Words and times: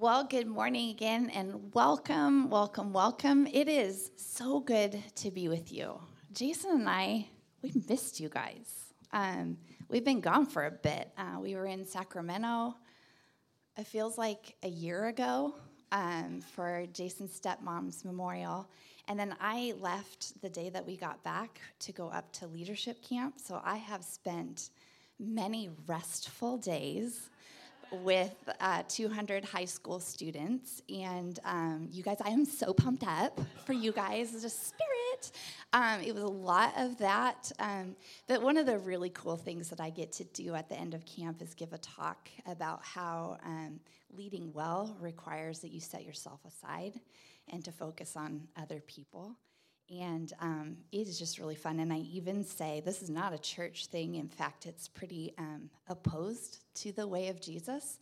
Well, 0.00 0.24
good 0.24 0.46
morning 0.46 0.88
again 0.88 1.28
and 1.28 1.74
welcome, 1.74 2.48
welcome, 2.48 2.94
welcome. 2.94 3.46
It 3.46 3.68
is 3.68 4.10
so 4.16 4.58
good 4.60 4.98
to 5.16 5.30
be 5.30 5.46
with 5.48 5.70
you. 5.70 6.00
Jason 6.32 6.70
and 6.70 6.88
I, 6.88 7.28
we 7.60 7.70
missed 7.86 8.18
you 8.18 8.30
guys. 8.30 8.94
Um, 9.12 9.58
we've 9.90 10.02
been 10.02 10.22
gone 10.22 10.46
for 10.46 10.64
a 10.64 10.70
bit. 10.70 11.12
Uh, 11.18 11.38
we 11.38 11.54
were 11.54 11.66
in 11.66 11.84
Sacramento, 11.84 12.76
it 13.76 13.86
feels 13.86 14.16
like 14.16 14.54
a 14.62 14.70
year 14.70 15.08
ago, 15.08 15.54
um, 15.92 16.40
for 16.54 16.86
Jason's 16.94 17.38
stepmom's 17.38 18.02
memorial. 18.02 18.70
And 19.06 19.20
then 19.20 19.36
I 19.38 19.74
left 19.80 20.40
the 20.40 20.48
day 20.48 20.70
that 20.70 20.86
we 20.86 20.96
got 20.96 21.22
back 21.22 21.60
to 21.80 21.92
go 21.92 22.08
up 22.08 22.32
to 22.32 22.46
leadership 22.46 23.02
camp. 23.02 23.34
So 23.36 23.60
I 23.62 23.76
have 23.76 24.02
spent 24.02 24.70
many 25.18 25.68
restful 25.86 26.56
days 26.56 27.28
with 27.92 28.34
uh, 28.60 28.82
200 28.88 29.44
high 29.44 29.64
school 29.64 30.00
students. 30.00 30.82
And 30.88 31.38
um, 31.44 31.88
you 31.90 32.02
guys, 32.02 32.18
I 32.24 32.30
am 32.30 32.44
so 32.44 32.72
pumped 32.72 33.04
up 33.06 33.40
for 33.64 33.72
you 33.72 33.92
guys, 33.92 34.32
the 34.42 34.48
spirit. 34.48 35.32
Um, 35.72 36.00
it 36.00 36.14
was 36.14 36.22
a 36.22 36.28
lot 36.28 36.72
of 36.76 36.98
that. 36.98 37.50
Um, 37.58 37.96
but 38.26 38.42
one 38.42 38.56
of 38.56 38.66
the 38.66 38.78
really 38.78 39.10
cool 39.10 39.36
things 39.36 39.68
that 39.70 39.80
I 39.80 39.90
get 39.90 40.12
to 40.12 40.24
do 40.24 40.54
at 40.54 40.68
the 40.68 40.78
end 40.78 40.94
of 40.94 41.04
camp 41.04 41.42
is 41.42 41.54
give 41.54 41.72
a 41.72 41.78
talk 41.78 42.28
about 42.46 42.84
how 42.84 43.38
um, 43.44 43.80
leading 44.16 44.52
well 44.52 44.96
requires 45.00 45.60
that 45.60 45.70
you 45.70 45.80
set 45.80 46.04
yourself 46.04 46.40
aside 46.46 47.00
and 47.48 47.64
to 47.64 47.72
focus 47.72 48.16
on 48.16 48.48
other 48.56 48.80
people. 48.86 49.36
And 49.90 50.32
um, 50.40 50.76
it 50.92 51.08
is 51.08 51.18
just 51.18 51.38
really 51.38 51.56
fun. 51.56 51.80
And 51.80 51.92
I 51.92 51.98
even 51.98 52.44
say 52.44 52.80
this 52.84 53.02
is 53.02 53.10
not 53.10 53.32
a 53.32 53.38
church 53.38 53.86
thing. 53.86 54.14
In 54.14 54.28
fact, 54.28 54.66
it's 54.66 54.86
pretty 54.86 55.34
um, 55.36 55.68
opposed 55.88 56.58
to 56.76 56.92
the 56.92 57.08
way 57.08 57.28
of 57.28 57.40
Jesus, 57.40 57.98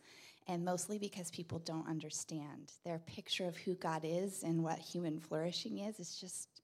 and 0.47 0.63
mostly 0.63 0.99
because 0.99 1.31
people 1.31 1.59
don't 1.59 1.87
understand. 1.87 2.73
Their 2.85 2.99
picture 2.99 3.45
of 3.45 3.57
who 3.57 3.73
God 3.75 4.01
is 4.03 4.43
and 4.43 4.63
what 4.63 4.77
human 4.77 5.19
flourishing 5.19 5.79
is 5.79 5.99
is 5.99 6.15
just 6.15 6.61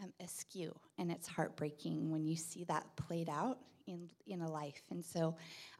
um, 0.00 0.12
askew. 0.20 0.74
And 0.98 1.10
it's 1.10 1.26
heartbreaking 1.26 2.10
when 2.10 2.24
you 2.24 2.36
see 2.36 2.64
that 2.64 2.84
played 2.96 3.28
out 3.28 3.58
in, 3.88 4.08
in 4.26 4.42
a 4.42 4.50
life. 4.50 4.82
And 4.90 5.04
so 5.04 5.34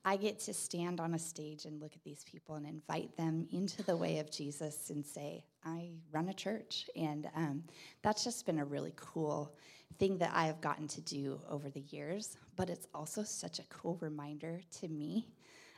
I 0.05 0.17
get 0.17 0.39
to 0.41 0.55
stand 0.55 1.01
on 1.01 1.15
a 1.15 1.19
stage 1.19 1.65
and 1.67 1.81
look 1.81 1.93
at 1.95 2.03
these 2.03 2.25
people 2.25 2.57
and 2.57 2.67
invite 2.67 3.17
them 3.17 3.47
into 3.53 3.83
the 3.83 3.97
way 3.97 4.19
of 4.19 4.31
Jesus 4.31 4.91
and 4.91 5.05
say, 5.05 5.45
I 5.65 5.91
run 6.11 6.29
a 6.29 6.35
church. 6.35 6.89
And 6.97 7.29
um, 7.35 7.65
that's 8.03 8.25
just 8.25 8.47
been 8.47 8.59
a 8.59 8.65
really 8.65 8.93
cool 8.97 9.55
thing 9.99 10.19
that 10.19 10.33
I 10.35 10.47
have 10.47 10.61
gotten 10.61 10.89
to 10.89 11.01
do 11.01 11.41
over 11.49 11.69
the 11.69 11.85
years. 11.91 12.37
But 12.57 12.71
it's 12.71 12.87
also 12.95 13.23
such 13.23 13.59
a 13.59 13.65
cool 13.65 13.99
reminder 14.01 14.61
to 14.81 14.89
me 14.89 15.29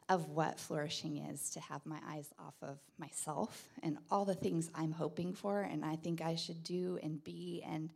of 0.09 0.29
what 0.29 0.59
flourishing 0.59 1.19
is 1.19 1.51
to 1.51 1.61
have 1.61 1.87
my 1.87 1.99
eyes 2.09 2.29
off 2.39 2.57
of 2.63 2.79
myself 2.99 3.69
and 3.83 3.97
all 4.11 4.25
the 4.25 4.35
things 4.35 4.69
I'm 4.75 4.91
hoping 4.91 5.33
for 5.33 5.63
and 5.63 5.85
I 5.85 5.95
think 5.95 6.21
I 6.21 6.35
should 6.35 6.65
do 6.65 6.99
and 7.01 7.23
be 7.23 7.63
and 7.65 7.91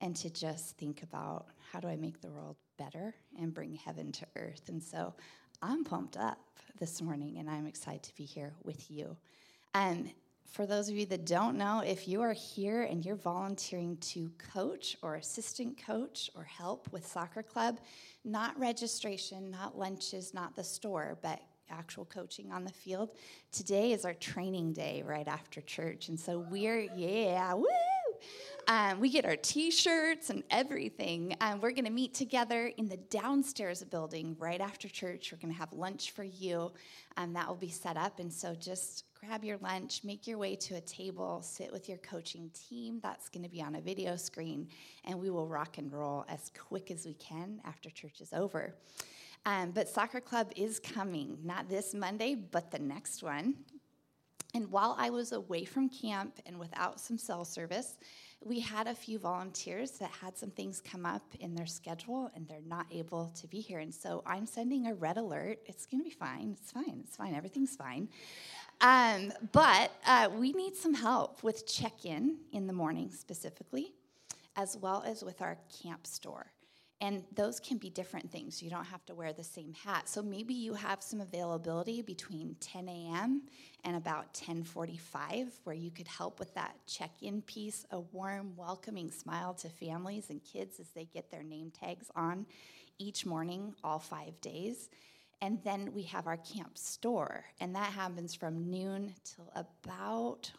and 0.00 0.16
to 0.16 0.28
just 0.28 0.76
think 0.76 1.04
about 1.04 1.46
how 1.70 1.78
do 1.78 1.86
I 1.86 1.94
make 1.94 2.20
the 2.20 2.30
world 2.30 2.56
better 2.76 3.14
and 3.38 3.54
bring 3.54 3.74
heaven 3.74 4.12
to 4.12 4.26
earth. 4.36 4.68
And 4.68 4.82
so 4.82 5.14
I'm 5.60 5.84
pumped 5.84 6.16
up 6.16 6.38
this 6.78 7.00
morning 7.00 7.38
and 7.38 7.48
I'm 7.48 7.66
excited 7.66 8.02
to 8.04 8.14
be 8.16 8.24
here 8.24 8.52
with 8.64 8.90
you. 8.90 9.16
And 9.74 10.10
for 10.50 10.66
those 10.66 10.88
of 10.88 10.96
you 10.96 11.06
that 11.06 11.24
don't 11.24 11.56
know, 11.56 11.82
if 11.84 12.06
you 12.06 12.20
are 12.20 12.34
here 12.34 12.82
and 12.82 13.04
you're 13.04 13.16
volunteering 13.16 13.96
to 13.98 14.30
coach 14.52 14.96
or 15.00 15.14
assistant 15.14 15.82
coach 15.86 16.30
or 16.34 16.44
help 16.44 16.92
with 16.92 17.06
soccer 17.06 17.42
club, 17.42 17.80
not 18.24 18.58
registration, 18.58 19.50
not 19.50 19.78
lunches, 19.78 20.34
not 20.34 20.54
the 20.54 20.64
store, 20.64 21.18
but 21.22 21.40
actual 21.70 22.04
coaching 22.04 22.52
on 22.52 22.64
the 22.64 22.72
field, 22.72 23.14
today 23.50 23.92
is 23.92 24.04
our 24.04 24.14
training 24.14 24.74
day 24.74 25.02
right 25.06 25.26
after 25.26 25.62
church. 25.62 26.08
And 26.08 26.20
so 26.20 26.40
we're, 26.50 26.80
yeah, 26.94 27.54
woo! 27.54 27.66
Um, 28.68 29.00
we 29.00 29.10
get 29.10 29.24
our 29.24 29.36
t 29.36 29.70
shirts 29.70 30.30
and 30.30 30.44
everything. 30.50 31.36
Um, 31.40 31.60
we're 31.60 31.72
going 31.72 31.84
to 31.84 31.90
meet 31.90 32.14
together 32.14 32.70
in 32.76 32.88
the 32.88 32.96
downstairs 32.96 33.82
building 33.82 34.36
right 34.38 34.60
after 34.60 34.88
church. 34.88 35.32
We're 35.32 35.38
going 35.38 35.52
to 35.52 35.58
have 35.58 35.72
lunch 35.72 36.12
for 36.12 36.24
you. 36.24 36.72
Um, 37.16 37.32
that 37.32 37.48
will 37.48 37.56
be 37.56 37.70
set 37.70 37.96
up. 37.96 38.20
And 38.20 38.32
so 38.32 38.54
just 38.54 39.04
grab 39.18 39.44
your 39.44 39.58
lunch, 39.58 40.04
make 40.04 40.26
your 40.26 40.38
way 40.38 40.54
to 40.56 40.76
a 40.76 40.80
table, 40.80 41.42
sit 41.42 41.72
with 41.72 41.88
your 41.88 41.98
coaching 41.98 42.50
team. 42.54 43.00
That's 43.02 43.28
going 43.28 43.42
to 43.42 43.50
be 43.50 43.62
on 43.62 43.74
a 43.74 43.80
video 43.80 44.16
screen. 44.16 44.68
And 45.04 45.18
we 45.18 45.30
will 45.30 45.48
rock 45.48 45.78
and 45.78 45.92
roll 45.92 46.24
as 46.28 46.50
quick 46.56 46.90
as 46.90 47.04
we 47.04 47.14
can 47.14 47.60
after 47.64 47.90
church 47.90 48.20
is 48.20 48.32
over. 48.32 48.74
Um, 49.44 49.72
but 49.72 49.88
Soccer 49.88 50.20
Club 50.20 50.52
is 50.54 50.78
coming, 50.78 51.36
not 51.42 51.68
this 51.68 51.94
Monday, 51.94 52.36
but 52.36 52.70
the 52.70 52.78
next 52.78 53.24
one. 53.24 53.56
And 54.54 54.70
while 54.70 54.94
I 54.98 55.10
was 55.10 55.32
away 55.32 55.64
from 55.64 55.88
camp 55.88 56.38
and 56.44 56.58
without 56.58 57.00
some 57.00 57.16
cell 57.16 57.44
service, 57.44 57.96
we 58.44 58.60
had 58.60 58.86
a 58.86 58.94
few 58.94 59.18
volunteers 59.18 59.92
that 59.92 60.10
had 60.10 60.36
some 60.36 60.50
things 60.50 60.80
come 60.80 61.06
up 61.06 61.22
in 61.40 61.54
their 61.54 61.66
schedule 61.66 62.30
and 62.34 62.46
they're 62.48 62.60
not 62.66 62.86
able 62.90 63.32
to 63.40 63.46
be 63.46 63.60
here. 63.60 63.78
And 63.78 63.94
so 63.94 64.22
I'm 64.26 64.46
sending 64.46 64.86
a 64.86 64.94
red 64.94 65.16
alert. 65.16 65.60
It's 65.66 65.86
going 65.86 66.00
to 66.00 66.04
be 66.04 66.14
fine. 66.14 66.56
It's 66.60 66.72
fine. 66.72 67.02
It's 67.06 67.16
fine. 67.16 67.34
Everything's 67.34 67.76
fine. 67.76 68.08
Um, 68.80 69.32
but 69.52 69.92
uh, 70.06 70.28
we 70.36 70.52
need 70.52 70.76
some 70.76 70.94
help 70.94 71.42
with 71.42 71.66
check 71.66 72.04
in 72.04 72.38
in 72.52 72.66
the 72.66 72.72
morning 72.72 73.10
specifically, 73.12 73.92
as 74.56 74.76
well 74.76 75.04
as 75.06 75.22
with 75.22 75.40
our 75.40 75.56
camp 75.82 76.06
store. 76.06 76.46
And 77.02 77.24
those 77.34 77.58
can 77.58 77.78
be 77.78 77.90
different 77.90 78.30
things. 78.30 78.62
You 78.62 78.70
don't 78.70 78.84
have 78.84 79.04
to 79.06 79.14
wear 79.14 79.32
the 79.32 79.42
same 79.42 79.74
hat. 79.74 80.08
So 80.08 80.22
maybe 80.22 80.54
you 80.54 80.74
have 80.74 81.02
some 81.02 81.20
availability 81.20 82.00
between 82.00 82.54
10 82.60 82.88
a.m. 82.88 83.42
and 83.84 83.96
about 83.96 84.32
10:45 84.34 85.48
where 85.64 85.74
you 85.74 85.90
could 85.90 86.06
help 86.06 86.38
with 86.38 86.54
that 86.54 86.76
check-in 86.86 87.42
piece, 87.42 87.84
a 87.90 87.98
warm, 87.98 88.54
welcoming 88.56 89.10
smile 89.10 89.52
to 89.54 89.68
families 89.68 90.30
and 90.30 90.44
kids 90.44 90.78
as 90.78 90.90
they 90.90 91.04
get 91.04 91.28
their 91.28 91.42
name 91.42 91.72
tags 91.72 92.08
on 92.14 92.46
each 92.98 93.26
morning 93.26 93.74
all 93.82 93.98
5 93.98 94.40
days. 94.40 94.88
And 95.40 95.60
then 95.64 95.92
we 95.92 96.04
have 96.04 96.28
our 96.28 96.36
camp 96.36 96.78
store, 96.78 97.46
and 97.58 97.74
that 97.74 97.92
happens 97.92 98.32
from 98.32 98.70
noon 98.70 99.16
till 99.24 99.50
about 99.56 100.52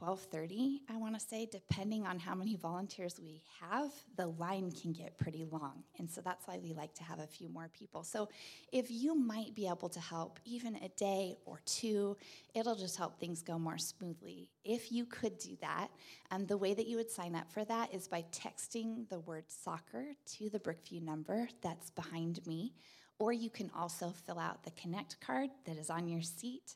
12:30, 0.00 0.80
I 0.88 0.96
want 0.96 1.14
to 1.14 1.20
say, 1.20 1.46
depending 1.50 2.06
on 2.06 2.18
how 2.18 2.34
many 2.34 2.56
volunteers 2.56 3.20
we 3.22 3.42
have, 3.60 3.92
the 4.16 4.26
line 4.26 4.72
can 4.72 4.92
get 4.92 5.16
pretty 5.18 5.44
long. 5.44 5.84
And 5.98 6.10
so 6.10 6.20
that's 6.20 6.46
why 6.46 6.58
we 6.58 6.72
like 6.72 6.94
to 6.94 7.04
have 7.04 7.20
a 7.20 7.26
few 7.26 7.48
more 7.48 7.68
people. 7.72 8.02
So 8.02 8.28
if 8.72 8.90
you 8.90 9.14
might 9.14 9.54
be 9.54 9.68
able 9.68 9.88
to 9.90 10.00
help 10.00 10.40
even 10.44 10.76
a 10.76 10.88
day 10.90 11.36
or 11.46 11.60
two, 11.64 12.16
it'll 12.54 12.74
just 12.74 12.96
help 12.96 13.18
things 13.18 13.42
go 13.42 13.58
more 13.58 13.78
smoothly. 13.78 14.50
If 14.64 14.90
you 14.90 15.06
could 15.06 15.38
do 15.38 15.56
that, 15.60 15.88
um, 16.30 16.46
the 16.46 16.58
way 16.58 16.74
that 16.74 16.86
you 16.86 16.96
would 16.96 17.10
sign 17.10 17.34
up 17.34 17.50
for 17.50 17.64
that 17.64 17.94
is 17.94 18.08
by 18.08 18.24
texting 18.32 19.08
the 19.08 19.20
word 19.20 19.44
soccer 19.48 20.06
to 20.36 20.50
the 20.50 20.58
Brookview 20.58 21.02
number 21.02 21.48
that's 21.62 21.90
behind 21.90 22.44
me. 22.46 22.74
Or 23.18 23.32
you 23.32 23.48
can 23.48 23.70
also 23.76 24.12
fill 24.26 24.40
out 24.40 24.64
the 24.64 24.72
Connect 24.72 25.20
card 25.20 25.50
that 25.66 25.76
is 25.76 25.88
on 25.88 26.08
your 26.08 26.22
seat 26.22 26.74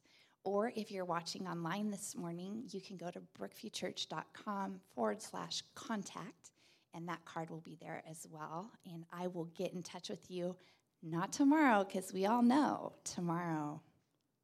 or 0.49 0.73
if 0.75 0.91
you're 0.91 1.05
watching 1.05 1.47
online 1.47 1.91
this 1.91 2.17
morning, 2.17 2.63
you 2.71 2.81
can 2.81 2.97
go 2.97 3.11
to 3.11 3.21
brookviewchurch.com 3.39 4.81
forward 4.95 5.21
slash 5.21 5.63
contact, 5.75 6.53
and 6.95 7.07
that 7.07 7.23
card 7.27 7.51
will 7.51 7.61
be 7.61 7.77
there 7.83 8.03
as 8.11 8.27
well. 8.31 8.71
And 8.91 9.05
I 9.13 9.27
will 9.27 9.45
get 9.57 9.75
in 9.75 9.83
touch 9.83 10.09
with 10.09 10.31
you, 10.31 10.57
not 11.03 11.35
tomorrow, 11.35 11.85
because 11.85 12.15
we 12.15 12.25
all 12.25 12.43
know 12.43 12.95
tomorrow 13.05 13.83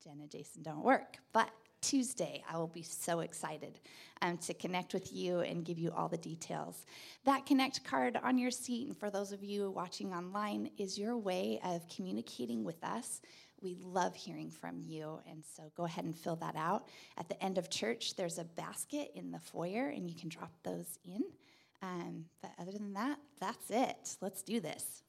Jen 0.02 0.18
and 0.20 0.30
Jason 0.30 0.62
don't 0.62 0.84
work, 0.84 1.16
but 1.32 1.48
Tuesday, 1.80 2.42
I 2.50 2.56
will 2.56 2.66
be 2.66 2.82
so 2.82 3.20
excited 3.20 3.78
um, 4.22 4.38
to 4.38 4.54
connect 4.54 4.94
with 4.94 5.12
you 5.12 5.40
and 5.40 5.66
give 5.66 5.78
you 5.78 5.92
all 5.94 6.08
the 6.08 6.16
details. 6.16 6.86
That 7.24 7.44
Connect 7.44 7.84
card 7.84 8.18
on 8.22 8.38
your 8.38 8.50
seat, 8.50 8.88
and 8.88 8.96
for 8.96 9.10
those 9.10 9.32
of 9.32 9.44
you 9.44 9.70
watching 9.70 10.14
online, 10.14 10.70
is 10.78 10.98
your 10.98 11.16
way 11.18 11.60
of 11.62 11.86
communicating 11.88 12.64
with 12.64 12.82
us 12.82 13.20
we 13.64 13.76
love 13.82 14.14
hearing 14.14 14.50
from 14.50 14.80
you, 14.80 15.18
and 15.28 15.42
so 15.56 15.72
go 15.74 15.86
ahead 15.86 16.04
and 16.04 16.14
fill 16.14 16.36
that 16.36 16.54
out. 16.54 16.86
At 17.16 17.28
the 17.28 17.42
end 17.42 17.56
of 17.58 17.70
church, 17.70 18.14
there's 18.14 18.38
a 18.38 18.44
basket 18.44 19.10
in 19.14 19.32
the 19.32 19.40
foyer, 19.40 19.88
and 19.88 20.08
you 20.08 20.14
can 20.14 20.28
drop 20.28 20.52
those 20.62 20.98
in. 21.04 21.24
Um, 21.82 22.26
but 22.42 22.52
other 22.60 22.72
than 22.72 22.92
that, 22.92 23.18
that's 23.40 23.70
it. 23.70 24.16
Let's 24.20 24.42
do 24.42 24.60
this. 24.60 25.02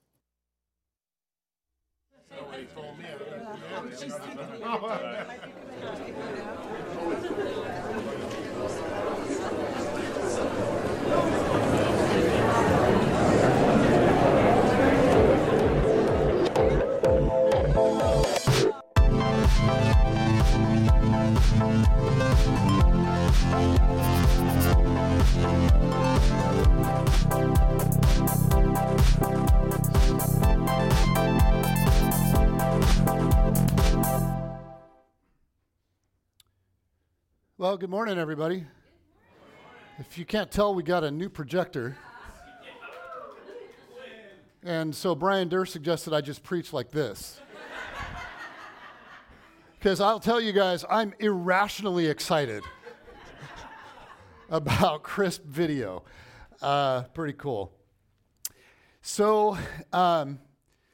Somebody 2.35 2.65
told 2.73 2.97
me. 2.97 3.05
Well, 37.75 37.81
good 37.81 37.89
morning, 37.89 38.18
everybody. 38.18 38.63
If 40.00 40.18
you 40.18 40.24
can't 40.24 40.50
tell, 40.50 40.74
we 40.74 40.81
got 40.81 41.04
a 41.04 41.12
new 41.12 41.27
projector. 41.27 41.98
And 44.63 44.95
so 44.95 45.13
Brian 45.13 45.50
Durr 45.50 45.66
suggested 45.66 46.13
I 46.13 46.22
just 46.22 46.42
preach 46.42 46.72
like 46.72 46.92
this. 46.92 47.42
Because 49.74 50.00
I'll 50.00 50.22
tell 50.22 50.39
you 50.39 50.54
guys, 50.54 50.86
I'm 50.89 51.13
irrationally 51.19 52.07
excited 52.07 52.63
about 54.50 55.04
crisp 55.04 55.44
video. 55.44 56.06
Uh, 56.62 57.01
pretty 57.13 57.33
cool. 57.33 57.74
So, 59.01 59.57
um, 59.92 60.39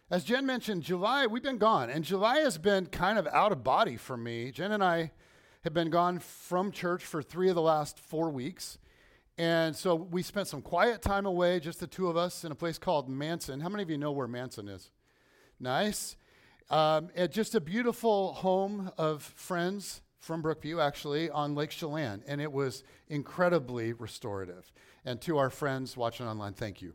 as 0.10 0.24
Jen 0.24 0.48
mentioned, 0.48 0.82
July, 0.82 1.28
we've 1.28 1.44
been 1.44 1.60
gone, 1.60 1.92
and 1.92 2.04
July 2.04 2.40
has 2.40 2.58
been 2.58 2.88
kind 2.88 3.20
of 3.20 3.28
out 3.28 3.52
of 3.52 3.64
body 3.64 3.98
for 3.98 4.18
me. 4.18 4.50
Jen 4.50 4.72
and 4.72 4.84
I 4.84 5.12
have 5.64 5.74
been 5.74 5.90
gone 5.90 6.20
from 6.20 6.72
church 6.72 7.04
for 7.06 7.22
three 7.22 7.50
of 7.50 7.56
the 7.56 7.62
last 7.62 8.00
four 8.00 8.30
weeks. 8.30 8.78
And 9.38 9.76
so 9.76 9.96
we 9.96 10.24
spent 10.24 10.48
some 10.48 10.62
quiet 10.62 11.02
time 11.02 11.26
away, 11.26 11.60
just 11.60 11.80
the 11.80 11.88
two 11.88 12.08
of 12.08 12.18
us, 12.18 12.44
in 12.44 12.52
a 12.52 12.56
place 12.56 12.78
called 12.78 13.08
Manson. 13.08 13.60
How 13.60 13.70
many 13.70 13.84
of 13.84 13.90
you 13.90 13.98
know 13.98 14.12
where 14.12 14.28
Manson 14.28 14.68
is? 14.68 14.92
Nice. 15.60 16.16
Um, 16.70 17.10
just 17.30 17.54
a 17.54 17.62
beautiful 17.62 18.34
home 18.34 18.92
of 18.98 19.22
friends 19.24 20.02
from 20.20 20.42
Brookview, 20.42 20.84
actually, 20.84 21.30
on 21.30 21.54
Lake 21.56 21.70
Chelan. 21.70 22.24
And 22.28 22.42
it 22.42 22.52
was 22.52 22.84
incredibly 23.08 23.94
restorative. 23.94 24.72
And 25.06 25.22
to 25.22 25.38
our 25.38 25.50
friends 25.50 25.96
watching 25.96 26.28
online, 26.28 26.54
thank 26.54 26.82
you. 26.82 26.94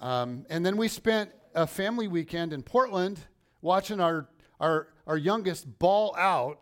Um, 0.00 0.46
and 0.50 0.64
then 0.64 0.76
we 0.76 0.88
spent 0.88 1.30
a 1.54 1.66
family 1.66 2.08
weekend 2.08 2.52
in 2.52 2.62
Portland 2.62 3.20
watching 3.60 4.00
our, 4.00 4.28
our, 4.60 4.88
our 5.06 5.16
youngest 5.16 5.78
ball 5.78 6.14
out 6.16 6.60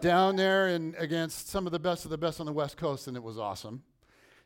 down 0.00 0.36
there 0.36 0.68
and 0.68 0.94
against 0.96 1.48
some 1.48 1.66
of 1.66 1.72
the 1.72 1.78
best 1.78 2.04
of 2.04 2.10
the 2.10 2.18
best 2.18 2.40
on 2.40 2.46
the 2.46 2.52
West 2.52 2.76
Coast, 2.76 3.08
and 3.08 3.16
it 3.16 3.22
was 3.22 3.38
awesome. 3.38 3.82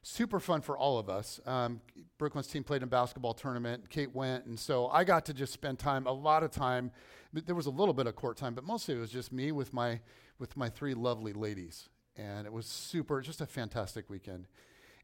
Super 0.03 0.41
fun 0.41 0.61
for 0.61 0.77
all 0.77 0.99
of 0.99 1.09
us. 1.09 1.41
Um, 1.47 1.81
Brooklyn's 2.19 2.49
team 2.49 2.65
played 2.65 2.83
in 2.83 2.89
basketball 2.89 3.35
tournament. 3.35 3.89
Kate 3.89 4.15
went, 4.15 4.47
and 4.47 4.59
so 4.59 4.89
I 4.89 5.05
got 5.05 5.27
to 5.27 5.35
just 5.35 5.53
spend 5.53 5.79
time, 5.79 6.07
a 6.07 6.13
lot 6.13 6.43
of 6.43 6.51
time. 6.51 6.91
There 7.33 7.55
was 7.55 7.67
a 7.67 7.71
little 7.71 7.95
bit 7.95 8.07
of 8.07 8.17
court 8.17 8.37
time, 8.37 8.55
but 8.55 8.65
mostly 8.65 8.97
it 8.97 8.99
was 8.99 9.11
just 9.11 9.33
me 9.33 9.53
with 9.53 9.73
my 9.73 10.01
with 10.39 10.57
my 10.57 10.69
three 10.69 10.95
lovely 10.95 11.33
ladies, 11.33 11.89
and 12.17 12.47
it 12.47 12.53
was 12.53 12.67
super, 12.67 13.21
just 13.21 13.41
a 13.41 13.47
fantastic 13.47 14.11
weekend. 14.11 14.49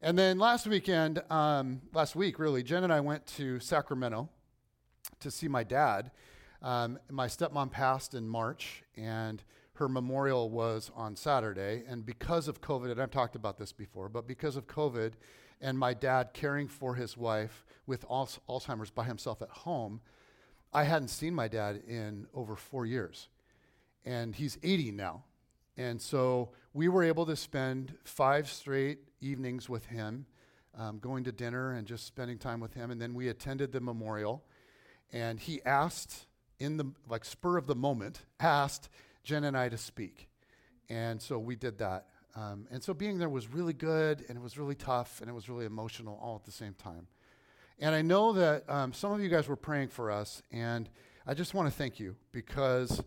And 0.03 0.19
then 0.19 0.39
last 0.39 0.67
weekend, 0.67 1.23
um, 1.31 1.81
last 1.93 2.17
week 2.17 2.39
really, 2.39 2.63
Jen 2.63 2.85
and 2.85 2.93
I 2.93 3.01
went 3.01 3.27
to 3.37 3.61
Sacramento 3.61 4.29
to 5.21 5.31
see 5.31 5.47
my 5.47 5.63
dad. 5.63 6.11
Um, 6.61 6.99
my 7.09 7.29
stepmom 7.29 7.71
passed 7.71 8.15
in 8.15 8.29
March, 8.29 8.83
and 8.97 9.43
her 9.79 9.89
memorial 9.89 10.51
was 10.51 10.91
on 10.97 11.15
Saturday. 11.15 11.85
And 11.89 12.05
because 12.05 12.49
of 12.49 12.61
COVID, 12.61 12.91
and 12.91 13.01
I've 13.01 13.13
talked 13.13 13.37
about 13.37 13.59
this 13.59 13.73
before, 13.73 14.09
but 14.09 14.27
because 14.27 14.57
of 14.57 14.67
COVID 14.67 15.13
and 15.61 15.79
my 15.79 15.95
dad 15.95 16.31
caring 16.33 16.67
for 16.67 16.97
his 16.97 17.17
wife 17.17 17.65
with 17.87 18.05
Alzheimer's 18.09 18.91
by 18.91 19.05
himself 19.05 19.41
at 19.41 19.51
home, 19.51 20.01
I 20.73 20.83
hadn't 20.83 21.09
seen 21.09 21.33
my 21.33 21.47
dad 21.47 21.83
in 21.87 22.27
over 22.35 22.57
four 22.57 22.87
years. 22.87 23.29
And 24.05 24.35
he's 24.35 24.59
80 24.65 24.93
now. 24.93 25.23
And 25.77 26.03
so 26.03 26.51
we 26.75 26.89
were 26.89 27.05
able 27.05 27.25
to 27.27 27.37
spend 27.37 27.95
five 28.03 28.51
straight 28.51 28.99
evenings 29.21 29.69
with 29.69 29.87
him, 29.87 30.27
um, 30.77 30.99
going 30.99 31.23
to 31.25 31.33
dinner 31.33 31.73
and 31.73 31.87
just 31.87 32.05
spending 32.05 32.39
time 32.39 32.59
with 32.59 32.75
him. 32.75 32.91
And 32.91 33.01
then 33.01 33.15
we 33.15 33.29
attended 33.29 33.71
the 33.71 33.81
memorial. 33.81 34.43
And 35.13 35.39
he 35.39 35.63
asked, 35.63 36.27
in 36.59 36.79
the 36.79 36.93
like 37.09 37.25
spur 37.25 37.57
of 37.57 37.69
the 37.69 37.77
moment, 37.77 38.23
asked 38.41 38.89
Jen 39.29 39.45
and 39.45 39.59
I 39.59 39.69
to 39.69 39.77
speak. 39.77 40.27
And 40.89 41.21
so 41.21 41.39
we 41.39 41.55
did 41.55 41.77
that. 41.81 42.07
Um, 42.35 42.67
and 42.71 42.83
so 42.83 42.95
being 42.95 43.19
there 43.19 43.29
was 43.29 43.47
really 43.53 43.75
good, 43.75 44.25
and 44.27 44.39
it 44.39 44.41
was 44.41 44.57
really 44.57 44.75
tough, 44.75 45.21
and 45.21 45.29
it 45.29 45.35
was 45.35 45.51
really 45.51 45.67
emotional 45.67 46.19
all 46.23 46.37
at 46.37 46.47
the 46.47 46.51
same 46.51 46.73
time. 46.73 47.07
And 47.79 47.95
I 47.95 48.01
know 48.01 48.33
that 48.33 48.65
um, 48.71 48.95
some 48.95 49.13
of 49.13 49.21
you 49.21 49.29
guys 49.29 49.47
were 49.47 49.55
praying 49.55 49.89
for 49.89 50.11
us, 50.11 50.43
and 50.51 50.89
I 51.27 51.35
just 51.35 51.53
want 51.53 51.69
to 51.69 51.77
thank 51.77 52.01
you 52.01 52.17
because 52.33 53.03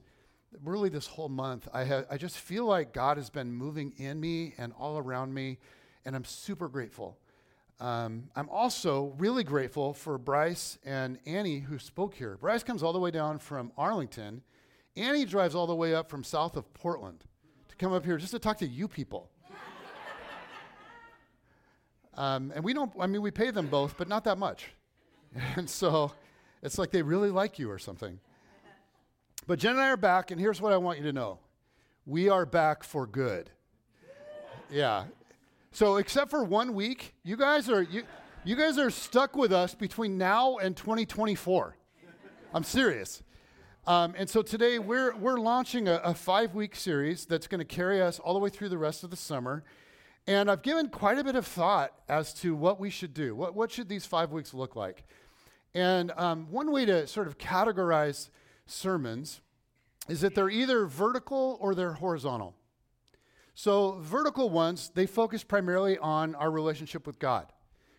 really 0.64 0.90
this 0.90 1.08
whole 1.08 1.28
month, 1.28 1.68
I, 1.74 1.86
have, 1.86 2.06
I 2.08 2.18
just 2.18 2.38
feel 2.38 2.66
like 2.66 2.94
God 2.94 3.18
has 3.18 3.32
been 3.32 3.52
moving 3.52 3.92
in 3.98 4.20
me 4.20 4.54
and 4.60 4.74
all 4.78 5.00
around 5.00 5.34
me, 5.34 5.58
and 6.06 6.16
I'm 6.16 6.26
super 6.26 6.68
grateful. 6.68 7.18
Um, 7.80 8.26
I'm 8.36 8.50
also 8.50 9.16
really 9.18 9.44
grateful 9.44 9.96
for 9.96 10.20
Bryce 10.20 10.78
and 10.86 11.18
Annie 11.26 11.62
who 11.62 11.80
spoke 11.80 12.14
here. 12.14 12.38
Bryce 12.40 12.62
comes 12.62 12.84
all 12.84 12.94
the 12.94 13.00
way 13.00 13.10
down 13.10 13.40
from 13.40 13.72
Arlington 13.76 14.44
Annie 14.96 15.26
drives 15.26 15.56
all 15.56 15.68
the 15.68 15.76
way 15.76 15.96
up 15.96 16.10
from 16.10 16.24
south 16.24 16.58
of 16.58 16.72
Portland 16.74 17.24
to 17.70 17.76
come 17.76 17.94
up 17.94 18.06
here 18.06 18.18
just 18.18 18.32
to 18.32 18.40
talk 18.40 18.58
to 18.58 18.68
you 18.68 18.88
people. 18.88 19.30
um, 22.16 22.52
and 22.54 22.64
we 22.64 22.74
don't, 22.74 22.92
I 23.00 23.08
mean, 23.08 23.22
we 23.22 23.32
pay 23.32 23.52
them 23.52 23.68
both, 23.68 23.98
but 23.98 24.08
not 24.08 24.24
that 24.26 24.38
much. 24.38 24.72
And 25.56 25.70
so 25.70 26.12
it's 26.62 26.78
like 26.78 26.92
they 26.92 27.02
really 27.02 27.30
like 27.30 27.58
you 27.58 27.72
or 27.72 27.80
something. 27.80 28.20
But 29.48 29.60
Jen 29.60 29.72
and 29.72 29.82
I 29.82 29.90
are 29.90 29.98
back, 29.98 30.30
and 30.30 30.40
here's 30.40 30.60
what 30.60 30.74
I 30.74 30.78
want 30.78 31.00
you 31.00 31.06
to 31.06 31.14
know 31.14 31.40
we 32.06 32.28
are 32.28 32.46
back 32.46 32.84
for 32.84 33.08
good. 33.08 33.50
Yeah. 34.70 35.06
So, 35.72 35.98
except 35.98 36.30
for 36.30 36.44
one 36.44 36.74
week, 36.74 37.16
you 37.24 37.38
guys 37.38 37.70
are, 37.70 37.82
you, 37.82 38.04
you 38.44 38.56
guys 38.56 38.78
are 38.78 38.90
stuck 38.90 39.36
with 39.36 39.54
us 39.54 39.74
between 39.74 40.18
now 40.18 40.58
and 40.58 40.76
2024. 40.76 41.78
I'm 42.54 42.64
serious. 42.64 43.24
Um, 43.88 44.14
and 44.16 44.30
so 44.30 44.44
today 44.44 44.78
we're, 44.78 45.16
we're 45.16 45.40
launching 45.40 45.88
a, 45.88 45.96
a 46.04 46.14
five 46.14 46.54
week 46.54 46.76
series 46.76 47.26
that's 47.26 47.48
going 47.48 47.60
to 47.60 47.66
carry 47.66 48.00
us 48.00 48.20
all 48.20 48.34
the 48.34 48.40
way 48.40 48.50
through 48.50 48.70
the 48.70 48.78
rest 48.78 49.04
of 49.04 49.10
the 49.10 49.16
summer. 49.16 49.64
And 50.28 50.52
I've 50.52 50.62
given 50.62 50.90
quite 50.90 51.18
a 51.18 51.24
bit 51.24 51.36
of 51.36 51.48
thought 51.48 51.92
as 52.08 52.32
to 52.36 52.56
what 52.56 52.80
we 52.80 52.92
should 52.92 53.16
do. 53.16 53.36
What, 53.36 53.56
what 53.56 53.72
should 53.72 53.90
these 53.90 54.06
five 54.06 54.32
weeks 54.32 54.54
look 54.54 54.76
like? 54.76 55.04
And 55.74 56.12
um, 56.16 56.52
one 56.52 56.72
way 56.72 56.86
to 56.86 57.08
sort 57.08 57.26
of 57.26 57.40
categorize 57.40 58.30
sermons 58.68 59.42
is 60.08 60.22
that 60.22 60.36
they're 60.36 60.50
either 60.50 60.86
vertical 60.86 61.58
or 61.60 61.74
they're 61.74 61.94
horizontal. 61.94 62.56
So, 63.56 63.98
vertical 64.00 64.50
ones, 64.50 64.92
they 64.94 65.08
focus 65.08 65.44
primarily 65.44 65.98
on 65.98 66.36
our 66.36 66.52
relationship 66.52 67.08
with 67.08 67.18
God. 67.18 67.52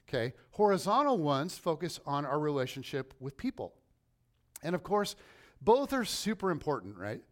Okay? 0.08 0.34
Horizontal 0.52 1.18
ones 1.18 1.58
focus 1.58 1.98
on 2.06 2.24
our 2.24 2.38
relationship 2.38 3.14
with 3.18 3.36
people. 3.36 3.74
And 4.62 4.74
of 4.74 4.82
course, 4.82 5.16
both 5.64 5.92
are 5.92 6.04
super 6.04 6.50
important, 6.50 6.96
right? 6.96 7.22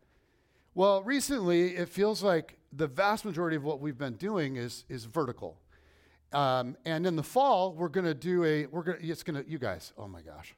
Well, 0.75 1.03
recently 1.03 1.77
it 1.77 1.89
feels 1.89 2.23
like 2.23 2.57
the 2.73 2.87
vast 2.87 3.25
majority 3.25 3.57
of 3.57 3.65
what 3.65 3.81
we've 3.81 3.99
been 3.99 4.15
doing 4.15 4.57
is, 4.57 4.85
is 4.89 5.05
vertical. 5.05 5.59
Um, 6.33 6.77
and 6.85 7.07
in 7.07 7.17
the 7.17 7.25
fall, 7.25 7.75
we're 7.75 7.89
to 8.05 8.15
do 8.15 8.45
a, 8.45 8.67
we're 8.67 8.85
to, 8.85 8.97
it's 9.05 9.25
to, 9.25 9.45
you 9.49 9.59
guys, 9.59 9.93
oh 9.99 10.07
my 10.07 10.23
gosh. 10.23 10.55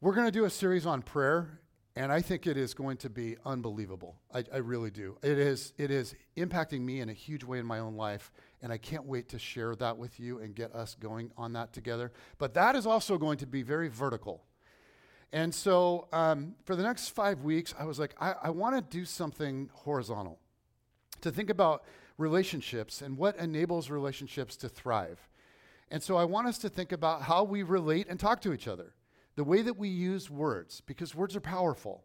We're 0.00 0.14
to 0.26 0.30
do 0.30 0.44
a 0.44 0.50
series 0.50 0.86
on 0.86 1.02
prayer, 1.02 1.58
and 1.96 2.12
I 2.12 2.20
think 2.20 2.46
it 2.46 2.56
is 2.56 2.74
going 2.74 2.98
to 2.98 3.10
be 3.10 3.36
unbelievable. 3.44 4.16
I, 4.32 4.44
I 4.52 4.58
really 4.58 4.90
do. 4.90 5.16
It 5.22 5.38
is, 5.38 5.72
it 5.76 5.90
is 5.90 6.14
impacting 6.36 6.82
me 6.82 7.00
in 7.00 7.08
a 7.08 7.12
huge 7.12 7.42
way 7.42 7.58
in 7.58 7.66
my 7.66 7.80
own 7.80 7.96
life, 7.96 8.30
and 8.62 8.72
I 8.72 8.78
can't 8.78 9.06
wait 9.06 9.28
to 9.30 9.38
share 9.38 9.74
that 9.76 9.96
with 9.96 10.20
you 10.20 10.38
and 10.38 10.54
get 10.54 10.72
us 10.72 10.94
going 10.94 11.32
on 11.36 11.54
that 11.54 11.72
together. 11.72 12.12
But 12.38 12.54
that 12.54 12.76
is 12.76 12.86
also 12.86 13.18
going 13.18 13.38
to 13.38 13.46
be 13.46 13.62
very 13.62 13.88
vertical. 13.88 14.44
And 15.34 15.52
so 15.52 16.06
um, 16.12 16.54
for 16.64 16.76
the 16.76 16.84
next 16.84 17.08
five 17.08 17.42
weeks, 17.42 17.74
I 17.76 17.86
was 17.86 17.98
like, 17.98 18.14
I, 18.20 18.34
I 18.44 18.50
want 18.50 18.76
to 18.76 18.96
do 18.96 19.04
something 19.04 19.68
horizontal 19.72 20.38
to 21.22 21.32
think 21.32 21.50
about 21.50 21.82
relationships 22.18 23.02
and 23.02 23.18
what 23.18 23.36
enables 23.38 23.90
relationships 23.90 24.56
to 24.58 24.68
thrive. 24.68 25.28
And 25.90 26.00
so 26.00 26.16
I 26.16 26.24
want 26.24 26.46
us 26.46 26.58
to 26.58 26.68
think 26.68 26.92
about 26.92 27.22
how 27.22 27.42
we 27.42 27.64
relate 27.64 28.06
and 28.08 28.20
talk 28.20 28.42
to 28.42 28.52
each 28.52 28.68
other, 28.68 28.94
the 29.34 29.42
way 29.42 29.60
that 29.62 29.76
we 29.76 29.88
use 29.88 30.30
words, 30.30 30.82
because 30.86 31.16
words 31.16 31.34
are 31.34 31.40
powerful, 31.40 32.04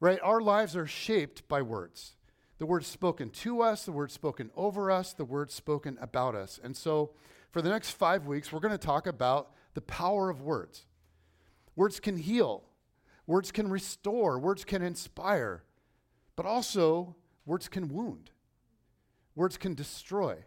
right? 0.00 0.18
Our 0.22 0.40
lives 0.40 0.74
are 0.74 0.86
shaped 0.86 1.46
by 1.48 1.60
words. 1.60 2.16
The 2.56 2.64
words 2.64 2.86
spoken 2.86 3.28
to 3.28 3.60
us, 3.60 3.84
the 3.84 3.92
words 3.92 4.14
spoken 4.14 4.50
over 4.56 4.90
us, 4.90 5.12
the 5.12 5.26
words 5.26 5.52
spoken 5.52 5.98
about 6.00 6.34
us. 6.34 6.58
And 6.64 6.74
so 6.74 7.10
for 7.50 7.60
the 7.60 7.68
next 7.68 7.90
five 7.90 8.26
weeks, 8.26 8.50
we're 8.50 8.60
going 8.60 8.72
to 8.72 8.78
talk 8.78 9.06
about 9.06 9.50
the 9.74 9.82
power 9.82 10.30
of 10.30 10.40
words. 10.40 10.86
Words 11.74 12.00
can 12.00 12.16
heal, 12.16 12.64
words 13.26 13.50
can 13.50 13.68
restore, 13.68 14.38
words 14.38 14.64
can 14.64 14.82
inspire, 14.82 15.62
but 16.36 16.46
also 16.46 17.16
words 17.46 17.68
can 17.68 17.88
wound, 17.88 18.30
words 19.34 19.56
can 19.56 19.74
destroy. 19.74 20.44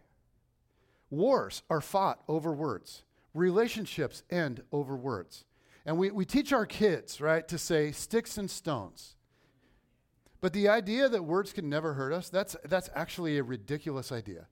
Wars 1.10 1.62
are 1.70 1.80
fought 1.80 2.22
over 2.28 2.52
words, 2.52 3.04
relationships 3.34 4.22
end 4.30 4.62
over 4.72 4.96
words. 4.96 5.44
And 5.84 5.98
we, 5.98 6.10
we 6.10 6.24
teach 6.24 6.52
our 6.52 6.66
kids, 6.66 7.20
right, 7.20 7.46
to 7.46 7.58
say 7.58 7.92
sticks 7.92 8.38
and 8.38 8.50
stones. 8.50 9.14
But 10.40 10.52
the 10.52 10.68
idea 10.68 11.08
that 11.08 11.24
words 11.24 11.52
can 11.52 11.68
never 11.68 11.94
hurt 11.94 12.12
us, 12.12 12.28
that's, 12.28 12.56
that's 12.64 12.90
actually 12.94 13.38
a 13.38 13.42
ridiculous 13.42 14.10
idea. 14.10 14.46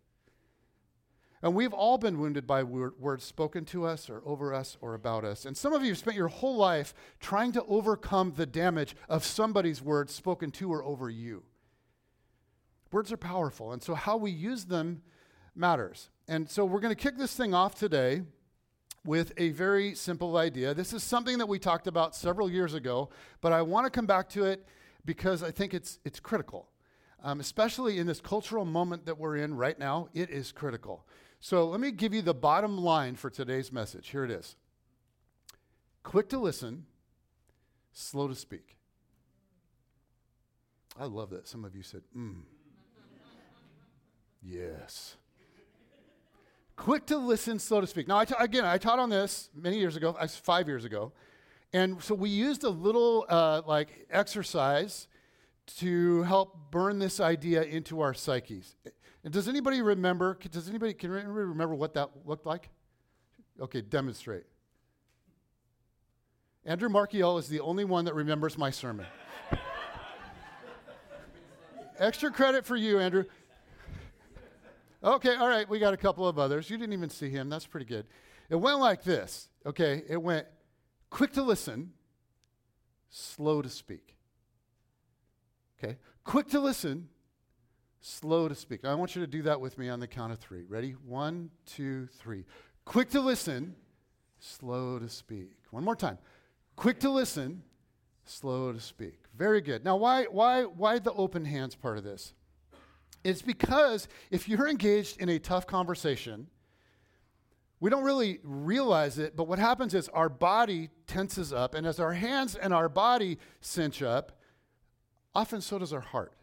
And 1.45 1.55
we've 1.55 1.75
all 1.75 1.99
been 1.99 2.19
wounded 2.19 2.47
by 2.47 2.63
word, 2.63 2.95
words 2.99 3.23
spoken 3.23 3.67
to 3.67 3.85
us 3.85 4.09
or 4.09 4.23
over 4.25 4.55
us 4.55 4.79
or 4.81 4.95
about 4.95 5.27
us. 5.27 5.45
And 5.45 5.55
some 5.55 5.75
of 5.75 5.83
you 5.83 5.89
have 5.89 5.99
spent 5.99 6.17
your 6.17 6.29
whole 6.29 6.57
life 6.57 6.95
trying 7.21 7.53
to 7.53 7.63
overcome 7.65 8.33
the 8.35 8.47
damage 8.47 8.97
of 9.11 9.27
somebody's 9.27 9.83
words 9.83 10.15
spoken 10.15 10.51
to 10.53 10.73
or 10.73 10.83
over 10.83 11.11
you. 11.11 11.43
Words 12.91 13.13
are 13.13 13.19
powerful. 13.19 13.75
And 13.75 13.83
so 13.83 13.95
how 13.95 14.17
we 14.17 14.31
use 14.31 14.65
them 14.65 15.03
matters. 15.55 16.09
And 16.29 16.49
so 16.49 16.65
we're 16.65 16.81
going 16.81 16.97
to 16.97 17.03
kick 17.03 17.19
this 17.19 17.37
thing 17.37 17.53
off 17.53 17.75
today 17.75 18.23
with 19.05 19.35
a 19.37 19.51
very 19.51 19.95
simple 19.95 20.39
idea. 20.39 20.73
This 20.73 20.95
is 20.95 21.03
something 21.03 21.37
that 21.37 21.47
we 21.47 21.59
talked 21.59 21.87
about 21.87 22.17
several 22.17 22.51
years 22.51 22.73
ago, 22.73 23.11
but 23.43 23.53
I 23.53 23.61
want 23.61 23.85
to 23.85 23.91
come 23.91 24.07
back 24.07 24.31
to 24.31 24.47
it 24.47 24.67
because 25.05 25.43
I 25.43 25.51
think 25.51 25.75
it's, 25.75 25.99
it's 26.07 26.21
critical. 26.21 26.71
Um, 27.23 27.39
especially 27.41 27.99
in 27.99 28.07
this 28.07 28.23
cultural 28.23 28.65
moment 28.65 29.05
that 29.05 29.19
we're 29.19 29.37
in 29.37 29.55
right 29.55 29.79
now, 29.79 30.09
it 30.15 30.31
is 30.31 30.51
critical. 30.51 31.05
So 31.45 31.67
let 31.67 31.79
me 31.79 31.91
give 31.91 32.15
you 32.15 32.23
the 32.23 32.33
bottom 32.33 32.79
line 32.79 33.17
for 33.17 33.29
today's 33.29 33.71
message. 33.71 34.09
Here 34.09 34.25
it 34.25 34.31
is 34.31 34.57
quick 36.03 36.31
to 36.31 36.39
listen, 36.39 36.87
slow 37.93 38.29
to 38.29 38.35
speak. 38.35 38.79
I 40.99 41.05
love 41.05 41.29
that. 41.29 41.47
Some 41.47 41.67
of 41.67 41.77
you 41.77 41.83
said, 41.83 42.01
mm. 42.17 42.37
yes. 44.43 45.17
Quick 46.77 47.05
to 47.09 47.19
listen, 47.19 47.59
slow 47.59 47.83
to 47.83 47.87
speak. 47.87 48.09
Now, 48.09 48.17
I 48.17 48.25
ta- 48.25 48.43
again, 48.43 48.65
I 48.65 48.79
taught 48.79 48.99
on 48.99 49.11
this 49.11 49.51
many 49.55 49.79
years 49.79 49.97
ago, 49.97 50.17
five 50.27 50.67
years 50.67 50.87
ago. 50.87 51.13
And 51.75 52.03
so 52.03 52.15
we 52.15 52.31
used 52.31 52.65
a 52.65 52.71
little 52.71 53.27
uh, 53.29 53.61
like 53.67 54.07
exercise 54.09 55.09
to 55.77 56.23
help 56.23 56.71
burn 56.71 57.01
this 57.01 57.21
idea 57.21 57.65
into 57.65 58.01
our 58.01 58.15
psyches. 58.15 58.77
And 59.25 59.33
does 59.33 59.49
anybody 59.49 59.81
remember? 59.81 60.38
Does 60.50 60.69
anybody 60.69 60.93
can 60.93 61.11
anybody 61.12 61.33
remember 61.33 61.75
what 61.75 61.95
that 61.95 62.11
looked 62.26 62.45
like? 62.45 62.69
Okay, 63.59 63.81
demonstrate. 63.81 64.45
Andrew 66.66 66.90
Markiel 66.90 67.38
is 67.38 67.49
the 67.49 67.61
only 67.61 67.85
one 67.85 68.04
that 68.04 68.14
remembers 68.14 68.59
my 68.59 68.71
sermon. 68.71 69.07
Extra 71.99 72.31
credit 72.31 72.66
for 72.66 72.76
you, 72.76 72.99
Andrew. 72.99 73.25
Okay, 75.02 75.37
all 75.37 75.49
right, 75.49 75.69
we 75.69 75.78
got 75.78 75.93
a 75.93 75.99
couple 75.99 76.26
of 76.26 76.38
others. 76.38 76.69
You 76.71 76.78
didn't 76.78 76.95
even 76.95 77.11
see 77.11 77.28
him. 77.28 77.49
That's 77.49 77.66
pretty 77.66 77.87
good. 77.87 78.07
It 78.49 78.57
went 78.57 78.78
like 78.78 79.04
this. 79.04 79.49
Okay, 79.66 80.02
it 80.09 80.21
went 80.21 80.47
quick 81.11 81.33
to 81.35 81.43
listen, 81.43 81.93
slow 83.11 83.62
to 83.62 83.69
speak. 83.69 84.16
Okay, 85.78 85.99
quick 86.25 86.49
to 86.49 86.61
listen, 86.61 87.09
slow 88.05 88.49
to 88.49 88.55
speak. 88.55 88.85
I 88.85 88.95
want 88.95 89.17
you 89.17 89.23
to 89.23 89.27
do 89.27 89.41
that 89.43 89.59
with 89.59 89.79
me 89.79 89.89
on 89.89 89.99
the 89.99 90.07
count 90.07 90.31
of 90.31 90.39
three. 90.39 90.65
Ready? 90.69 90.91
One, 91.07 91.51
two, 91.65 92.07
three. 92.19 92.45
Quick 92.85 93.09
to 93.11 93.21
listen, 93.21 93.75
slow 94.39 94.99
to 94.99 95.09
speak. 95.09 95.53
One 95.71 95.85
more 95.85 95.97
time. 95.97 96.19
Quick 96.77 97.01
to 97.01 97.09
listen, 97.09 97.63
slow 98.27 98.73
to 98.75 98.81
speak. 98.81 99.21
Very 99.35 99.63
good. 99.63 99.87
Now, 99.87 99.97
why, 99.97 100.25
why, 100.25 100.65
why 100.65 100.99
the 100.99 101.15
open 101.15 101.47
hands 101.47 101.75
part 101.75 101.97
of 101.97 102.05
this? 102.05 102.35
It's 103.25 103.41
because 103.41 104.07
if 104.31 104.51
you're 104.51 104.69
engaged 104.69 105.19
in 105.19 105.31
a 105.31 105.39
tough 105.39 105.67
conversation, 105.67 106.49
we 107.81 107.89
don't 107.89 108.05
really 108.05 108.39
realize 108.43 109.19
it, 109.19 109.35
but 109.35 109.49
what 109.49 109.59
happens 109.59 109.95
is 109.95 110.11
our 110.11 110.29
body 110.29 110.91
tenses 111.07 111.55
up, 111.55 111.75
and 111.75 111.87
as 111.87 111.99
our 111.99 112.13
hands 112.13 112.55
and 112.55 112.75
our 112.75 112.91
body 112.91 113.39
cinch 113.63 114.03
up, 114.03 114.33
often 115.35 115.63
so 115.63 115.79
does 115.79 115.95
our 115.95 116.01
heart. 116.01 116.35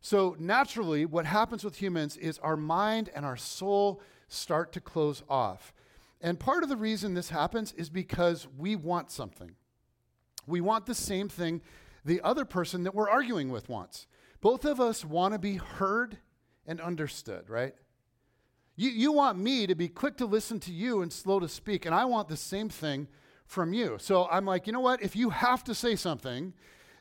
So, 0.00 0.36
naturally, 0.38 1.04
what 1.04 1.26
happens 1.26 1.64
with 1.64 1.82
humans 1.82 2.16
is 2.16 2.38
our 2.38 2.56
mind 2.56 3.10
and 3.14 3.24
our 3.24 3.36
soul 3.36 4.00
start 4.28 4.72
to 4.72 4.80
close 4.80 5.22
off. 5.28 5.72
And 6.20 6.38
part 6.38 6.62
of 6.62 6.68
the 6.68 6.76
reason 6.76 7.14
this 7.14 7.30
happens 7.30 7.72
is 7.72 7.90
because 7.90 8.46
we 8.56 8.76
want 8.76 9.10
something. 9.10 9.52
We 10.46 10.60
want 10.60 10.86
the 10.86 10.94
same 10.94 11.28
thing 11.28 11.62
the 12.04 12.20
other 12.22 12.44
person 12.44 12.84
that 12.84 12.94
we're 12.94 13.10
arguing 13.10 13.50
with 13.50 13.68
wants. 13.68 14.06
Both 14.40 14.64
of 14.64 14.80
us 14.80 15.04
want 15.04 15.34
to 15.34 15.38
be 15.38 15.56
heard 15.56 16.18
and 16.66 16.80
understood, 16.80 17.50
right? 17.50 17.74
You, 18.76 18.90
you 18.90 19.12
want 19.12 19.38
me 19.38 19.66
to 19.66 19.74
be 19.74 19.88
quick 19.88 20.16
to 20.18 20.26
listen 20.26 20.60
to 20.60 20.72
you 20.72 21.02
and 21.02 21.12
slow 21.12 21.40
to 21.40 21.48
speak, 21.48 21.86
and 21.86 21.94
I 21.94 22.04
want 22.04 22.28
the 22.28 22.36
same 22.36 22.68
thing 22.68 23.08
from 23.46 23.72
you. 23.72 23.96
So 23.98 24.28
I'm 24.30 24.44
like, 24.44 24.66
you 24.66 24.72
know 24.72 24.80
what? 24.80 25.02
If 25.02 25.16
you 25.16 25.30
have 25.30 25.64
to 25.64 25.74
say 25.74 25.96
something, 25.96 26.52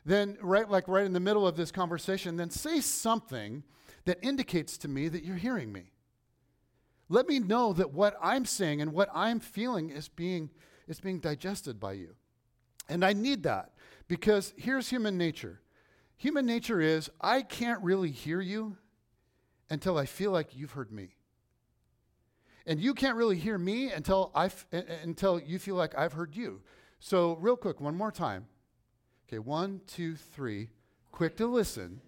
then 0.07 0.37
right 0.41 0.69
like 0.69 0.87
right 0.87 1.05
in 1.05 1.11
the 1.11 1.19
middle 1.19 1.45
of 1.45 1.57
this 1.57 1.69
conversation, 1.69 2.37
then 2.37 2.49
say 2.49 2.79
something 2.79 3.63
that 4.05 4.17
indicates 4.21 4.77
to 4.77 4.87
me 4.87 5.09
that 5.09 5.25
you're 5.25 5.35
hearing 5.35 5.71
me. 5.73 5.91
Let 7.09 7.27
me 7.27 7.39
know 7.39 7.73
that 7.73 7.91
what 7.91 8.17
I'm 8.21 8.45
saying 8.45 8.81
and 8.81 8.93
what 8.93 9.09
I'm 9.13 9.41
feeling 9.41 9.89
is 9.89 10.07
being 10.07 10.49
is 10.87 11.01
being 11.01 11.19
digested 11.19 11.77
by 11.77 11.93
you. 11.93 12.15
And 12.87 13.03
I 13.03 13.11
need 13.11 13.43
that 13.43 13.73
because 14.07 14.53
here's 14.55 14.87
human 14.89 15.17
nature. 15.17 15.59
Human 16.15 16.45
nature 16.45 16.79
is 16.79 17.09
I 17.19 17.41
can't 17.41 17.83
really 17.83 18.11
hear 18.11 18.39
you 18.39 18.77
until 19.69 19.97
I 19.97 20.05
feel 20.05 20.31
like 20.31 20.55
you've 20.55 20.71
heard 20.71 20.91
me. 20.91 21.15
And 22.65 22.79
you 22.79 22.93
can't 22.93 23.17
really 23.17 23.37
hear 23.37 23.57
me 23.57 23.91
until, 23.91 24.31
I 24.33 24.45
f- 24.45 24.65
until 24.71 25.39
you 25.39 25.59
feel 25.59 25.75
like 25.75 25.97
I've 25.97 26.13
heard 26.13 26.35
you. 26.35 26.61
So, 26.99 27.35
real 27.35 27.55
quick, 27.55 27.79
one 27.79 27.95
more 27.95 28.11
time. 28.11 28.47
Okay, 29.27 29.39
one, 29.39 29.81
two, 29.87 30.15
three. 30.15 30.69
Quick 31.11 31.35
to 31.37 31.47
listen, 31.47 32.01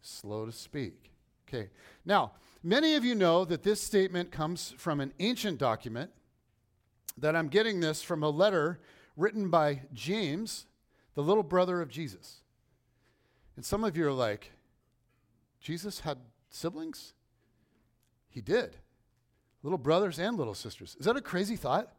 slow 0.00 0.46
to 0.46 0.52
speak. 0.52 1.12
Okay, 1.48 1.70
now, 2.04 2.32
many 2.62 2.94
of 2.94 3.04
you 3.04 3.14
know 3.14 3.44
that 3.44 3.62
this 3.62 3.80
statement 3.80 4.32
comes 4.32 4.74
from 4.76 5.00
an 5.00 5.12
ancient 5.20 5.58
document, 5.58 6.10
that 7.18 7.36
I'm 7.36 7.48
getting 7.48 7.80
this 7.80 8.02
from 8.02 8.22
a 8.22 8.30
letter 8.30 8.80
written 9.16 9.48
by 9.48 9.82
James, 9.92 10.66
the 11.14 11.22
little 11.22 11.42
brother 11.42 11.80
of 11.80 11.88
Jesus. 11.88 12.42
And 13.54 13.64
some 13.64 13.84
of 13.84 13.96
you 13.96 14.06
are 14.06 14.12
like, 14.12 14.52
Jesus 15.60 16.00
had 16.00 16.18
siblings? 16.50 17.14
He 18.28 18.40
did. 18.40 18.76
Little 19.62 19.78
brothers 19.78 20.18
and 20.18 20.36
little 20.36 20.54
sisters. 20.54 20.96
Is 20.98 21.06
that 21.06 21.16
a 21.16 21.20
crazy 21.20 21.56
thought? 21.56 21.92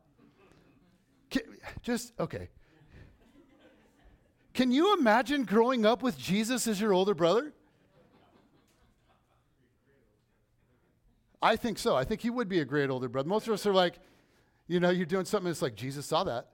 Just, 1.82 2.14
okay. 2.20 2.50
Can 4.58 4.72
you 4.72 4.98
imagine 4.98 5.44
growing 5.44 5.86
up 5.86 6.02
with 6.02 6.18
Jesus 6.18 6.66
as 6.66 6.82
your 6.82 6.92
older 6.92 7.14
brother? 7.14 7.54
I 11.40 11.56
think 11.56 11.78
so. 11.78 11.96
I 11.96 12.04
think 12.04 12.22
he 12.22 12.32
would 12.32 12.50
be 12.50 12.60
a 12.60 12.66
great 12.66 12.90
older 12.90 13.08
brother. 13.08 13.30
Most 13.30 13.46
of 13.46 13.54
us 13.54 13.68
are 13.68 13.74
like, 13.74 14.00
you 14.68 14.80
know, 14.80 14.90
you're 14.90 15.06
doing 15.06 15.26
something 15.26 15.46
that's 15.46 15.62
like, 15.62 15.76
Jesus 15.76 16.08
saw 16.08 16.24
that. 16.24 16.48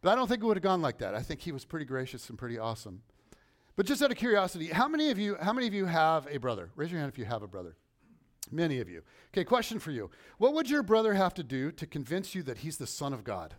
But 0.00 0.10
I 0.10 0.14
don't 0.14 0.28
think 0.28 0.44
it 0.44 0.46
would 0.46 0.56
have 0.56 0.62
gone 0.62 0.80
like 0.80 0.98
that. 0.98 1.16
I 1.16 1.22
think 1.22 1.40
he 1.40 1.50
was 1.50 1.64
pretty 1.64 1.84
gracious 1.84 2.30
and 2.30 2.38
pretty 2.38 2.60
awesome. 2.60 3.02
But 3.74 3.86
just 3.86 4.00
out 4.00 4.12
of 4.12 4.16
curiosity, 4.16 4.68
how 4.68 4.86
many 4.86 5.10
of 5.10 5.18
you 5.18 5.36
how 5.40 5.52
many 5.52 5.66
of 5.66 5.74
you 5.74 5.86
have 5.86 6.28
a 6.32 6.38
brother? 6.38 6.70
Raise 6.76 6.92
your 6.92 7.00
hand 7.00 7.10
if 7.10 7.18
you 7.18 7.24
have 7.24 7.42
a 7.42 7.48
brother. 7.48 7.74
Many 8.52 8.78
of 8.78 8.88
you. 8.88 9.02
Okay, 9.32 9.42
question 9.42 9.80
for 9.80 9.90
you. 9.90 10.08
What 10.38 10.54
would 10.54 10.70
your 10.70 10.84
brother 10.84 11.14
have 11.14 11.34
to 11.34 11.42
do 11.42 11.72
to 11.72 11.86
convince 11.86 12.32
you 12.34 12.44
that 12.44 12.58
he's 12.58 12.76
the 12.76 12.86
son 12.86 13.12
of 13.12 13.24
God? 13.24 13.54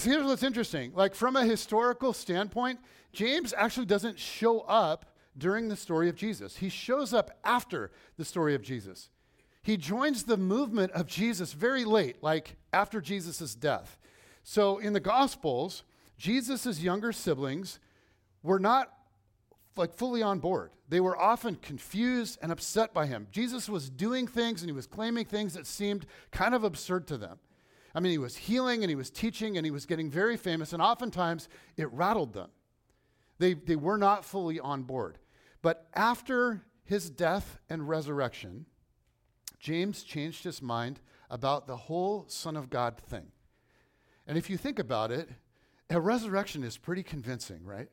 Here's 0.00 0.24
what's 0.24 0.42
interesting. 0.42 0.92
Like 0.94 1.14
from 1.14 1.36
a 1.36 1.44
historical 1.44 2.12
standpoint, 2.12 2.80
James 3.12 3.52
actually 3.56 3.86
doesn't 3.86 4.18
show 4.18 4.60
up 4.60 5.06
during 5.36 5.68
the 5.68 5.76
story 5.76 6.08
of 6.08 6.16
Jesus. 6.16 6.56
He 6.56 6.68
shows 6.68 7.12
up 7.12 7.38
after 7.44 7.90
the 8.16 8.24
story 8.24 8.54
of 8.54 8.62
Jesus 8.62 9.10
he 9.62 9.76
joins 9.76 10.24
the 10.24 10.36
movement 10.36 10.92
of 10.92 11.06
Jesus 11.06 11.52
very 11.52 11.84
late, 11.84 12.22
like 12.22 12.56
after 12.72 13.00
Jesus' 13.00 13.54
death. 13.54 13.96
So 14.42 14.78
in 14.78 14.92
the 14.92 15.00
Gospels, 15.00 15.84
Jesus' 16.18 16.80
younger 16.80 17.12
siblings 17.12 17.78
were 18.42 18.58
not 18.58 18.92
like 19.76 19.94
fully 19.94 20.20
on 20.20 20.40
board. 20.40 20.72
They 20.88 21.00
were 21.00 21.16
often 21.16 21.54
confused 21.56 22.38
and 22.42 22.50
upset 22.50 22.92
by 22.92 23.06
him. 23.06 23.28
Jesus 23.30 23.68
was 23.68 23.88
doing 23.88 24.26
things 24.26 24.62
and 24.62 24.68
he 24.68 24.74
was 24.74 24.86
claiming 24.86 25.24
things 25.24 25.54
that 25.54 25.66
seemed 25.66 26.06
kind 26.32 26.54
of 26.54 26.64
absurd 26.64 27.06
to 27.06 27.16
them. 27.16 27.38
I 27.94 28.00
mean, 28.00 28.12
he 28.12 28.18
was 28.18 28.36
healing 28.36 28.82
and 28.82 28.90
he 28.90 28.94
was 28.96 29.10
teaching 29.10 29.56
and 29.56 29.66
he 29.66 29.70
was 29.70 29.86
getting 29.86 30.10
very 30.10 30.36
famous, 30.36 30.72
and 30.72 30.82
oftentimes 30.82 31.48
it 31.76 31.92
rattled 31.92 32.32
them. 32.32 32.50
They, 33.38 33.54
they 33.54 33.76
were 33.76 33.98
not 33.98 34.24
fully 34.24 34.58
on 34.60 34.82
board. 34.82 35.18
But 35.62 35.88
after 35.94 36.64
his 36.84 37.10
death 37.10 37.58
and 37.68 37.88
resurrection, 37.88 38.66
James 39.58 40.02
changed 40.02 40.44
his 40.44 40.60
mind 40.60 41.00
about 41.30 41.66
the 41.66 41.76
whole 41.76 42.24
Son 42.28 42.56
of 42.56 42.68
God 42.68 42.98
thing. 42.98 43.28
And 44.26 44.36
if 44.36 44.50
you 44.50 44.56
think 44.56 44.78
about 44.78 45.10
it, 45.10 45.28
a 45.90 46.00
resurrection 46.00 46.62
is 46.62 46.76
pretty 46.76 47.02
convincing, 47.02 47.64
right? 47.64 47.88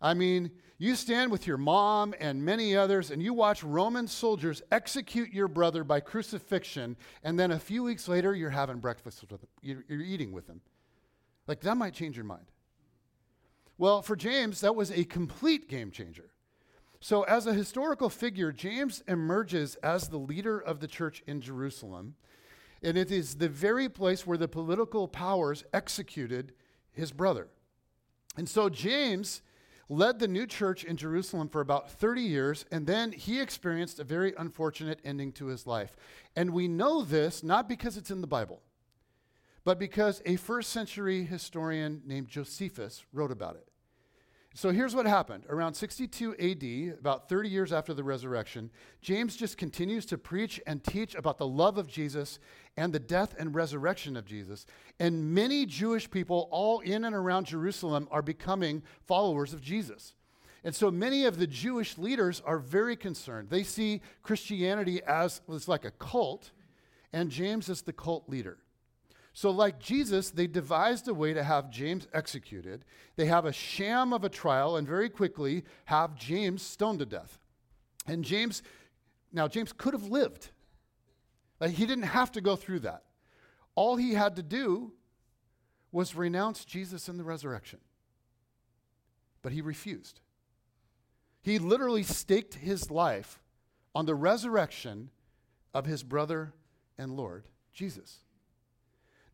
I 0.00 0.14
mean, 0.14 0.50
you 0.78 0.94
stand 0.94 1.30
with 1.30 1.46
your 1.46 1.56
mom 1.56 2.14
and 2.20 2.44
many 2.44 2.76
others, 2.76 3.10
and 3.10 3.22
you 3.22 3.32
watch 3.32 3.62
Roman 3.62 4.06
soldiers 4.06 4.62
execute 4.70 5.32
your 5.32 5.48
brother 5.48 5.84
by 5.84 6.00
crucifixion, 6.00 6.96
and 7.22 7.38
then 7.38 7.50
a 7.50 7.58
few 7.58 7.82
weeks 7.82 8.08
later, 8.08 8.34
you're 8.34 8.50
having 8.50 8.78
breakfast 8.78 9.22
with 9.22 9.40
him. 9.40 9.48
You're, 9.62 9.84
you're 9.88 10.02
eating 10.02 10.32
with 10.32 10.46
him. 10.46 10.60
Like, 11.46 11.60
that 11.60 11.76
might 11.76 11.94
change 11.94 12.16
your 12.16 12.24
mind. 12.24 12.46
Well, 13.78 14.02
for 14.02 14.16
James, 14.16 14.60
that 14.60 14.74
was 14.74 14.90
a 14.90 15.04
complete 15.04 15.68
game 15.68 15.90
changer. 15.90 16.30
So, 17.00 17.22
as 17.22 17.46
a 17.46 17.54
historical 17.54 18.10
figure, 18.10 18.52
James 18.52 19.02
emerges 19.06 19.76
as 19.76 20.08
the 20.08 20.18
leader 20.18 20.58
of 20.58 20.80
the 20.80 20.88
church 20.88 21.22
in 21.26 21.40
Jerusalem. 21.40 22.16
And 22.82 22.96
it 22.96 23.10
is 23.10 23.36
the 23.36 23.48
very 23.48 23.88
place 23.88 24.26
where 24.26 24.38
the 24.38 24.48
political 24.48 25.08
powers 25.08 25.64
executed 25.72 26.52
his 26.92 27.12
brother. 27.12 27.48
And 28.36 28.48
so 28.48 28.68
James 28.68 29.42
led 29.88 30.18
the 30.18 30.28
new 30.28 30.46
church 30.46 30.84
in 30.84 30.96
Jerusalem 30.96 31.48
for 31.48 31.60
about 31.60 31.90
30 31.90 32.22
years, 32.22 32.64
and 32.70 32.86
then 32.86 33.12
he 33.12 33.40
experienced 33.40 34.00
a 34.00 34.04
very 34.04 34.34
unfortunate 34.36 35.00
ending 35.04 35.32
to 35.32 35.46
his 35.46 35.66
life. 35.66 35.96
And 36.34 36.50
we 36.50 36.68
know 36.68 37.02
this 37.02 37.42
not 37.42 37.68
because 37.68 37.96
it's 37.96 38.10
in 38.10 38.20
the 38.20 38.26
Bible, 38.26 38.62
but 39.64 39.78
because 39.78 40.22
a 40.24 40.36
first 40.36 40.70
century 40.70 41.24
historian 41.24 42.02
named 42.04 42.28
Josephus 42.28 43.04
wrote 43.12 43.30
about 43.30 43.56
it. 43.56 43.65
So 44.56 44.70
here's 44.70 44.94
what 44.94 45.04
happened. 45.04 45.44
Around 45.50 45.74
62 45.74 46.34
AD, 46.36 46.98
about 46.98 47.28
30 47.28 47.50
years 47.50 47.74
after 47.74 47.92
the 47.92 48.02
resurrection, 48.02 48.70
James 49.02 49.36
just 49.36 49.58
continues 49.58 50.06
to 50.06 50.16
preach 50.16 50.62
and 50.66 50.82
teach 50.82 51.14
about 51.14 51.36
the 51.36 51.46
love 51.46 51.76
of 51.76 51.86
Jesus 51.86 52.38
and 52.74 52.90
the 52.90 52.98
death 52.98 53.34
and 53.38 53.54
resurrection 53.54 54.16
of 54.16 54.24
Jesus. 54.24 54.64
And 54.98 55.34
many 55.34 55.66
Jewish 55.66 56.10
people, 56.10 56.48
all 56.50 56.80
in 56.80 57.04
and 57.04 57.14
around 57.14 57.44
Jerusalem, 57.44 58.08
are 58.10 58.22
becoming 58.22 58.82
followers 59.06 59.52
of 59.52 59.60
Jesus. 59.60 60.14
And 60.64 60.74
so 60.74 60.90
many 60.90 61.26
of 61.26 61.38
the 61.38 61.46
Jewish 61.46 61.98
leaders 61.98 62.40
are 62.40 62.58
very 62.58 62.96
concerned. 62.96 63.50
They 63.50 63.62
see 63.62 64.00
Christianity 64.22 65.02
as 65.02 65.42
it's 65.50 65.68
like 65.68 65.84
a 65.84 65.90
cult, 65.90 66.50
and 67.12 67.30
James 67.30 67.68
is 67.68 67.82
the 67.82 67.92
cult 67.92 68.26
leader. 68.26 68.56
So, 69.36 69.50
like 69.50 69.78
Jesus, 69.78 70.30
they 70.30 70.46
devised 70.46 71.08
a 71.08 71.12
way 71.12 71.34
to 71.34 71.42
have 71.42 71.70
James 71.70 72.08
executed. 72.14 72.86
They 73.16 73.26
have 73.26 73.44
a 73.44 73.52
sham 73.52 74.14
of 74.14 74.24
a 74.24 74.30
trial 74.30 74.78
and 74.78 74.88
very 74.88 75.10
quickly 75.10 75.64
have 75.84 76.16
James 76.16 76.62
stoned 76.62 77.00
to 77.00 77.04
death. 77.04 77.38
And 78.06 78.24
James, 78.24 78.62
now, 79.34 79.46
James 79.46 79.74
could 79.74 79.92
have 79.92 80.06
lived. 80.06 80.48
Like, 81.60 81.72
he 81.72 81.84
didn't 81.84 82.04
have 82.04 82.32
to 82.32 82.40
go 82.40 82.56
through 82.56 82.80
that. 82.80 83.02
All 83.74 83.96
he 83.96 84.14
had 84.14 84.36
to 84.36 84.42
do 84.42 84.94
was 85.92 86.14
renounce 86.14 86.64
Jesus 86.64 87.06
and 87.06 87.20
the 87.20 87.24
resurrection. 87.24 87.80
But 89.42 89.52
he 89.52 89.60
refused. 89.60 90.20
He 91.42 91.58
literally 91.58 92.04
staked 92.04 92.54
his 92.54 92.90
life 92.90 93.42
on 93.94 94.06
the 94.06 94.14
resurrection 94.14 95.10
of 95.74 95.84
his 95.84 96.02
brother 96.02 96.54
and 96.96 97.12
Lord, 97.12 97.50
Jesus. 97.74 98.20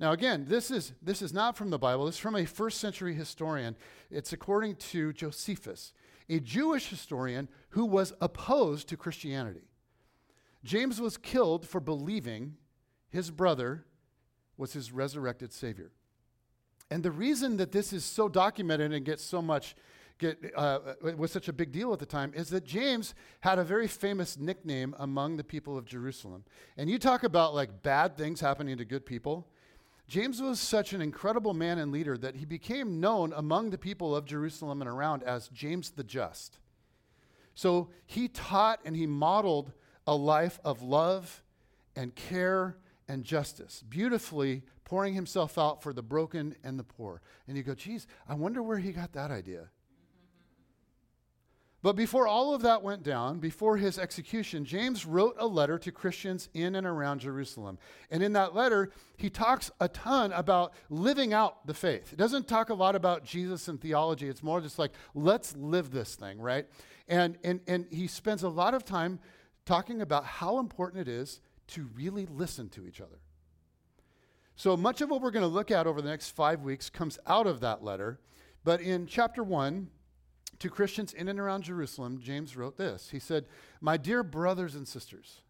Now, 0.03 0.11
again, 0.11 0.47
this 0.49 0.73
is, 0.73 0.95
this 1.01 1.23
is 1.23 1.33
not 1.33 1.57
from 1.57 1.71
the 1.71 1.79
Bible. 1.79 2.07
This 2.07 2.17
is 2.17 2.21
from 2.21 2.35
a 2.35 2.45
first 2.45 2.81
century 2.81 3.15
historian. 3.15 3.77
It's 4.11 4.33
according 4.33 4.75
to 4.91 5.13
Josephus, 5.13 5.93
a 6.29 6.41
Jewish 6.41 6.89
historian 6.89 7.49
who 7.69 7.85
was 7.85 8.13
opposed 8.21 8.89
to 8.89 8.97
Christianity. 8.97 9.69
James 10.65 11.01
was 11.01 11.17
killed 11.17 11.69
for 11.69 11.79
believing 11.79 12.57
his 13.11 13.31
brother 13.31 13.85
was 14.57 14.73
his 14.73 14.91
resurrected 14.91 15.53
Savior. 15.53 15.93
And 16.91 17.05
the 17.05 17.13
reason 17.13 17.57
that 17.59 17.71
this 17.71 17.93
is 17.93 18.05
so 18.05 18.29
documented 18.29 18.93
and 18.93 19.05
gets 19.07 19.23
so 19.23 19.41
much 19.41 19.77
get, 20.19 20.53
uh, 20.57 20.81
was 21.17 21.31
such 21.31 21.47
a 21.47 21.53
big 21.53 21.71
deal 21.71 21.93
at 21.93 22.01
the 22.01 22.07
time 22.07 22.33
is 22.35 22.49
that 22.51 22.65
James 22.65 23.15
had 23.39 23.61
a 23.61 23.65
very 23.65 23.87
famous 23.87 24.37
nickname 24.37 24.97
among 24.99 25.37
the 25.37 25.45
people 25.45 25.79
of 25.79 25.85
Jerusalem. 25.85 26.43
And 26.77 26.91
you 26.91 26.99
talk 26.99 27.23
about 27.23 27.55
like 27.55 27.85
bad 27.85 28.17
things 28.17 28.41
happening 28.41 28.77
to 28.79 28.85
good 28.85 29.07
people. 29.07 29.47
James 30.09 30.43
was 30.43 30.61
such 30.61 30.93
an 30.93 31.01
incredible 31.01 31.55
man 31.55 31.79
and 31.79 31.91
leader 31.91 32.19
that 32.19 32.37
he 32.37 32.45
became 32.45 33.01
known 33.01 33.33
among 33.35 33.71
the 33.71 33.79
people 33.79 34.15
of 34.15 34.27
Jerusalem 34.27 34.83
and 34.83 34.91
around 34.91 35.23
as 35.23 35.49
James 35.49 35.91
the 35.91 36.05
Just. 36.05 36.59
So 37.55 37.91
he 38.07 38.29
taught 38.29 38.81
and 38.85 38.97
he 38.97 39.07
modeled 39.07 39.73
a 40.07 40.15
life 40.15 40.59
of 40.65 40.83
love 40.83 41.43
and 41.97 42.15
care 42.15 42.77
and 43.09 43.25
justice, 43.25 43.83
beautifully 43.89 44.63
pouring 44.85 45.15
himself 45.15 45.57
out 45.59 45.83
for 45.83 45.93
the 45.93 46.03
broken 46.03 46.55
and 46.63 46.79
the 46.79 46.85
poor. 46.85 47.23
And 47.47 47.57
you 47.57 47.63
go, 47.63 47.75
geez, 47.75 48.07
I 48.29 48.35
wonder 48.35 48.63
where 48.63 48.79
he 48.79 48.93
got 48.93 49.13
that 49.13 49.31
idea. 49.31 49.69
But 51.83 51.97
before 51.97 52.29
all 52.29 52.55
of 52.55 52.63
that 52.63 52.85
went 52.85 53.03
down, 53.03 53.41
before 53.41 53.77
his 53.77 53.99
execution, 53.99 54.65
James 54.65 55.05
wrote 55.05 55.35
a 55.37 55.47
letter 55.47 55.79
to 55.81 55.91
Christians 55.91 56.49
in 56.55 56.77
and 56.77 56.87
around 56.87 57.19
Jerusalem. 57.21 57.77
And 58.09 58.23
in 58.23 58.35
that 58.35 58.55
letter, 58.55 58.93
he 59.17 59.29
talks 59.29 59.69
a 59.81 59.89
ton 59.89 60.31
about 60.33 60.75
living 60.91 61.33
out 61.33 61.67
the 61.67 61.75
faith. 61.75 62.13
It 62.13 62.19
doesn't 62.19 62.47
talk 62.47 62.71
a 62.71 62.75
lot 62.75 62.95
about 62.95 63.25
Jesus 63.25 63.67
and 63.67 63.81
theology. 63.81 64.29
It's 64.29 64.45
more 64.45 64.61
just 64.61 64.79
like, 64.79 64.93
let's 65.13 65.57
live 65.57 65.91
this 65.91 66.15
thing, 66.15 66.41
right? 66.41 66.67
And, 67.09 67.37
and, 67.43 67.61
and 67.67 67.87
he 67.91 68.07
spends 68.07 68.45
a 68.45 68.49
lot 68.49 68.75
of 68.75 68.85
time 68.85 69.19
talking 69.67 70.01
about 70.03 70.25
how 70.25 70.61
important 70.61 71.09
it 71.09 71.11
is 71.11 71.41
to 71.69 71.89
really 71.97 72.27
listen 72.27 72.69
to 72.71 72.87
each 72.87 73.01
other. 73.01 73.19
So 74.55 74.77
much 74.77 75.01
of 75.01 75.11
what 75.11 75.21
we're 75.21 75.33
going 75.33 75.43
to 75.43 75.49
look 75.49 75.73
at 75.73 75.89
over 75.89 76.01
the 76.01 76.11
next 76.11 76.31
five 76.31 76.61
weeks 76.61 76.89
comes 76.91 77.19
out 77.27 77.49
of 77.49 77.59
that 77.61 77.83
letter. 77.83 78.21
But 78.63 78.81
in 78.81 79.07
chapter 79.07 79.43
one, 79.43 79.89
to 80.63 80.71
Christians 80.71 81.13
in 81.13 81.27
and 81.29 81.41
around 81.41 81.65
Jerusalem, 81.65 82.21
James 82.23 82.57
wrote 82.57 82.77
this. 82.77 83.11
He 83.11 83.19
said, 83.19 83.47
My 83.81 83.97
dear 83.97 84.23
brothers 84.23 84.77
and 84.77 84.87
sisters, 84.87 85.43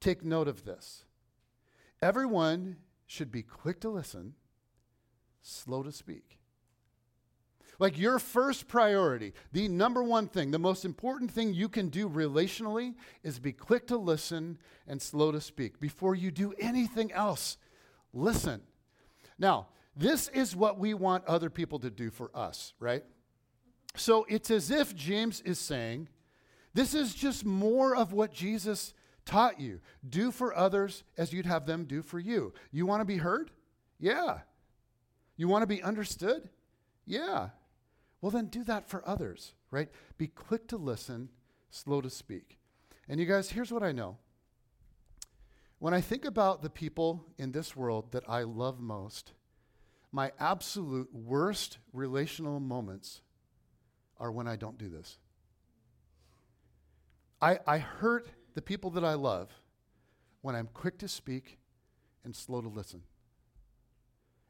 take 0.00 0.24
note 0.24 0.46
of 0.46 0.64
this. 0.64 1.04
Everyone 2.00 2.76
should 3.04 3.32
be 3.32 3.42
quick 3.42 3.80
to 3.80 3.90
listen, 3.90 4.34
slow 5.42 5.82
to 5.82 5.90
speak. 5.90 6.38
Like 7.80 7.98
your 7.98 8.20
first 8.20 8.68
priority, 8.68 9.32
the 9.50 9.66
number 9.66 10.04
one 10.04 10.28
thing, 10.28 10.52
the 10.52 10.58
most 10.58 10.84
important 10.84 11.32
thing 11.32 11.52
you 11.52 11.68
can 11.68 11.88
do 11.88 12.08
relationally 12.08 12.94
is 13.24 13.40
be 13.40 13.52
quick 13.52 13.88
to 13.88 13.96
listen 13.96 14.58
and 14.86 15.02
slow 15.02 15.32
to 15.32 15.40
speak. 15.40 15.80
Before 15.80 16.14
you 16.14 16.30
do 16.30 16.54
anything 16.60 17.10
else, 17.10 17.56
listen. 18.12 18.60
Now, 19.36 19.66
this 19.96 20.28
is 20.28 20.54
what 20.54 20.78
we 20.78 20.94
want 20.94 21.24
other 21.24 21.50
people 21.50 21.80
to 21.80 21.90
do 21.90 22.10
for 22.10 22.30
us, 22.36 22.72
right? 22.78 23.02
So 23.94 24.24
it's 24.28 24.50
as 24.50 24.70
if 24.70 24.94
James 24.94 25.40
is 25.42 25.58
saying, 25.58 26.08
this 26.74 26.94
is 26.94 27.14
just 27.14 27.44
more 27.44 27.94
of 27.94 28.12
what 28.12 28.32
Jesus 28.32 28.94
taught 29.24 29.60
you. 29.60 29.80
Do 30.08 30.30
for 30.30 30.56
others 30.56 31.04
as 31.16 31.32
you'd 31.32 31.46
have 31.46 31.66
them 31.66 31.84
do 31.84 32.02
for 32.02 32.18
you. 32.18 32.52
You 32.70 32.86
want 32.86 33.00
to 33.00 33.04
be 33.04 33.18
heard? 33.18 33.50
Yeah. 33.98 34.38
You 35.36 35.48
want 35.48 35.62
to 35.62 35.66
be 35.66 35.82
understood? 35.82 36.48
Yeah. 37.04 37.50
Well, 38.20 38.30
then 38.30 38.46
do 38.46 38.64
that 38.64 38.88
for 38.88 39.06
others, 39.06 39.54
right? 39.70 39.90
Be 40.16 40.28
quick 40.28 40.68
to 40.68 40.76
listen, 40.76 41.28
slow 41.70 42.00
to 42.00 42.10
speak. 42.10 42.58
And 43.08 43.20
you 43.20 43.26
guys, 43.26 43.50
here's 43.50 43.72
what 43.72 43.82
I 43.82 43.92
know. 43.92 44.16
When 45.78 45.92
I 45.92 46.00
think 46.00 46.24
about 46.24 46.62
the 46.62 46.70
people 46.70 47.26
in 47.38 47.50
this 47.50 47.74
world 47.74 48.12
that 48.12 48.22
I 48.28 48.44
love 48.44 48.80
most, 48.80 49.32
my 50.12 50.30
absolute 50.38 51.12
worst 51.12 51.78
relational 51.92 52.60
moments 52.60 53.20
are 54.22 54.30
when 54.30 54.46
I 54.46 54.54
don't 54.54 54.78
do 54.78 54.88
this. 54.88 55.18
I, 57.42 57.58
I 57.66 57.78
hurt 57.78 58.28
the 58.54 58.62
people 58.62 58.90
that 58.90 59.04
I 59.04 59.14
love 59.14 59.50
when 60.42 60.54
I'm 60.54 60.68
quick 60.72 60.96
to 60.98 61.08
speak 61.08 61.58
and 62.24 62.34
slow 62.34 62.62
to 62.62 62.68
listen. 62.68 63.02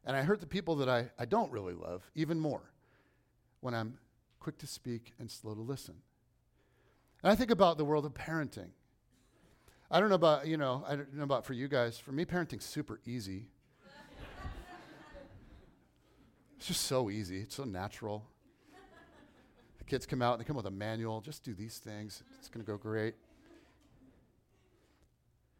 And 0.05 0.15
I 0.15 0.21
hurt 0.21 0.41
the 0.41 0.47
people 0.47 0.75
that 0.75 0.87
I, 0.87 1.09
I 1.17 1.25
don't 1.25 1.51
really 1.51 1.73
love 1.73 2.03
even 2.13 2.39
more 2.39 2.61
when 3.61 3.73
I'm 3.73 3.97
quick 4.39 4.59
to 4.59 4.67
speak 4.67 5.13
and 5.17 5.31
slow 5.31 5.55
to 5.55 5.61
listen. 5.61 5.95
And 7.23 7.31
I 7.31 7.35
think 7.35 7.49
about 7.49 7.79
the 7.79 7.85
world 7.85 8.05
of 8.05 8.13
parenting. 8.13 8.69
I 9.89 9.99
don't 9.99 10.09
know 10.09 10.15
about, 10.15 10.45
you 10.45 10.57
know, 10.57 10.83
I 10.87 10.97
don't 10.97 11.15
know 11.15 11.23
about 11.23 11.45
for 11.45 11.53
you 11.53 11.67
guys. 11.67 11.97
For 11.97 12.11
me, 12.11 12.25
parenting's 12.25 12.65
super 12.65 12.99
easy. 13.05 13.47
it's 16.57 16.67
just 16.67 16.81
so 16.81 17.09
easy. 17.09 17.39
It's 17.39 17.55
so 17.55 17.63
natural. 17.63 18.27
The 19.83 19.89
kids 19.89 20.05
come 20.05 20.21
out 20.21 20.33
and 20.33 20.41
they 20.41 20.45
come 20.45 20.55
with 20.55 20.65
a 20.65 20.71
manual. 20.71 21.19
Just 21.21 21.43
do 21.43 21.53
these 21.53 21.77
things. 21.77 22.23
It's 22.39 22.49
going 22.49 22.63
to 22.65 22.71
go 22.71 22.77
great. 22.77 23.15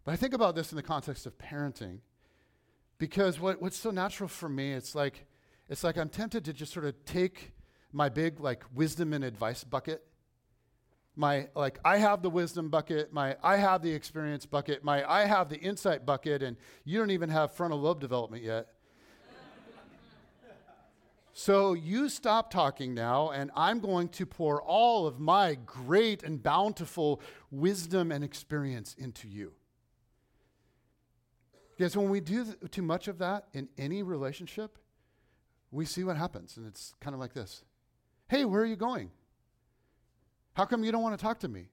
But 0.05 0.13
I 0.13 0.15
think 0.15 0.33
about 0.33 0.55
this 0.55 0.71
in 0.71 0.75
the 0.75 0.83
context 0.83 1.25
of 1.25 1.37
parenting 1.37 1.99
because 2.97 3.39
what, 3.39 3.61
what's 3.61 3.77
so 3.77 3.91
natural 3.91 4.29
for 4.29 4.49
me, 4.49 4.73
it's 4.73 4.95
like, 4.95 5.25
it's 5.69 5.83
like 5.83 5.97
I'm 5.97 6.09
tempted 6.09 6.45
to 6.45 6.53
just 6.53 6.73
sort 6.73 6.85
of 6.85 7.05
take 7.05 7.51
my 7.91 8.09
big 8.09 8.39
like 8.39 8.63
wisdom 8.73 9.13
and 9.13 9.23
advice 9.23 9.63
bucket 9.63 10.03
my 11.15 11.47
like 11.55 11.79
i 11.85 11.97
have 11.97 12.23
the 12.23 12.29
wisdom 12.29 12.69
bucket 12.69 13.13
my 13.13 13.37
i 13.43 13.55
have 13.55 13.83
the 13.83 13.91
experience 13.91 14.47
bucket 14.47 14.83
my 14.83 15.07
i 15.07 15.25
have 15.25 15.47
the 15.47 15.59
insight 15.59 16.03
bucket 16.03 16.41
and 16.41 16.57
you 16.85 16.97
don't 16.97 17.11
even 17.11 17.29
have 17.29 17.51
frontal 17.51 17.79
lobe 17.79 17.99
development 17.99 18.41
yet 18.41 18.69
so 21.33 21.73
you 21.73 22.09
stop 22.09 22.51
talking 22.51 22.93
now, 22.93 23.31
and 23.31 23.49
I'm 23.55 23.79
going 23.79 24.09
to 24.09 24.25
pour 24.25 24.61
all 24.61 25.07
of 25.07 25.19
my 25.19 25.57
great 25.65 26.21
and 26.21 26.41
bountiful 26.41 27.21
wisdom 27.49 28.11
and 28.11 28.23
experience 28.23 28.95
into 28.97 29.27
you. 29.27 29.53
Because 31.75 31.97
when 31.97 32.09
we 32.09 32.19
do 32.19 32.45
th- 32.45 32.57
too 32.69 32.83
much 32.83 33.07
of 33.07 33.17
that 33.17 33.47
in 33.51 33.67
any 33.79 34.03
relationship, 34.03 34.77
we 35.71 35.85
see 35.85 36.03
what 36.03 36.17
happens. 36.17 36.55
And 36.55 36.67
it's 36.67 36.93
kind 37.01 37.15
of 37.15 37.19
like 37.19 37.33
this 37.33 37.63
Hey, 38.29 38.45
where 38.45 38.61
are 38.61 38.65
you 38.65 38.75
going? 38.75 39.09
How 40.53 40.65
come 40.65 40.83
you 40.83 40.91
don't 40.91 41.01
want 41.01 41.17
to 41.17 41.23
talk 41.23 41.39
to 41.39 41.47
me? 41.47 41.65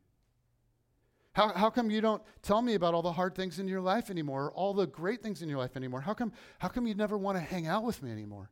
How, 1.33 1.53
how 1.53 1.69
come 1.69 1.91
you 1.91 2.01
don't 2.01 2.23
tell 2.43 2.63
me 2.63 2.75
about 2.75 2.95
all 2.95 3.03
the 3.03 3.13
hard 3.13 3.35
things 3.35 3.59
in 3.59 3.69
your 3.69 3.83
life 3.83 4.11
anymore, 4.11 4.47
or 4.47 4.53
all 4.53 4.73
the 4.73 4.87
great 4.87 5.23
things 5.23 5.43
in 5.43 5.51
your 5.51 5.59
life 5.59 5.77
anymore? 5.77 6.01
How 6.01 6.15
come, 6.15 6.33
how 6.59 6.69
come 6.69 6.87
you 6.87 6.95
never 6.95 7.19
want 7.19 7.37
to 7.37 7.43
hang 7.43 7.67
out 7.67 7.85
with 7.85 8.03
me 8.03 8.11
anymore? 8.11 8.51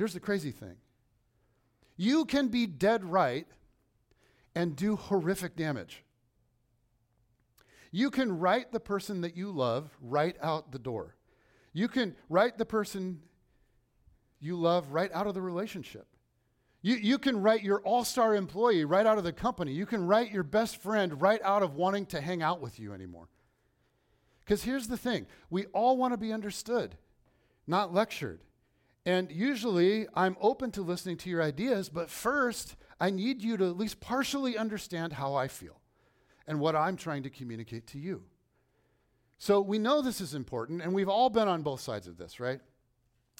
Here's 0.00 0.14
the 0.14 0.18
crazy 0.18 0.50
thing 0.50 0.76
you 1.94 2.24
can 2.24 2.48
be 2.48 2.66
dead 2.66 3.04
right 3.04 3.46
and 4.54 4.74
do 4.74 4.96
horrific 4.96 5.56
damage. 5.56 6.04
You 7.90 8.10
can 8.10 8.38
write 8.38 8.72
the 8.72 8.80
person 8.80 9.20
that 9.20 9.36
you 9.36 9.50
love 9.50 9.90
right 10.00 10.36
out 10.40 10.72
the 10.72 10.78
door. 10.78 11.16
You 11.74 11.86
can 11.86 12.16
write 12.30 12.56
the 12.56 12.64
person 12.64 13.20
you 14.40 14.56
love 14.56 14.90
right 14.90 15.10
out 15.12 15.26
of 15.26 15.34
the 15.34 15.42
relationship. 15.42 16.06
You, 16.80 16.94
you 16.94 17.18
can 17.18 17.42
write 17.42 17.62
your 17.62 17.80
all 17.80 18.02
star 18.02 18.34
employee 18.34 18.86
right 18.86 19.04
out 19.04 19.18
of 19.18 19.24
the 19.24 19.34
company. 19.34 19.72
You 19.72 19.84
can 19.84 20.06
write 20.06 20.32
your 20.32 20.44
best 20.44 20.78
friend 20.78 21.20
right 21.20 21.42
out 21.44 21.62
of 21.62 21.74
wanting 21.74 22.06
to 22.06 22.22
hang 22.22 22.42
out 22.42 22.62
with 22.62 22.80
you 22.80 22.94
anymore. 22.94 23.28
Because 24.46 24.62
here's 24.62 24.88
the 24.88 24.96
thing 24.96 25.26
we 25.50 25.66
all 25.74 25.98
want 25.98 26.14
to 26.14 26.16
be 26.16 26.32
understood, 26.32 26.96
not 27.66 27.92
lectured. 27.92 28.40
And 29.10 29.32
usually 29.32 30.06
I'm 30.14 30.36
open 30.40 30.70
to 30.70 30.82
listening 30.82 31.16
to 31.16 31.30
your 31.30 31.42
ideas, 31.42 31.88
but 31.88 32.08
first 32.08 32.76
I 33.00 33.10
need 33.10 33.42
you 33.42 33.56
to 33.56 33.68
at 33.68 33.76
least 33.76 33.98
partially 33.98 34.56
understand 34.56 35.14
how 35.14 35.34
I 35.34 35.48
feel 35.48 35.80
and 36.46 36.60
what 36.60 36.76
I'm 36.76 36.96
trying 36.96 37.24
to 37.24 37.30
communicate 37.30 37.88
to 37.88 37.98
you. 37.98 38.22
So 39.36 39.60
we 39.62 39.80
know 39.80 40.00
this 40.00 40.20
is 40.20 40.32
important, 40.32 40.80
and 40.80 40.94
we've 40.94 41.08
all 41.08 41.28
been 41.28 41.48
on 41.48 41.62
both 41.62 41.80
sides 41.80 42.06
of 42.06 42.18
this, 42.18 42.38
right? 42.38 42.60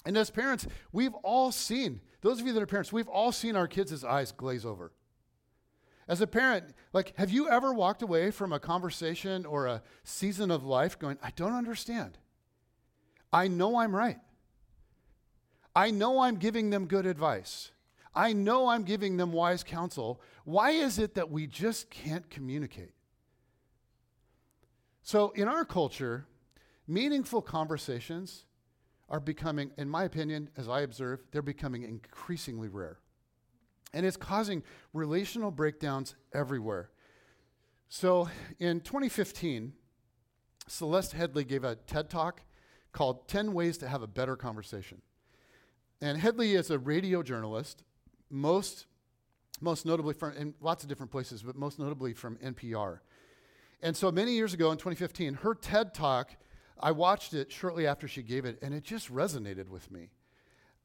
And 0.05 0.17
as 0.17 0.29
parents, 0.29 0.67
we've 0.91 1.13
all 1.23 1.53
seen, 1.53 2.01
those 2.19 2.41
of 2.41 2.47
you 2.47 2.51
that 2.51 2.61
are 2.61 2.65
parents, 2.65 2.91
we've 2.91 3.07
all 3.07 3.31
seen 3.31 3.55
our 3.55 3.67
kids' 3.69 4.03
eyes 4.03 4.33
glaze 4.33 4.65
over. 4.65 4.91
As 6.05 6.19
a 6.19 6.27
parent, 6.27 6.65
like, 6.91 7.17
have 7.17 7.31
you 7.31 7.47
ever 7.47 7.73
walked 7.73 8.01
away 8.01 8.29
from 8.29 8.51
a 8.51 8.59
conversation 8.59 9.45
or 9.45 9.67
a 9.67 9.83
season 10.03 10.51
of 10.51 10.65
life 10.65 10.99
going, 10.99 11.17
I 11.23 11.31
don't 11.33 11.53
understand? 11.53 12.17
I 13.31 13.47
know 13.47 13.77
I'm 13.77 13.95
right. 13.95 14.19
I 15.75 15.91
know 15.91 16.19
I'm 16.19 16.35
giving 16.35 16.69
them 16.69 16.85
good 16.85 17.05
advice. 17.05 17.71
I 18.13 18.33
know 18.33 18.67
I'm 18.67 18.83
giving 18.83 19.17
them 19.17 19.31
wise 19.31 19.63
counsel. 19.63 20.21
Why 20.43 20.71
is 20.71 20.99
it 20.99 21.15
that 21.15 21.31
we 21.31 21.47
just 21.47 21.89
can't 21.89 22.29
communicate? 22.29 22.91
So, 25.03 25.31
in 25.31 25.47
our 25.47 25.65
culture, 25.65 26.25
meaningful 26.87 27.41
conversations 27.41 28.45
are 29.09 29.19
becoming, 29.19 29.71
in 29.77 29.89
my 29.89 30.03
opinion, 30.03 30.49
as 30.57 30.69
I 30.69 30.81
observe, 30.81 31.21
they're 31.31 31.41
becoming 31.41 31.83
increasingly 31.83 32.69
rare. 32.69 32.99
And 33.93 34.05
it's 34.05 34.17
causing 34.17 34.63
relational 34.93 35.51
breakdowns 35.51 36.15
everywhere. 36.33 36.89
So 37.89 38.29
in 38.57 38.79
2015, 38.79 39.73
Celeste 40.65 41.13
Headlee 41.13 41.45
gave 41.45 41.65
a 41.65 41.75
TED 41.75 42.09
talk 42.09 42.41
called 42.93 43.27
10 43.27 43.51
Ways 43.53 43.77
to 43.79 43.89
Have 43.89 44.01
a 44.01 44.07
Better 44.07 44.37
Conversation. 44.37 45.01
And 46.01 46.19
Headlee 46.19 46.57
is 46.57 46.71
a 46.71 46.79
radio 46.79 47.21
journalist, 47.21 47.83
most, 48.29 48.87
most 49.59 49.85
notably 49.85 50.13
from, 50.13 50.33
in 50.33 50.53
lots 50.59 50.83
of 50.83 50.89
different 50.89 51.11
places, 51.11 51.43
but 51.43 51.55
most 51.55 51.77
notably 51.77 52.13
from 52.13 52.37
NPR. 52.37 52.99
And 53.81 53.95
so 53.95 54.11
many 54.11 54.31
years 54.33 54.53
ago 54.53 54.71
in 54.71 54.77
2015, 54.77 55.35
her 55.35 55.53
TED 55.55 55.93
talk 55.93 56.35
I 56.81 56.91
watched 56.91 57.33
it 57.33 57.51
shortly 57.51 57.85
after 57.85 58.07
she 58.07 58.23
gave 58.23 58.45
it, 58.45 58.57
and 58.61 58.73
it 58.73 58.83
just 58.83 59.13
resonated 59.13 59.69
with 59.69 59.91
me. 59.91 60.09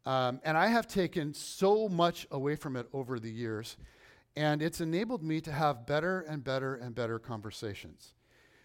Um, 0.05 0.40
and 0.44 0.57
I 0.57 0.68
have 0.68 0.87
taken 0.87 1.33
so 1.33 1.88
much 1.88 2.26
away 2.31 2.55
from 2.55 2.76
it 2.76 2.87
over 2.92 3.18
the 3.18 3.31
years, 3.31 3.76
and 4.37 4.62
it's 4.62 4.81
enabled 4.81 5.22
me 5.22 5.40
to 5.40 5.50
have 5.50 5.87
better 5.87 6.20
and 6.20 6.44
better 6.44 6.74
and 6.74 6.94
better 6.94 7.18
conversations, 7.18 8.12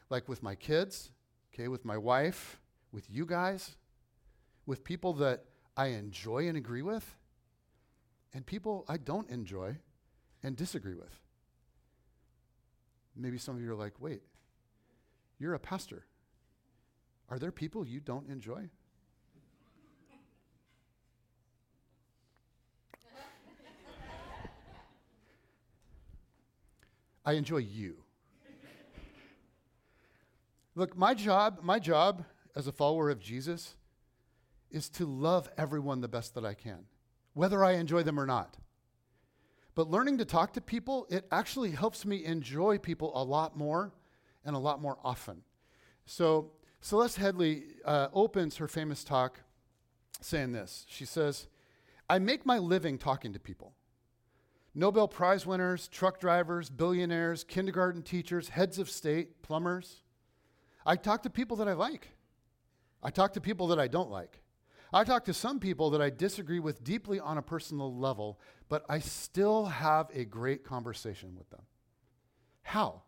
like 0.09 0.27
with 0.27 0.43
my 0.43 0.55
kids, 0.55 1.11
okay, 1.53 1.67
with 1.67 1.85
my 1.85 1.97
wife, 1.97 2.59
with 2.91 3.09
you 3.09 3.25
guys, 3.25 3.77
with 4.65 4.83
people 4.83 5.13
that 5.13 5.45
I 5.81 5.87
enjoy 5.87 6.47
and 6.47 6.55
agree 6.55 6.83
with, 6.83 7.17
and 8.35 8.45
people 8.45 8.85
I 8.87 8.97
don't 8.97 9.27
enjoy 9.31 9.77
and 10.43 10.55
disagree 10.55 10.93
with. 10.93 11.19
Maybe 13.15 13.39
some 13.39 13.55
of 13.55 13.63
you 13.63 13.71
are 13.71 13.75
like, 13.75 13.99
wait, 13.99 14.21
you're 15.39 15.55
a 15.55 15.59
pastor. 15.59 16.05
Are 17.29 17.39
there 17.39 17.51
people 17.51 17.83
you 17.83 17.99
don't 17.99 18.29
enjoy? 18.29 18.69
I 27.25 27.33
enjoy 27.33 27.57
you. 27.57 28.03
Look, 30.75 30.95
my 30.95 31.15
job, 31.15 31.61
my 31.63 31.79
job 31.79 32.23
as 32.55 32.67
a 32.67 32.71
follower 32.71 33.09
of 33.09 33.19
Jesus 33.19 33.77
is 34.71 34.89
to 34.89 35.05
love 35.05 35.49
everyone 35.57 36.01
the 36.01 36.07
best 36.07 36.35
that 36.35 36.45
I 36.45 36.53
can, 36.53 36.85
whether 37.33 37.63
I 37.63 37.73
enjoy 37.73 38.03
them 38.03 38.19
or 38.19 38.25
not. 38.25 38.57
But 39.75 39.89
learning 39.89 40.17
to 40.17 40.25
talk 40.25 40.53
to 40.53 40.61
people, 40.61 41.07
it 41.09 41.25
actually 41.31 41.71
helps 41.71 42.05
me 42.05 42.25
enjoy 42.25 42.77
people 42.77 43.11
a 43.15 43.23
lot 43.23 43.57
more 43.57 43.93
and 44.43 44.55
a 44.55 44.59
lot 44.59 44.81
more 44.81 44.97
often. 45.03 45.43
So 46.05 46.51
Celeste 46.81 47.19
Headlee 47.19 47.63
uh, 47.85 48.07
opens 48.13 48.57
her 48.57 48.67
famous 48.67 49.03
talk 49.03 49.39
saying 50.19 50.51
this. 50.51 50.85
She 50.89 51.05
says, 51.05 51.47
I 52.09 52.19
make 52.19 52.45
my 52.45 52.57
living 52.57 52.97
talking 52.97 53.33
to 53.33 53.39
people. 53.39 53.73
Nobel 54.73 55.07
Prize 55.07 55.45
winners, 55.45 55.87
truck 55.87 56.19
drivers, 56.19 56.69
billionaires, 56.69 57.43
kindergarten 57.43 58.01
teachers, 58.01 58.49
heads 58.49 58.79
of 58.79 58.89
state, 58.89 59.41
plumbers. 59.41 60.01
I 60.85 60.95
talk 60.95 61.23
to 61.23 61.29
people 61.29 61.57
that 61.57 61.67
I 61.67 61.73
like. 61.73 62.09
I 63.03 63.09
talk 63.09 63.33
to 63.33 63.41
people 63.41 63.67
that 63.67 63.79
I 63.79 63.87
don't 63.87 64.09
like. 64.09 64.40
I 64.93 65.03
talk 65.03 65.25
to 65.25 65.33
some 65.33 65.59
people 65.59 65.89
that 65.91 66.01
I 66.01 66.09
disagree 66.09 66.59
with 66.59 66.83
deeply 66.83 67.19
on 67.19 67.37
a 67.37 67.41
personal 67.41 67.95
level, 67.95 68.39
but 68.67 68.85
I 68.89 68.99
still 68.99 69.65
have 69.65 70.09
a 70.13 70.25
great 70.25 70.63
conversation 70.63 71.35
with 71.37 71.49
them. 71.49 71.61
How? 72.63 73.03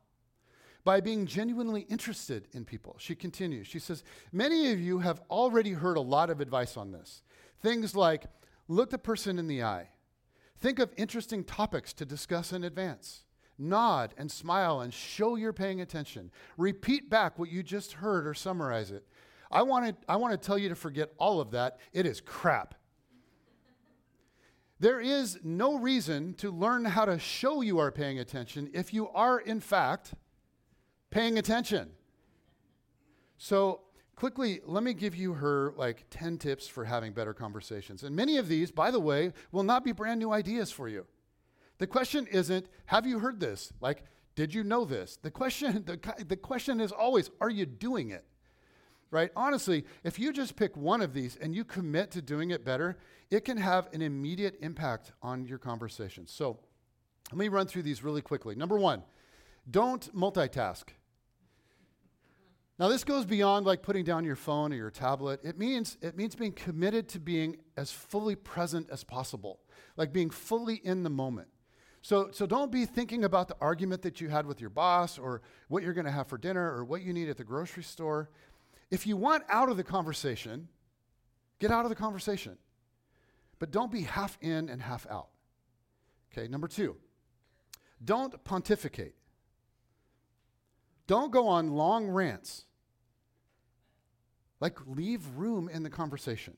by 0.84 1.00
being 1.00 1.26
genuinely 1.26 1.82
interested 1.82 2.48
in 2.52 2.66
people. 2.66 2.96
She 3.00 3.16
continues. 3.16 3.68
She 3.68 3.80
says, 3.80 4.04
Many 4.32 4.72
of 4.72 4.80
you 4.80 5.00
have 5.00 5.22
already 5.30 5.72
heard 5.72 5.98
a 5.98 6.02
lot 6.02 6.30
of 6.30 6.42
advice 6.42 6.78
on 6.78 6.92
this. 6.92 7.24
Things 7.62 7.96
like 7.96 8.26
look 8.68 8.90
the 8.90 8.98
person 8.98 9.40
in 9.40 9.48
the 9.48 9.64
eye, 9.64 9.90
think 10.60 10.80
of 10.80 10.92
interesting 10.98 11.44
topics 11.44 11.94
to 11.94 12.06
discuss 12.06 12.52
in 12.52 12.64
advance. 12.64 13.24
Nod 13.58 14.14
and 14.18 14.32
smile 14.32 14.82
and 14.82 14.94
show 14.94 15.36
you're 15.36 15.54
paying 15.54 15.80
attention. 15.80 16.32
Repeat 16.58 17.10
back 17.10 17.38
what 17.38 17.52
you 17.52 17.62
just 17.62 17.94
heard 17.94 18.26
or 18.26 18.34
summarize 18.34 18.92
it. 18.92 19.06
I 19.54 19.62
want 19.62 19.86
to 19.86 19.96
I 20.10 20.16
want 20.16 20.34
to 20.34 20.46
tell 20.46 20.58
you 20.58 20.70
to 20.70 20.76
forget 20.76 21.14
all 21.18 21.40
of 21.40 21.52
that. 21.52 21.78
It 21.94 22.06
is 22.06 22.20
crap. 22.20 22.76
There 24.80 25.00
is 25.00 25.40
no 25.44 25.78
reason 25.78 26.34
to 26.36 26.52
learn 26.52 26.84
how 26.84 27.06
to 27.06 27.18
show 27.18 27.62
you 27.62 27.80
are 27.80 27.92
paying 27.92 28.20
attention 28.20 28.70
if 28.74 28.94
you 28.94 29.08
are, 29.10 29.40
in 29.40 29.62
fact, 29.62 30.14
paying 31.10 31.38
attention. 31.38 31.92
So, 33.38 33.82
quickly, 34.16 34.60
let 34.66 34.84
me 34.84 34.94
give 34.94 35.16
you 35.16 35.34
her 35.34 35.74
like 35.78 36.06
10 36.10 36.38
tips 36.38 36.68
for 36.68 36.84
having 36.84 37.14
better 37.14 37.34
conversations. 37.34 38.04
And 38.04 38.14
many 38.14 38.36
of 38.38 38.50
these, 38.50 38.72
by 38.72 38.92
the 38.92 39.00
way, 39.00 39.32
will 39.54 39.64
not 39.64 39.86
be 39.86 39.94
brand 39.94 40.20
new 40.20 40.34
ideas 40.34 40.70
for 40.70 40.90
you. 40.90 41.06
The 41.78 41.88
question 41.88 42.28
isn't, 42.28 42.68
have 42.88 43.06
you 43.06 43.20
heard 43.20 43.40
this? 43.40 43.72
Like, 43.80 44.04
did 44.36 44.54
you 44.54 44.64
know 44.64 44.84
this? 44.84 45.18
The 45.22 45.32
question, 45.32 45.84
the, 45.86 46.26
the 46.28 46.36
question 46.36 46.82
is 46.82 46.92
always, 46.92 47.30
are 47.40 47.50
you 47.50 47.66
doing 47.66 48.10
it? 48.10 48.26
Right? 49.14 49.30
Honestly, 49.36 49.86
if 50.04 50.18
you 50.18 50.34
just 50.34 50.56
pick 50.56 50.76
one 50.76 51.00
of 51.00 51.14
these 51.14 51.36
and 51.36 51.54
you 51.54 51.64
commit 51.64 52.10
to 52.12 52.22
doing 52.22 52.50
it 52.50 52.66
better, 52.66 52.98
it 53.30 53.46
can 53.46 53.58
have 53.58 53.88
an 53.94 54.02
immediate 54.02 54.58
impact 54.60 55.12
on 55.22 55.46
your 55.46 55.60
conversations. 55.60 56.32
So, 56.32 56.58
let 57.32 57.38
me 57.38 57.48
run 57.48 57.68
through 57.68 57.84
these 57.84 58.04
really 58.04 58.24
quickly. 58.24 58.56
Number 58.56 58.76
one, 58.76 59.04
don't 59.70 60.14
multitask. 60.16 60.86
Now, 62.80 62.88
this 62.88 63.04
goes 63.04 63.24
beyond 63.24 63.68
like 63.68 63.84
putting 63.84 64.04
down 64.04 64.26
your 64.26 64.36
phone 64.36 64.74
or 64.74 64.78
your 64.78 64.90
tablet. 64.90 65.42
It 65.44 65.60
means, 65.60 65.96
it 66.02 66.18
means 66.18 66.34
being 66.34 66.52
committed 66.52 67.08
to 67.10 67.20
being 67.20 67.58
as 67.78 67.92
fully 67.92 68.36
present 68.36 68.90
as 68.92 69.04
possible, 69.04 69.60
like 69.96 70.12
being 70.12 70.32
fully 70.32 70.82
in 70.84 71.04
the 71.04 71.12
moment. 71.12 71.50
So, 72.02 72.30
so 72.32 72.46
don't 72.46 72.72
be 72.72 72.86
thinking 72.86 73.24
about 73.24 73.48
the 73.48 73.56
argument 73.62 74.02
that 74.02 74.20
you 74.20 74.28
had 74.28 74.48
with 74.48 74.60
your 74.60 74.72
boss 74.72 75.20
or 75.20 75.42
what 75.70 75.84
you're 75.84 75.94
going 75.94 76.06
to 76.06 76.12
have 76.12 76.28
for 76.28 76.38
dinner 76.38 76.76
or 76.76 76.84
what 76.84 77.04
you 77.04 77.14
need 77.14 77.30
at 77.30 77.38
the 77.38 77.44
grocery 77.44 77.84
store. 77.84 78.30
If 78.94 79.08
you 79.08 79.18
want 79.18 79.44
out 79.50 79.70
of 79.70 79.78
the 79.78 79.84
conversation, 79.84 80.68
get 81.58 81.72
out 81.72 81.84
of 81.84 81.90
the 81.90 81.96
conversation. 81.96 82.60
But 83.58 83.72
don't 83.72 83.92
be 83.92 84.02
half 84.02 84.38
in 84.40 84.70
and 84.70 84.80
half 84.80 85.08
out. 85.10 85.30
Okay, 86.32 86.48
number 86.48 86.68
two, 86.68 86.96
don't 88.06 88.44
pontificate. 88.44 89.16
Don't 91.08 91.32
go 91.32 91.48
on 91.48 91.72
long 91.72 92.08
rants. 92.08 92.66
Like, 94.60 94.78
leave 94.86 95.26
room 95.38 95.70
in 95.70 95.82
the 95.82 95.90
conversation. 95.90 96.56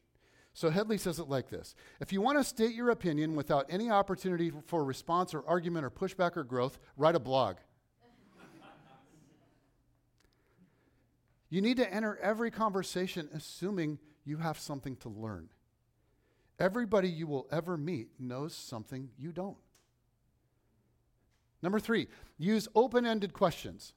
So 0.53 0.69
Headlee 0.69 0.99
says 0.99 1.19
it 1.19 1.29
like 1.29 1.49
this 1.49 1.73
If 2.01 2.11
you 2.11 2.19
want 2.19 2.37
to 2.37 2.43
state 2.43 2.75
your 2.75 2.89
opinion 2.89 3.37
without 3.37 3.65
any 3.69 3.89
opportunity 3.89 4.51
for 4.65 4.83
response 4.83 5.33
or 5.33 5.47
argument 5.47 5.85
or 5.85 5.89
pushback 5.89 6.35
or 6.35 6.43
growth, 6.43 6.79
write 6.97 7.15
a 7.15 7.19
blog. 7.19 7.55
You 11.49 11.61
need 11.61 11.77
to 11.77 11.93
enter 11.93 12.17
every 12.21 12.51
conversation 12.51 13.29
assuming 13.33 13.99
you 14.23 14.37
have 14.37 14.59
something 14.59 14.95
to 14.97 15.09
learn. 15.09 15.49
Everybody 16.59 17.09
you 17.09 17.27
will 17.27 17.47
ever 17.51 17.77
meet 17.77 18.09
knows 18.19 18.55
something 18.55 19.09
you 19.17 19.31
don't. 19.31 19.57
Number 21.61 21.79
three, 21.79 22.07
use 22.37 22.67
open 22.75 23.05
ended 23.05 23.33
questions. 23.33 23.93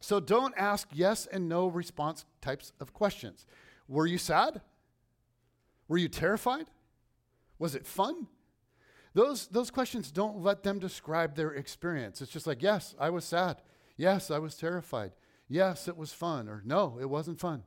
So 0.00 0.20
don't 0.20 0.54
ask 0.56 0.88
yes 0.92 1.26
and 1.26 1.48
no 1.48 1.66
response 1.66 2.24
types 2.40 2.72
of 2.80 2.92
questions. 2.92 3.46
Were 3.88 4.06
you 4.06 4.18
sad? 4.18 4.60
Were 5.88 5.98
you 5.98 6.08
terrified? 6.08 6.66
Was 7.58 7.74
it 7.74 7.86
fun? 7.86 8.28
Those, 9.14 9.48
those 9.48 9.70
questions 9.70 10.12
don't 10.12 10.42
let 10.42 10.62
them 10.62 10.78
describe 10.78 11.34
their 11.34 11.52
experience. 11.52 12.20
It's 12.20 12.30
just 12.30 12.46
like, 12.46 12.62
yes, 12.62 12.94
I 13.00 13.10
was 13.10 13.24
sad. 13.24 13.62
Yes, 13.96 14.30
I 14.30 14.38
was 14.38 14.54
terrified. 14.54 15.12
Yes, 15.48 15.88
it 15.88 15.96
was 15.96 16.12
fun. 16.12 16.48
Or 16.48 16.62
no, 16.64 16.98
it 17.00 17.08
wasn't 17.08 17.40
fun. 17.40 17.62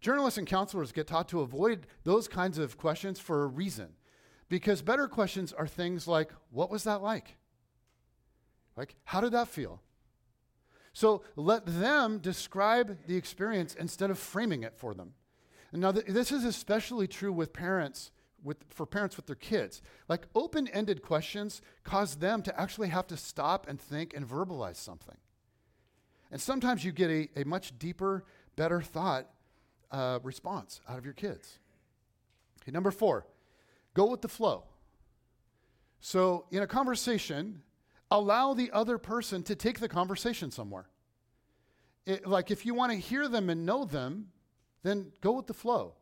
Journalists 0.00 0.38
and 0.38 0.46
counselors 0.46 0.92
get 0.92 1.06
taught 1.06 1.28
to 1.28 1.40
avoid 1.40 1.86
those 2.04 2.28
kinds 2.28 2.58
of 2.58 2.78
questions 2.78 3.18
for 3.18 3.42
a 3.42 3.46
reason. 3.46 3.88
Because 4.48 4.82
better 4.82 5.08
questions 5.08 5.52
are 5.52 5.66
things 5.66 6.06
like, 6.06 6.30
what 6.50 6.70
was 6.70 6.84
that 6.84 7.02
like? 7.02 7.36
Like, 8.76 8.94
how 9.04 9.20
did 9.20 9.32
that 9.32 9.48
feel? 9.48 9.82
So 10.92 11.22
let 11.34 11.66
them 11.66 12.18
describe 12.18 12.98
the 13.06 13.16
experience 13.16 13.74
instead 13.74 14.10
of 14.10 14.18
framing 14.18 14.62
it 14.62 14.76
for 14.76 14.94
them. 14.94 15.14
And 15.72 15.82
now, 15.82 15.92
th- 15.92 16.06
this 16.06 16.30
is 16.30 16.44
especially 16.44 17.08
true 17.08 17.32
with 17.32 17.52
parents, 17.52 18.12
with, 18.42 18.58
for 18.70 18.86
parents 18.86 19.16
with 19.16 19.26
their 19.26 19.34
kids. 19.36 19.82
Like, 20.08 20.26
open 20.34 20.68
ended 20.68 21.02
questions 21.02 21.60
cause 21.84 22.16
them 22.16 22.42
to 22.42 22.60
actually 22.60 22.88
have 22.88 23.06
to 23.08 23.16
stop 23.16 23.66
and 23.68 23.80
think 23.80 24.14
and 24.14 24.26
verbalize 24.26 24.76
something. 24.76 25.16
And 26.30 26.40
sometimes 26.40 26.84
you 26.84 26.92
get 26.92 27.10
a, 27.10 27.28
a 27.40 27.44
much 27.44 27.78
deeper, 27.78 28.24
better 28.56 28.80
thought 28.80 29.28
uh, 29.90 30.18
response 30.22 30.80
out 30.88 30.98
of 30.98 31.04
your 31.04 31.14
kids. 31.14 31.58
Okay, 32.62 32.72
number 32.72 32.90
four, 32.90 33.26
go 33.94 34.06
with 34.06 34.22
the 34.22 34.28
flow. 34.28 34.64
So, 36.00 36.46
in 36.50 36.62
a 36.62 36.66
conversation, 36.66 37.62
allow 38.10 38.54
the 38.54 38.70
other 38.72 38.98
person 38.98 39.42
to 39.44 39.54
take 39.54 39.80
the 39.80 39.88
conversation 39.88 40.50
somewhere. 40.50 40.88
It, 42.04 42.26
like, 42.26 42.50
if 42.50 42.66
you 42.66 42.74
want 42.74 42.92
to 42.92 42.98
hear 42.98 43.28
them 43.28 43.50
and 43.50 43.64
know 43.64 43.84
them, 43.84 44.28
then 44.82 45.12
go 45.20 45.32
with 45.32 45.46
the 45.46 45.54
flow. 45.54 45.94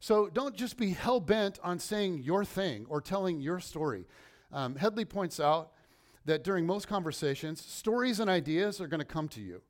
So, 0.00 0.28
don't 0.28 0.54
just 0.54 0.76
be 0.76 0.90
hell 0.90 1.20
bent 1.20 1.58
on 1.62 1.78
saying 1.78 2.22
your 2.22 2.44
thing 2.44 2.86
or 2.88 3.00
telling 3.00 3.40
your 3.40 3.60
story. 3.60 4.06
Um, 4.52 4.74
Headlee 4.74 5.08
points 5.08 5.40
out 5.40 5.72
that 6.28 6.44
during 6.44 6.66
most 6.66 6.88
conversations, 6.88 7.64
stories 7.64 8.20
and 8.20 8.28
ideas 8.28 8.80
are 8.80 8.86
going 8.86 9.00
to 9.00 9.06
come 9.06 9.28
to 9.28 9.40
you. 9.40 9.62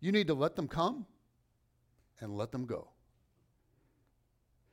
You 0.00 0.10
need 0.10 0.26
to 0.26 0.34
let 0.34 0.56
them 0.56 0.66
come 0.66 1.06
and 2.20 2.36
let 2.36 2.50
them 2.50 2.66
go. 2.66 2.88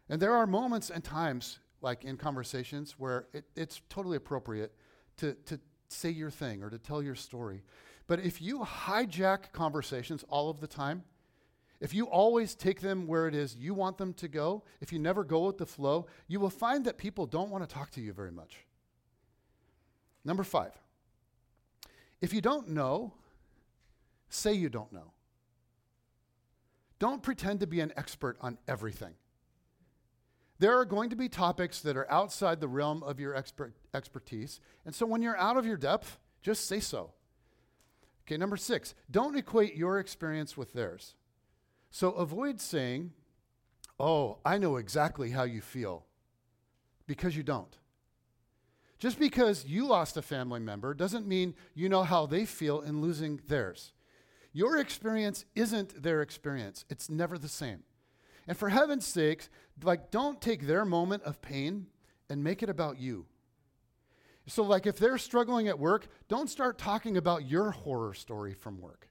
And 0.10 0.20
there 0.20 0.34
are 0.34 0.48
moments 0.48 0.90
and 0.90 1.04
times, 1.04 1.60
like 1.82 2.04
in 2.04 2.18
conversations, 2.18 2.96
where 2.98 3.28
it, 3.34 3.46
it's 3.56 3.82
totally 3.90 4.18
appropriate 4.18 4.74
to, 5.18 5.36
to 5.46 5.60
say 5.90 6.10
your 6.10 6.32
thing 6.32 6.64
or 6.64 6.72
to 6.72 6.80
tell 6.80 7.04
your 7.04 7.16
story. 7.16 7.62
But 8.08 8.22
if 8.22 8.42
you 8.42 8.62
hijack 8.62 9.52
conversations 9.52 10.26
all 10.28 10.50
of 10.50 10.60
the 10.60 10.68
time, 10.68 11.04
if 11.80 11.94
you 11.94 12.06
always 12.06 12.56
take 12.56 12.82
them 12.82 13.06
where 13.06 13.28
it 13.28 13.36
is 13.36 13.56
you 13.56 13.76
want 13.76 14.00
them 14.00 14.14
to 14.16 14.28
go, 14.28 14.64
if 14.82 14.92
you 14.92 14.98
never 14.98 15.24
go 15.24 15.46
with 15.46 15.60
the 15.60 15.68
flow, 15.68 16.08
you 16.28 16.40
will 16.40 16.50
find 16.50 16.84
that 16.86 16.98
people 16.98 17.28
don't 17.28 17.52
want 17.52 17.68
to 17.68 17.74
talk 17.74 17.92
to 17.92 18.02
you 18.02 18.12
very 18.12 18.32
much. 18.32 18.66
Number 20.30 20.44
five, 20.44 20.74
if 22.22 22.34
you 22.34 22.40
don't 22.40 22.70
know, 22.70 23.16
say 24.30 24.54
you 24.54 24.70
don't 24.70 24.94
know. 24.94 25.12
Don't 27.00 27.24
pretend 27.24 27.62
to 27.62 27.66
be 27.66 27.80
an 27.80 27.92
expert 27.98 28.38
on 28.40 28.60
everything. 28.68 29.16
There 30.60 30.78
are 30.78 30.86
going 30.86 31.10
to 31.10 31.16
be 31.16 31.30
topics 31.30 31.82
that 31.82 31.98
are 31.98 32.06
outside 32.12 32.62
the 32.62 32.68
realm 32.68 33.02
of 33.02 33.20
your 33.20 33.36
expert, 33.36 33.74
expertise. 33.92 34.62
And 34.86 34.94
so 34.94 35.08
when 35.08 35.24
you're 35.24 35.36
out 35.36 35.58
of 35.58 35.66
your 35.66 35.78
depth, 35.78 36.20
just 36.44 36.68
say 36.68 36.80
so. 36.80 37.14
Okay, 38.28 38.38
number 38.38 38.56
six, 38.56 38.94
don't 39.10 39.36
equate 39.36 39.76
your 39.76 39.98
experience 39.98 40.56
with 40.56 40.74
theirs. 40.74 41.16
So 41.90 42.12
avoid 42.12 42.62
saying, 42.62 43.14
Oh, 44.00 44.38
I 44.46 44.60
know 44.60 44.76
exactly 44.76 45.32
how 45.32 45.42
you 45.42 45.60
feel, 45.60 46.06
because 47.08 47.36
you 47.36 47.42
don't. 47.42 47.80
Just 49.00 49.18
because 49.18 49.66
you 49.66 49.88
lost 49.88 50.18
a 50.18 50.22
family 50.22 50.60
member 50.60 50.94
doesn't 50.94 51.26
mean 51.26 51.56
you 51.74 51.88
know 51.88 52.04
how 52.04 52.26
they 52.26 52.46
feel 52.46 52.82
in 52.82 53.02
losing 53.02 53.40
theirs. 53.48 53.94
Your 54.52 54.78
experience 54.78 55.46
isn't 55.56 56.04
their 56.04 56.22
experience, 56.22 56.86
it's 56.90 57.10
never 57.10 57.38
the 57.38 57.48
same. 57.48 57.84
And 58.48 58.58
for 58.58 58.70
heaven's 58.70 59.06
sakes, 59.06 59.50
like, 59.84 60.12
don't 60.12 60.42
take 60.42 60.68
their 60.68 60.84
moment 60.84 61.24
of 61.24 61.42
pain 61.42 61.86
and 62.30 62.44
make 62.44 62.62
it 62.62 62.70
about 62.70 63.00
you. 63.00 63.26
So, 64.48 64.64
like, 64.64 64.88
if 64.88 64.98
they're 64.98 65.20
struggling 65.20 65.68
at 65.68 65.78
work, 65.78 66.08
don't 66.28 66.50
start 66.50 66.80
talking 66.80 67.16
about 67.16 67.48
your 67.48 67.72
horror 67.72 68.16
story 68.16 68.56
from 68.56 68.82
work. 68.82 69.08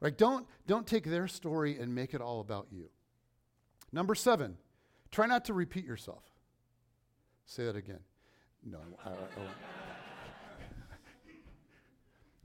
Like, 0.00 0.18
don't, 0.18 0.46
don't 0.66 0.86
take 0.86 1.04
their 1.04 1.26
story 1.26 1.78
and 1.78 1.94
make 1.94 2.12
it 2.12 2.20
all 2.20 2.40
about 2.40 2.66
you. 2.70 2.90
Number 3.90 4.14
seven, 4.14 4.58
try 5.10 5.26
not 5.26 5.46
to 5.46 5.54
repeat 5.54 5.86
yourself. 5.86 6.24
Say 7.46 7.64
that 7.64 7.76
again. 7.76 8.00
No, 8.64 8.78
I, 9.04 9.10
I, 9.10 9.12
I 9.12 9.16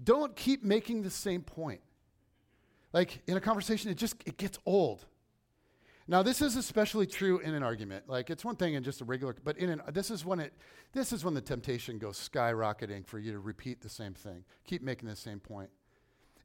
don't 0.03 0.35
keep 0.35 0.63
making 0.63 1.03
the 1.03 1.09
same 1.09 1.41
point. 1.41 1.81
Like 2.93 3.21
in 3.27 3.37
a 3.37 3.41
conversation, 3.41 3.91
it 3.91 3.97
just 3.97 4.15
it 4.25 4.37
gets 4.37 4.57
old. 4.65 5.05
Now, 6.07 6.23
this 6.23 6.41
is 6.41 6.55
especially 6.55 7.05
true 7.05 7.37
in 7.37 7.53
an 7.53 7.61
argument. 7.61 8.09
Like 8.09 8.31
it's 8.31 8.43
one 8.43 8.55
thing 8.55 8.73
in 8.73 8.83
just 8.83 9.01
a 9.01 9.05
regular, 9.05 9.35
but 9.43 9.57
in 9.57 9.69
an 9.69 9.81
this 9.93 10.09
is 10.09 10.25
when 10.25 10.39
it 10.39 10.53
this 10.91 11.13
is 11.13 11.23
when 11.23 11.35
the 11.35 11.41
temptation 11.41 11.99
goes 11.99 12.17
skyrocketing 12.17 13.05
for 13.05 13.19
you 13.19 13.31
to 13.31 13.39
repeat 13.39 13.81
the 13.81 13.89
same 13.89 14.13
thing, 14.13 14.43
keep 14.65 14.81
making 14.81 15.07
the 15.07 15.15
same 15.15 15.39
point. 15.39 15.69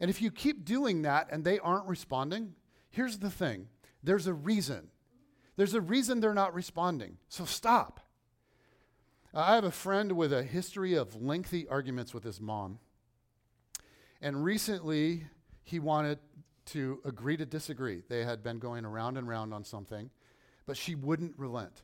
And 0.00 0.10
if 0.10 0.20
you 0.20 0.30
keep 0.30 0.64
doing 0.64 1.02
that 1.02 1.28
and 1.30 1.44
they 1.44 1.58
aren't 1.60 1.86
responding, 1.86 2.54
here's 2.90 3.18
the 3.18 3.30
thing: 3.30 3.68
there's 4.02 4.26
a 4.26 4.34
reason. 4.34 4.88
There's 5.56 5.72
a 5.74 5.80
reason 5.80 6.20
they're 6.20 6.34
not 6.34 6.52
responding. 6.52 7.16
So 7.28 7.44
stop. 7.44 8.00
I 9.36 9.56
have 9.56 9.64
a 9.64 9.72
friend 9.72 10.12
with 10.12 10.32
a 10.32 10.44
history 10.44 10.94
of 10.94 11.20
lengthy 11.20 11.66
arguments 11.66 12.14
with 12.14 12.22
his 12.22 12.40
mom. 12.40 12.78
And 14.22 14.44
recently, 14.44 15.26
he 15.64 15.80
wanted 15.80 16.20
to 16.66 17.00
agree 17.04 17.36
to 17.36 17.44
disagree. 17.44 18.02
They 18.08 18.24
had 18.24 18.44
been 18.44 18.60
going 18.60 18.84
around 18.84 19.18
and 19.18 19.26
round 19.26 19.52
on 19.52 19.64
something, 19.64 20.10
but 20.66 20.76
she 20.76 20.94
wouldn't 20.94 21.36
relent. 21.36 21.82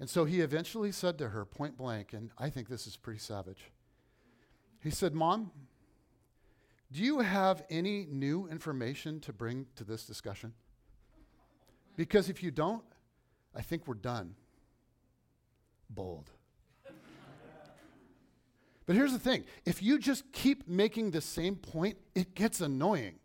And 0.00 0.10
so 0.10 0.24
he 0.24 0.40
eventually 0.40 0.90
said 0.90 1.16
to 1.18 1.28
her 1.28 1.44
point 1.44 1.76
blank, 1.76 2.12
and 2.12 2.30
I 2.36 2.50
think 2.50 2.68
this 2.68 2.88
is 2.88 2.96
pretty 2.96 3.20
savage. 3.20 3.70
He 4.80 4.90
said, 4.90 5.14
Mom, 5.14 5.52
do 6.90 7.02
you 7.02 7.20
have 7.20 7.64
any 7.70 8.06
new 8.10 8.48
information 8.48 9.20
to 9.20 9.32
bring 9.32 9.66
to 9.76 9.84
this 9.84 10.04
discussion? 10.04 10.54
Because 11.96 12.28
if 12.28 12.42
you 12.42 12.50
don't, 12.50 12.84
I 13.54 13.62
think 13.62 13.86
we're 13.86 13.94
done. 13.94 14.34
Bold. 15.88 16.30
But 18.88 18.96
here's 18.96 19.12
the 19.12 19.18
thing 19.18 19.44
if 19.66 19.82
you 19.82 19.98
just 19.98 20.32
keep 20.32 20.66
making 20.66 21.10
the 21.10 21.20
same 21.20 21.56
point, 21.56 21.98
it 22.14 22.34
gets 22.34 22.62
annoying. 22.62 23.16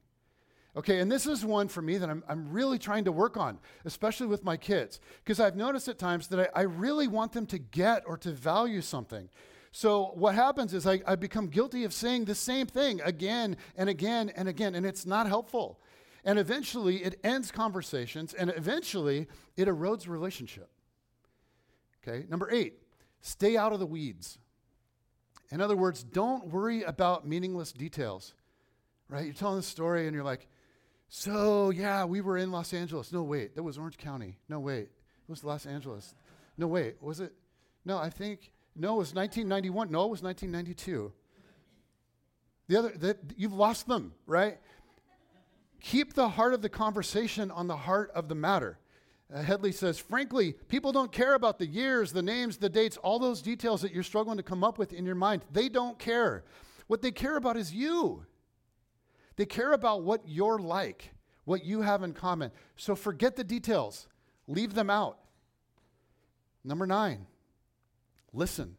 Okay, 0.76 1.00
and 1.00 1.10
this 1.10 1.26
is 1.26 1.46
one 1.46 1.70
for 1.70 1.82
me 1.82 1.98
that 2.00 2.10
I'm, 2.10 2.22
I'm 2.28 2.52
really 2.52 2.78
trying 2.78 3.06
to 3.06 3.14
work 3.14 3.38
on, 3.38 3.60
especially 3.86 4.28
with 4.28 4.44
my 4.44 4.58
kids, 4.58 5.00
because 5.24 5.40
I've 5.40 5.56
noticed 5.56 5.88
at 5.88 5.98
times 5.98 6.28
that 6.28 6.52
I, 6.54 6.62
I, 6.62 6.64
really 6.64 7.08
want 7.08 7.32
them 7.32 7.46
to 7.46 7.60
get 7.60 8.04
or 8.06 8.18
to 8.18 8.32
value 8.32 8.82
something. 8.82 9.30
So 9.72 10.12
what 10.16 10.36
happens 10.36 10.74
is 10.74 10.86
I, 10.86 11.02
I 11.08 11.16
become 11.16 11.48
guilty 11.48 11.86
of 11.86 11.94
saying 11.94 12.26
the 12.26 12.36
same 12.36 12.68
thing 12.68 13.00
again 13.02 13.56
and 13.78 13.88
again 13.88 14.32
and 14.36 14.50
again, 14.50 14.76
and 14.76 14.86
it's 14.86 15.06
not 15.06 15.28
helpful. 15.28 15.80
And 16.26 16.40
eventually 16.40 17.04
it 17.06 17.20
ends 17.24 17.52
conversations, 17.52 18.34
and 18.34 18.52
eventually 18.58 19.28
it 19.56 19.70
erodes 19.70 20.10
relationship. 20.10 20.70
Okay, 22.06 22.26
number 22.28 22.50
eight, 22.52 22.80
stay 23.22 23.56
out 23.56 23.72
of 23.72 23.80
the 23.80 23.86
weeds. 23.86 24.40
In 25.52 25.62
other 25.62 25.76
words, 25.76 26.04
don't 26.04 26.48
worry 26.48 26.84
about 26.84 27.28
meaningless 27.28 27.72
details, 27.72 28.34
right? 29.08 29.26
You're 29.26 29.34
telling 29.34 29.58
the 29.58 29.64
story 29.64 30.08
and 30.08 30.16
you're 30.16 30.24
like, 30.24 30.48
so 31.10 31.70
yeah, 31.70 32.06
we 32.06 32.22
were 32.22 32.38
in 32.38 32.52
Los 32.52 32.74
Angeles. 32.74 33.12
No, 33.12 33.24
wait, 33.24 33.56
that 33.56 33.64
was 33.64 33.78
Orange 33.78 33.98
County. 33.98 34.40
No, 34.50 34.60
wait, 34.60 34.84
it 34.84 35.30
was 35.30 35.44
Los 35.44 35.66
Angeles. 35.66 36.16
No, 36.58 36.68
wait, 36.68 36.96
was 37.02 37.20
it? 37.20 37.34
No, 37.86 37.98
I 37.98 38.10
think, 38.10 38.52
no, 38.76 38.96
it 38.96 39.00
was 39.00 39.14
1991. 39.14 39.92
No, 39.92 40.06
it 40.06 40.10
was 40.10 40.24
1992. 40.24 41.12
The 42.68 42.78
other, 42.78 42.90
that 42.98 43.18
you've 43.38 43.54
lost 43.54 43.88
them, 43.88 44.14
right? 44.26 44.58
Keep 45.82 46.14
the 46.14 46.30
heart 46.30 46.54
of 46.54 46.62
the 46.62 46.70
conversation 46.70 47.52
on 47.52 47.68
the 47.68 47.76
heart 47.76 48.10
of 48.16 48.30
the 48.30 48.36
matter. 48.36 48.80
Uh, 49.32 49.42
Headlee 49.42 49.74
says, 49.74 50.00
frankly, 50.00 50.54
people 50.68 50.92
don't 50.92 51.12
care 51.12 51.34
about 51.34 51.60
the 51.60 51.66
years, 51.66 52.12
the 52.12 52.22
names, 52.22 52.58
the 52.58 52.70
dates, 52.70 52.98
all 52.98 53.20
those 53.20 53.42
details 53.42 53.82
that 53.82 53.92
you're 53.92 54.04
struggling 54.04 54.38
to 54.38 54.44
come 54.44 54.64
up 54.64 54.78
with 54.78 54.94
in 54.94 55.06
your 55.06 55.16
mind. 55.16 55.44
They 55.52 55.70
don't 55.70 56.00
care. 56.00 56.44
What 56.88 57.02
they 57.02 57.12
care 57.12 57.38
about 57.38 57.58
is 57.58 57.74
you. 57.74 58.26
They 59.36 59.46
care 59.46 59.72
about 59.72 60.04
what 60.04 60.22
you're 60.26 60.60
like, 60.60 61.14
what 61.46 61.66
you 61.66 61.82
have 61.82 62.04
in 62.04 62.14
common. 62.14 62.52
So 62.76 62.96
forget 62.96 63.36
the 63.36 63.44
details, 63.44 64.08
leave 64.48 64.74
them 64.74 64.90
out. 64.90 65.18
Number 66.64 66.86
nine, 66.86 67.26
listen. 68.32 68.76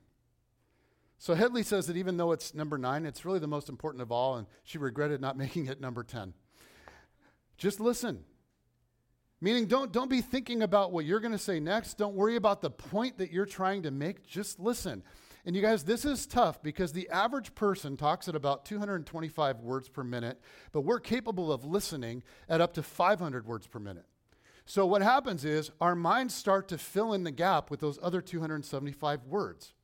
So 1.18 1.34
Headlee 1.34 1.64
says 1.64 1.86
that 1.86 1.96
even 1.96 2.16
though 2.16 2.32
it's 2.32 2.54
number 2.54 2.78
nine, 2.78 3.06
it's 3.06 3.24
really 3.24 3.38
the 3.38 3.46
most 3.46 3.68
important 3.68 4.02
of 4.02 4.12
all, 4.12 4.36
and 4.36 4.46
she 4.62 4.78
regretted 4.78 5.20
not 5.20 5.36
making 5.38 5.66
it 5.66 5.80
number 5.80 6.04
10. 6.04 6.34
Just 7.56 7.80
listen. 7.80 8.24
Meaning, 9.40 9.66
don't, 9.66 9.92
don't 9.92 10.08
be 10.08 10.20
thinking 10.20 10.62
about 10.62 10.92
what 10.92 11.04
you're 11.04 11.20
going 11.20 11.32
to 11.32 11.38
say 11.38 11.60
next. 11.60 11.98
Don't 11.98 12.14
worry 12.14 12.36
about 12.36 12.62
the 12.62 12.70
point 12.70 13.18
that 13.18 13.30
you're 13.30 13.46
trying 13.46 13.82
to 13.82 13.90
make. 13.90 14.26
Just 14.26 14.58
listen. 14.58 15.02
And 15.46 15.54
you 15.54 15.60
guys, 15.60 15.84
this 15.84 16.06
is 16.06 16.26
tough 16.26 16.62
because 16.62 16.92
the 16.92 17.08
average 17.10 17.54
person 17.54 17.96
talks 17.96 18.28
at 18.28 18.34
about 18.34 18.64
225 18.64 19.60
words 19.60 19.88
per 19.90 20.02
minute, 20.02 20.40
but 20.72 20.80
we're 20.82 21.00
capable 21.00 21.52
of 21.52 21.64
listening 21.64 22.22
at 22.48 22.62
up 22.62 22.72
to 22.74 22.82
500 22.82 23.46
words 23.46 23.66
per 23.66 23.78
minute. 23.78 24.06
So 24.64 24.86
what 24.86 25.02
happens 25.02 25.44
is 25.44 25.70
our 25.80 25.94
minds 25.94 26.34
start 26.34 26.68
to 26.68 26.78
fill 26.78 27.12
in 27.12 27.24
the 27.24 27.30
gap 27.30 27.70
with 27.70 27.80
those 27.80 27.98
other 28.02 28.22
275 28.22 29.26
words. 29.26 29.74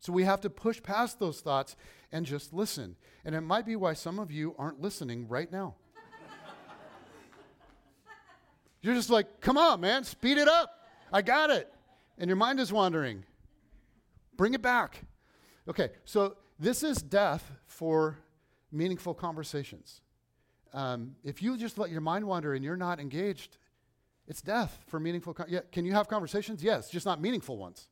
So 0.00 0.12
we 0.12 0.24
have 0.24 0.40
to 0.40 0.50
push 0.50 0.82
past 0.82 1.20
those 1.20 1.40
thoughts 1.40 1.76
and 2.10 2.26
just 2.26 2.52
listen. 2.52 2.96
And 3.24 3.34
it 3.34 3.42
might 3.42 3.66
be 3.66 3.76
why 3.76 3.92
some 3.94 4.18
of 4.18 4.32
you 4.32 4.56
aren't 4.58 4.80
listening 4.80 5.28
right 5.28 5.50
now. 5.50 5.76
You're 8.86 8.94
just 8.94 9.10
like, 9.10 9.40
come 9.40 9.58
on, 9.58 9.80
man, 9.80 10.04
speed 10.04 10.38
it 10.38 10.46
up. 10.46 10.70
I 11.12 11.20
got 11.20 11.50
it. 11.50 11.68
And 12.18 12.28
your 12.28 12.36
mind 12.36 12.60
is 12.60 12.72
wandering. 12.72 13.24
Bring 14.36 14.54
it 14.54 14.62
back. 14.62 15.02
Okay, 15.68 15.88
so 16.04 16.36
this 16.60 16.84
is 16.84 17.02
death 17.02 17.50
for 17.66 18.16
meaningful 18.70 19.12
conversations. 19.12 20.02
Um, 20.72 21.16
if 21.24 21.42
you 21.42 21.56
just 21.56 21.78
let 21.78 21.90
your 21.90 22.00
mind 22.00 22.26
wander 22.26 22.54
and 22.54 22.64
you're 22.64 22.76
not 22.76 23.00
engaged, 23.00 23.56
it's 24.28 24.40
death 24.40 24.84
for 24.86 25.00
meaningful. 25.00 25.34
Con- 25.34 25.46
yeah, 25.48 25.62
can 25.72 25.84
you 25.84 25.92
have 25.92 26.06
conversations? 26.06 26.62
Yes, 26.62 26.88
just 26.88 27.06
not 27.06 27.20
meaningful 27.20 27.56
ones. 27.56 27.88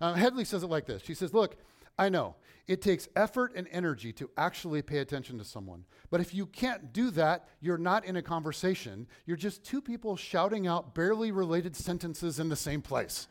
Uh, 0.00 0.14
Headlee 0.14 0.46
says 0.46 0.62
it 0.62 0.68
like 0.68 0.86
this. 0.86 1.02
She 1.02 1.14
says, 1.14 1.34
"Look, 1.34 1.56
I 1.98 2.08
know 2.08 2.36
it 2.68 2.82
takes 2.82 3.08
effort 3.16 3.52
and 3.56 3.66
energy 3.72 4.12
to 4.12 4.30
actually 4.36 4.82
pay 4.82 4.98
attention 4.98 5.38
to 5.38 5.44
someone, 5.44 5.84
but 6.10 6.20
if 6.20 6.34
you 6.34 6.46
can't 6.46 6.92
do 6.92 7.10
that, 7.12 7.48
you're 7.60 7.78
not 7.78 8.04
in 8.04 8.16
a 8.16 8.22
conversation. 8.22 9.08
You're 9.24 9.38
just 9.38 9.64
two 9.64 9.80
people 9.80 10.16
shouting 10.16 10.66
out 10.66 10.94
barely 10.94 11.32
related 11.32 11.74
sentences 11.74 12.38
in 12.38 12.48
the 12.48 12.56
same 12.56 12.82
place." 12.82 13.26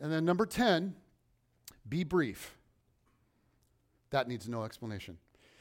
And 0.00 0.10
then 0.10 0.24
number 0.24 0.46
10, 0.46 0.96
be 1.88 2.04
brief. 2.04 2.56
That 4.10 4.28
needs 4.28 4.48
no 4.48 4.64
explanation. 4.64 5.18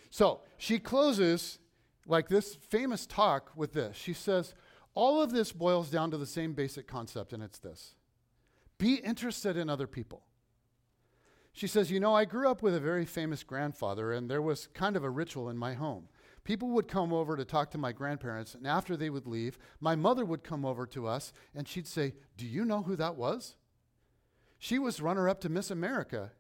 So 0.10 0.42
she 0.58 0.80
closes 0.80 1.60
like 2.08 2.30
this 2.30 2.56
famous 2.56 3.06
talk 3.06 3.52
with 3.56 3.74
this. 3.74 3.96
She 3.96 4.13
says, 4.13 4.56
All 4.96 5.22
of 5.22 5.32
this 5.32 5.52
boils 5.52 5.89
down 5.89 6.10
to 6.12 6.18
the 6.18 6.26
same 6.26 6.54
basic 6.54 6.88
concept, 6.88 7.34
and 7.34 7.44
it's 7.44 7.60
this 7.60 7.96
be 8.78 8.96
interested 8.96 9.58
in 9.58 9.70
other 9.70 9.88
people. 9.88 10.24
She 11.52 11.68
says, 11.68 11.92
You 11.92 12.00
know, 12.00 12.14
I 12.14 12.26
grew 12.26 12.48
up 12.48 12.62
with 12.62 12.76
a 12.76 12.80
very 12.80 13.06
famous 13.06 13.44
grandfather, 13.44 14.12
and 14.12 14.30
there 14.30 14.42
was 14.42 14.68
kind 14.74 14.96
of 14.96 15.04
a 15.04 15.10
ritual 15.10 15.50
in 15.50 15.58
my 15.58 15.74
home. 15.74 16.08
People 16.44 16.70
would 16.70 16.88
come 16.88 17.14
over 17.14 17.36
to 17.36 17.46
talk 17.46 17.70
to 17.72 17.78
my 17.78 17.92
grandparents, 17.92 18.56
and 18.56 18.66
after 18.66 18.96
they 18.96 19.10
would 19.10 19.28
leave, 19.28 19.58
my 19.80 19.96
mother 19.96 20.26
would 20.26 20.44
come 20.44 20.66
over 20.66 20.86
to 20.88 21.08
us, 21.08 21.34
and 21.54 21.68
she'd 21.68 21.88
say, 21.88 22.14
Do 22.38 22.46
you 22.46 22.66
know 22.66 22.84
who 22.84 22.96
that 22.96 23.16
was? 23.16 23.56
She 24.58 24.78
was 24.78 25.02
runner 25.02 25.30
up 25.30 25.42
to 25.42 25.50
Miss 25.50 25.72
America. 25.72 26.32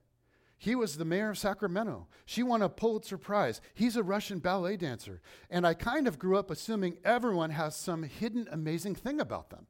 He 0.57 0.75
was 0.75 0.97
the 0.97 1.05
mayor 1.05 1.29
of 1.29 1.37
Sacramento. 1.37 2.07
She 2.25 2.43
won 2.43 2.61
a 2.61 2.67
Pulitzer 2.67 3.17
Prize. 3.17 3.61
He's 3.73 3.95
a 3.95 4.03
Russian 4.03 4.39
ballet 4.39 4.75
dancer. 4.75 5.21
And 5.49 5.65
I 5.65 5.73
kind 5.73 6.05
of 6.05 6.19
grew 6.19 6.37
up 6.37 6.51
assuming 6.51 6.97
everyone 7.05 7.51
has 7.51 7.77
some 7.77 8.03
hidden 8.03 8.45
amazing 8.51 8.95
thing 8.95 9.21
about 9.21 9.51
them. 9.51 9.67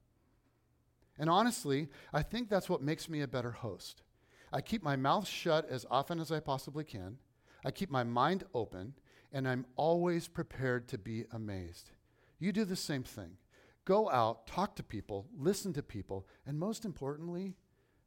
And 1.20 1.30
honestly, 1.30 1.90
I 2.12 2.24
think 2.24 2.50
that's 2.50 2.70
what 2.70 2.82
makes 2.82 3.08
me 3.08 3.22
a 3.22 3.28
better 3.28 3.52
host. 3.52 4.02
I 4.52 4.62
keep 4.62 4.84
my 4.84 4.96
mouth 4.96 5.28
shut 5.28 5.70
as 5.70 5.86
often 5.90 6.20
as 6.20 6.32
I 6.32 6.40
possibly 6.40 6.84
can. 6.84 7.18
I 7.64 7.72
keep 7.72 7.92
my 7.92 8.04
mind 8.04 8.44
open, 8.54 8.94
and 9.32 9.48
I'm 9.48 9.66
always 9.76 10.28
prepared 10.28 10.88
to 10.90 10.98
be 10.98 11.26
amazed. 11.32 11.92
You 12.40 12.52
do 12.52 12.66
the 12.66 12.76
same 12.76 13.04
thing. 13.04 13.38
Go 13.86 14.10
out, 14.10 14.48
talk 14.48 14.76
to 14.76 14.84
people, 14.84 15.28
listen 15.38 15.74
to 15.74 15.84
people, 15.84 16.28
and 16.46 16.58
most 16.58 16.86
importantly, 16.86 17.56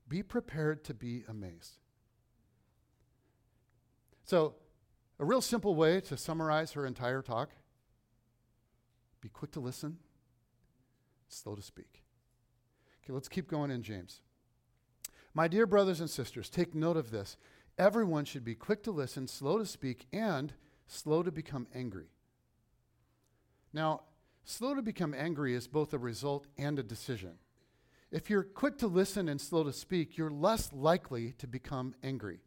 be 0.08 0.22
prepared 0.22 0.84
to 0.84 0.94
be 0.94 1.24
amazed. 1.28 1.78
So, 4.24 4.54
a 5.18 5.24
real 5.24 5.40
simple 5.40 5.74
way 5.74 6.00
to 6.02 6.16
summarize 6.16 6.72
her 6.72 6.86
entire 6.86 7.22
talk 7.22 7.50
be 9.20 9.28
quick 9.28 9.52
to 9.52 9.60
listen, 9.60 9.98
slow 11.28 11.54
to 11.54 11.62
speak. 11.62 12.02
Okay, 13.02 13.12
let's 13.12 13.28
keep 13.28 13.48
going 13.48 13.70
in 13.70 13.82
James. 13.82 14.20
My 15.34 15.48
dear 15.48 15.66
brothers 15.66 16.00
and 16.00 16.10
sisters, 16.10 16.50
take 16.50 16.74
note 16.74 16.96
of 16.96 17.10
this. 17.10 17.36
Everyone 17.78 18.24
should 18.24 18.44
be 18.44 18.54
quick 18.54 18.82
to 18.82 18.90
listen, 18.90 19.26
slow 19.26 19.58
to 19.58 19.64
speak, 19.64 20.06
and 20.12 20.52
slow 20.86 21.22
to 21.22 21.32
become 21.32 21.66
angry. 21.74 22.08
Now, 23.72 24.02
slow 24.44 24.74
to 24.74 24.82
become 24.82 25.14
angry 25.14 25.54
is 25.54 25.66
both 25.66 25.94
a 25.94 25.98
result 25.98 26.46
and 26.58 26.78
a 26.78 26.82
decision. 26.82 27.38
If 28.10 28.28
you're 28.28 28.42
quick 28.42 28.76
to 28.78 28.86
listen 28.86 29.26
and 29.28 29.40
slow 29.40 29.64
to 29.64 29.72
speak, 29.72 30.18
you're 30.18 30.30
less 30.30 30.70
likely 30.70 31.32
to 31.38 31.46
become 31.46 31.94
angry. 32.02 32.40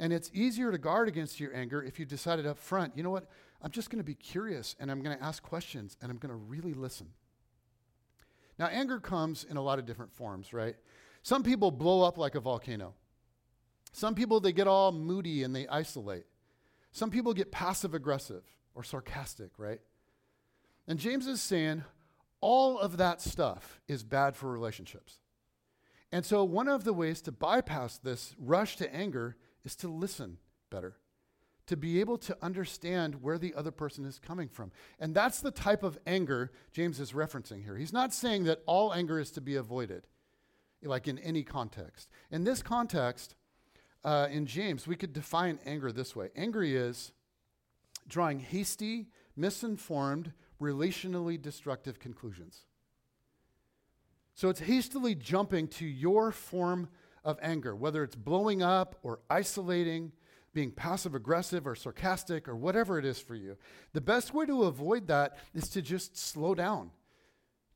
And 0.00 0.12
it's 0.12 0.30
easier 0.34 0.72
to 0.72 0.78
guard 0.78 1.06
against 1.06 1.38
your 1.38 1.54
anger 1.54 1.80
if 1.80 2.00
you 2.00 2.06
decided 2.06 2.44
up 2.44 2.58
front, 2.58 2.96
you 2.96 3.04
know 3.04 3.10
what, 3.10 3.28
I'm 3.62 3.70
just 3.70 3.90
going 3.90 3.98
to 3.98 4.04
be 4.04 4.14
curious 4.14 4.74
and 4.80 4.90
I'm 4.90 5.02
going 5.02 5.16
to 5.16 5.22
ask 5.22 5.42
questions 5.42 5.96
and 6.02 6.10
I'm 6.10 6.18
going 6.18 6.30
to 6.30 6.36
really 6.36 6.72
listen. 6.72 7.08
Now, 8.58 8.66
anger 8.66 8.98
comes 8.98 9.44
in 9.44 9.56
a 9.56 9.62
lot 9.62 9.78
of 9.78 9.86
different 9.86 10.12
forms, 10.12 10.52
right? 10.52 10.74
Some 11.22 11.42
people 11.42 11.70
blow 11.70 12.02
up 12.02 12.18
like 12.18 12.34
a 12.34 12.40
volcano. 12.40 12.94
Some 13.92 14.14
people, 14.14 14.40
they 14.40 14.52
get 14.52 14.68
all 14.68 14.92
moody 14.92 15.42
and 15.42 15.54
they 15.54 15.66
isolate. 15.68 16.24
Some 16.92 17.10
people 17.10 17.34
get 17.34 17.52
passive 17.52 17.94
aggressive 17.94 18.42
or 18.74 18.82
sarcastic, 18.82 19.50
right? 19.58 19.80
And 20.86 20.98
James 20.98 21.26
is 21.26 21.40
saying, 21.40 21.84
all 22.40 22.78
of 22.78 22.96
that 22.96 23.20
stuff 23.20 23.80
is 23.86 24.02
bad 24.02 24.36
for 24.36 24.50
relationships. 24.50 25.18
And 26.12 26.24
so, 26.24 26.42
one 26.42 26.68
of 26.68 26.84
the 26.84 26.92
ways 26.92 27.20
to 27.22 27.32
bypass 27.32 27.98
this 27.98 28.34
rush 28.38 28.76
to 28.76 28.92
anger 28.92 29.36
is 29.64 29.76
to 29.76 29.88
listen 29.88 30.38
better, 30.70 30.96
to 31.66 31.76
be 31.76 32.00
able 32.00 32.18
to 32.18 32.36
understand 32.42 33.22
where 33.22 33.38
the 33.38 33.54
other 33.54 33.70
person 33.70 34.04
is 34.04 34.18
coming 34.18 34.48
from. 34.48 34.72
And 34.98 35.14
that's 35.14 35.40
the 35.40 35.52
type 35.52 35.82
of 35.82 35.98
anger 36.06 36.50
James 36.72 36.98
is 36.98 37.12
referencing 37.12 37.62
here. 37.62 37.76
He's 37.76 37.92
not 37.92 38.12
saying 38.12 38.44
that 38.44 38.62
all 38.66 38.92
anger 38.92 39.20
is 39.20 39.30
to 39.32 39.40
be 39.40 39.54
avoided, 39.54 40.06
like 40.82 41.08
in 41.08 41.18
any 41.18 41.42
context. 41.42 42.08
In 42.30 42.44
this 42.44 42.62
context, 42.62 43.34
uh, 44.04 44.28
in 44.30 44.46
James, 44.46 44.86
we 44.86 44.96
could 44.96 45.12
define 45.12 45.58
anger 45.66 45.92
this 45.92 46.16
way 46.16 46.30
angry 46.36 46.76
is 46.76 47.12
drawing 48.08 48.40
hasty, 48.40 49.08
misinformed, 49.36 50.32
relationally 50.60 51.40
destructive 51.40 51.98
conclusions. 51.98 52.62
So 54.34 54.48
it's 54.48 54.60
hastily 54.60 55.14
jumping 55.14 55.68
to 55.68 55.86
your 55.86 56.32
form 56.32 56.88
of 57.24 57.38
anger, 57.42 57.76
whether 57.76 58.02
it's 58.02 58.16
blowing 58.16 58.62
up 58.62 58.96
or 59.02 59.20
isolating, 59.28 60.12
being 60.52 60.70
passive 60.70 61.14
aggressive 61.14 61.66
or 61.66 61.74
sarcastic 61.74 62.48
or 62.48 62.56
whatever 62.56 62.98
it 62.98 63.04
is 63.04 63.20
for 63.20 63.34
you. 63.34 63.56
The 63.92 64.00
best 64.00 64.34
way 64.34 64.46
to 64.46 64.64
avoid 64.64 65.06
that 65.08 65.36
is 65.54 65.68
to 65.70 65.82
just 65.82 66.16
slow 66.16 66.54
down, 66.54 66.90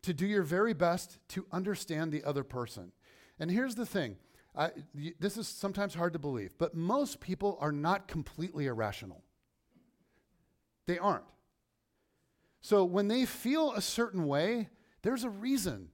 to 0.05 0.15
do 0.15 0.27
your 0.27 0.43
very 0.43 0.73
best 0.73 1.19
to 1.29 1.47
understand 1.53 2.13
the 2.13 2.25
other 2.25 2.45
person. 2.45 2.93
And 3.39 3.51
here's 3.51 3.75
the 3.75 3.87
thing 3.87 4.17
I, 4.57 4.71
this 5.19 5.37
is 5.37 5.49
sometimes 5.49 5.95
hard 5.95 6.13
to 6.13 6.19
believe, 6.19 6.55
but 6.59 6.75
most 6.75 7.21
people 7.21 7.59
are 7.61 7.73
not 7.73 8.07
completely 8.07 8.67
irrational. 8.67 9.25
They 10.87 10.99
aren't. 10.99 11.25
So 12.61 12.85
when 12.85 13.09
they 13.09 13.25
feel 13.25 13.73
a 13.73 13.83
certain 13.83 14.27
way, 14.27 14.69
there's 15.03 15.25
a 15.25 15.31
reason. 15.31 15.89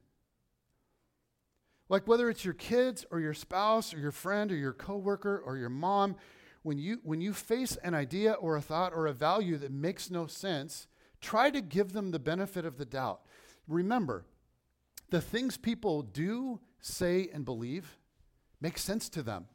Like 1.88 2.06
whether 2.06 2.30
it's 2.30 2.44
your 2.44 2.54
kids 2.54 3.04
or 3.10 3.18
your 3.18 3.34
spouse 3.34 3.92
or 3.92 3.98
your 3.98 4.12
friend 4.12 4.52
or 4.52 4.56
your 4.56 4.72
coworker 4.72 5.42
or 5.44 5.56
your 5.56 5.68
mom, 5.68 6.16
when 6.62 6.78
you 6.78 7.00
when 7.02 7.20
you 7.20 7.32
face 7.32 7.76
an 7.82 7.94
idea 7.94 8.32
or 8.34 8.56
a 8.56 8.60
thought 8.60 8.92
or 8.94 9.06
a 9.06 9.12
value 9.12 9.56
that 9.56 9.72
makes 9.72 10.10
no 10.10 10.26
sense, 10.26 10.86
try 11.20 11.50
to 11.50 11.60
give 11.60 11.92
them 11.92 12.10
the 12.10 12.18
benefit 12.18 12.64
of 12.64 12.76
the 12.76 12.84
doubt. 12.84 13.22
Remember, 13.70 14.26
the 15.08 15.20
things 15.22 15.56
people 15.56 16.02
do, 16.02 16.60
say 16.80 17.30
and 17.32 17.44
believe 17.44 17.96
make 18.60 18.78
sense 18.78 19.08
to 19.10 19.22
them. 19.22 19.46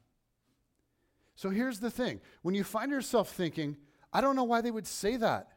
So 1.35 1.49
here's 1.49 1.79
the 1.79 1.91
thing. 1.91 2.21
When 2.41 2.55
you 2.55 2.63
find 2.63 2.91
yourself 2.91 3.29
thinking, 3.29 3.77
I 4.11 4.21
don't 4.21 4.35
know 4.35 4.43
why 4.43 4.61
they 4.61 4.71
would 4.71 4.87
say 4.87 5.17
that. 5.17 5.49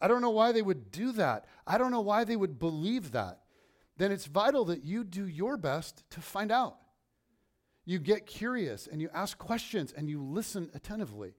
I 0.00 0.08
don't 0.08 0.20
know 0.20 0.30
why 0.30 0.52
they 0.52 0.62
would 0.62 0.90
do 0.90 1.12
that. 1.12 1.46
I 1.66 1.78
don't 1.78 1.90
know 1.90 2.00
why 2.00 2.24
they 2.24 2.36
would 2.36 2.58
believe 2.58 3.12
that. 3.12 3.40
Then 3.96 4.12
it's 4.12 4.26
vital 4.26 4.64
that 4.66 4.84
you 4.84 5.04
do 5.04 5.26
your 5.26 5.56
best 5.56 6.04
to 6.10 6.20
find 6.20 6.50
out. 6.50 6.76
You 7.84 7.98
get 7.98 8.26
curious 8.26 8.86
and 8.86 9.00
you 9.00 9.10
ask 9.12 9.38
questions 9.38 9.92
and 9.92 10.08
you 10.08 10.22
listen 10.22 10.70
attentively. 10.74 11.34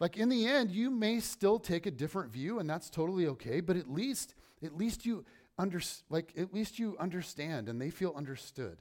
Like 0.00 0.16
in 0.16 0.28
the 0.28 0.46
end, 0.46 0.70
you 0.70 0.90
may 0.90 1.20
still 1.20 1.58
take 1.58 1.86
a 1.86 1.90
different 1.90 2.32
view, 2.32 2.58
and 2.58 2.68
that's 2.68 2.90
totally 2.90 3.26
okay, 3.28 3.60
but 3.60 3.76
at 3.76 3.90
least, 3.90 4.34
at 4.62 4.76
least 4.76 5.06
you 5.06 5.24
under, 5.58 5.80
like 6.08 6.32
at 6.36 6.54
least 6.54 6.78
you 6.78 6.96
understand 6.98 7.68
and 7.68 7.80
they 7.80 7.90
feel 7.90 8.12
understood. 8.16 8.78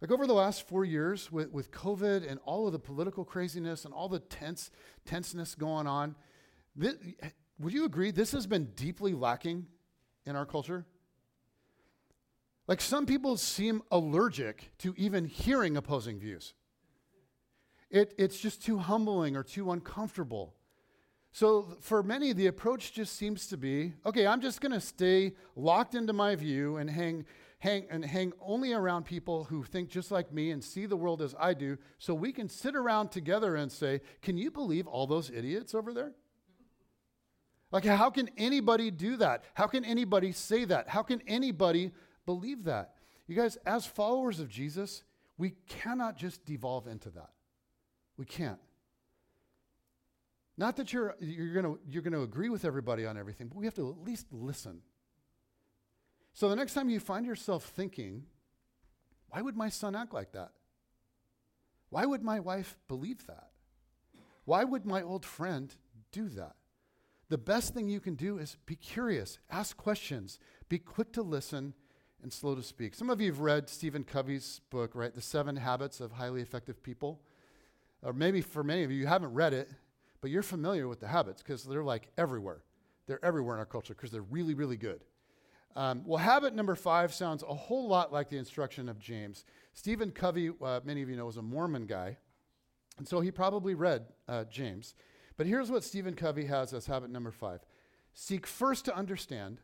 Like 0.00 0.10
over 0.10 0.26
the 0.26 0.34
last 0.34 0.68
four 0.68 0.84
years 0.84 1.32
with, 1.32 1.50
with 1.50 1.70
COVID 1.70 2.30
and 2.30 2.38
all 2.44 2.66
of 2.66 2.72
the 2.72 2.78
political 2.78 3.24
craziness 3.24 3.84
and 3.84 3.94
all 3.94 4.08
the 4.08 4.18
tense 4.18 4.70
tenseness 5.06 5.54
going 5.54 5.86
on, 5.86 6.14
this, 6.76 6.94
would 7.58 7.72
you 7.72 7.84
agree 7.84 8.10
this 8.10 8.32
has 8.32 8.46
been 8.46 8.66
deeply 8.76 9.14
lacking 9.14 9.66
in 10.26 10.36
our 10.36 10.44
culture? 10.44 10.84
Like 12.66 12.80
some 12.80 13.06
people 13.06 13.36
seem 13.36 13.82
allergic 13.90 14.72
to 14.78 14.94
even 14.96 15.24
hearing 15.24 15.76
opposing 15.76 16.18
views. 16.18 16.54
It, 17.90 18.14
it's 18.18 18.38
just 18.38 18.64
too 18.64 18.78
humbling 18.78 19.36
or 19.36 19.42
too 19.42 19.70
uncomfortable. 19.70 20.54
So 21.34 21.76
for 21.80 22.02
many, 22.02 22.32
the 22.32 22.46
approach 22.46 22.92
just 22.92 23.16
seems 23.16 23.46
to 23.48 23.56
be 23.56 23.92
okay, 24.06 24.26
I'm 24.26 24.40
just 24.40 24.62
going 24.62 24.72
to 24.72 24.80
stay 24.80 25.34
locked 25.54 25.94
into 25.94 26.14
my 26.14 26.34
view 26.36 26.76
and 26.76 26.88
hang, 26.88 27.26
hang, 27.58 27.86
and 27.90 28.02
hang 28.04 28.32
only 28.40 28.72
around 28.72 29.04
people 29.04 29.44
who 29.44 29.64
think 29.64 29.90
just 29.90 30.10
like 30.10 30.32
me 30.32 30.52
and 30.52 30.64
see 30.64 30.86
the 30.86 30.96
world 30.96 31.20
as 31.20 31.34
I 31.38 31.52
do, 31.52 31.76
so 31.98 32.14
we 32.14 32.32
can 32.32 32.48
sit 32.48 32.74
around 32.74 33.10
together 33.10 33.56
and 33.56 33.70
say, 33.70 34.00
Can 34.22 34.38
you 34.38 34.50
believe 34.50 34.86
all 34.86 35.06
those 35.06 35.28
idiots 35.28 35.74
over 35.74 35.92
there? 35.92 36.12
Like, 37.70 37.84
how 37.84 38.08
can 38.08 38.30
anybody 38.38 38.90
do 38.92 39.16
that? 39.16 39.44
How 39.54 39.66
can 39.66 39.84
anybody 39.84 40.30
say 40.30 40.64
that? 40.64 40.88
How 40.88 41.02
can 41.02 41.20
anybody 41.26 41.90
believe 42.26 42.64
that. 42.64 42.94
You 43.26 43.36
guys, 43.36 43.56
as 43.66 43.86
followers 43.86 44.40
of 44.40 44.48
Jesus, 44.48 45.02
we 45.38 45.54
cannot 45.68 46.16
just 46.16 46.44
devolve 46.44 46.86
into 46.86 47.10
that. 47.10 47.30
We 48.16 48.24
can't. 48.24 48.58
Not 50.56 50.76
that 50.76 50.92
you're, 50.92 51.16
you're 51.20 51.52
going 51.52 51.78
you're 51.88 52.02
going 52.02 52.12
to 52.12 52.22
agree 52.22 52.48
with 52.48 52.64
everybody 52.64 53.06
on 53.06 53.18
everything, 53.18 53.48
but 53.48 53.56
we 53.56 53.64
have 53.64 53.74
to 53.74 53.88
at 53.88 54.04
least 54.04 54.26
listen. 54.30 54.82
So 56.32 56.48
the 56.48 56.56
next 56.56 56.74
time 56.74 56.88
you 56.88 57.00
find 57.00 57.26
yourself 57.26 57.64
thinking, 57.64 58.24
why 59.28 59.42
would 59.42 59.56
my 59.56 59.68
son 59.68 59.96
act 59.96 60.12
like 60.14 60.32
that? 60.32 60.50
Why 61.90 62.06
would 62.06 62.22
my 62.22 62.40
wife 62.40 62.76
believe 62.88 63.26
that? 63.26 63.50
Why 64.44 64.64
would 64.64 64.84
my 64.84 65.02
old 65.02 65.24
friend 65.24 65.74
do 66.12 66.28
that? 66.30 66.54
The 67.28 67.38
best 67.38 67.72
thing 67.72 67.88
you 67.88 68.00
can 68.00 68.14
do 68.14 68.38
is 68.38 68.56
be 68.66 68.76
curious, 68.76 69.38
ask 69.50 69.76
questions, 69.76 70.38
be 70.68 70.78
quick 70.78 71.12
to 71.12 71.22
listen, 71.22 71.74
and 72.22 72.32
slow 72.32 72.54
to 72.54 72.62
speak. 72.62 72.94
Some 72.94 73.10
of 73.10 73.20
you 73.20 73.30
have 73.30 73.40
read 73.40 73.68
Stephen 73.68 74.04
Covey's 74.04 74.60
book, 74.70 74.92
right? 74.94 75.14
The 75.14 75.20
Seven 75.20 75.56
Habits 75.56 76.00
of 76.00 76.12
Highly 76.12 76.42
Effective 76.42 76.82
People. 76.82 77.20
Or 78.02 78.12
maybe 78.12 78.40
for 78.40 78.62
many 78.62 78.82
of 78.82 78.90
you, 78.90 78.98
you 78.98 79.06
haven't 79.06 79.32
read 79.32 79.52
it, 79.54 79.70
but 80.24 80.30
you're 80.30 80.42
familiar 80.42 80.88
with 80.88 81.00
the 81.00 81.06
habits 81.06 81.42
because 81.42 81.64
they're 81.64 81.84
like 81.84 82.08
everywhere. 82.16 82.62
They're 83.06 83.22
everywhere 83.22 83.56
in 83.56 83.58
our 83.58 83.66
culture 83.66 83.92
because 83.92 84.10
they're 84.10 84.22
really, 84.22 84.54
really 84.54 84.78
good. 84.78 85.04
Um, 85.76 86.00
well, 86.06 86.16
habit 86.16 86.54
number 86.54 86.74
five 86.74 87.12
sounds 87.12 87.42
a 87.42 87.52
whole 87.52 87.86
lot 87.86 88.10
like 88.10 88.30
the 88.30 88.38
instruction 88.38 88.88
of 88.88 88.98
James. 88.98 89.44
Stephen 89.74 90.10
Covey, 90.10 90.50
uh, 90.62 90.80
many 90.82 91.02
of 91.02 91.10
you 91.10 91.16
know, 91.16 91.28
is 91.28 91.36
a 91.36 91.42
Mormon 91.42 91.84
guy, 91.84 92.16
and 92.96 93.06
so 93.06 93.20
he 93.20 93.30
probably 93.30 93.74
read 93.74 94.06
uh, 94.26 94.44
James. 94.44 94.94
But 95.36 95.46
here's 95.46 95.70
what 95.70 95.84
Stephen 95.84 96.14
Covey 96.14 96.46
has 96.46 96.72
as 96.72 96.86
habit 96.86 97.10
number 97.10 97.30
five 97.30 97.60
seek 98.14 98.46
first 98.46 98.86
to 98.86 98.96
understand, 98.96 99.60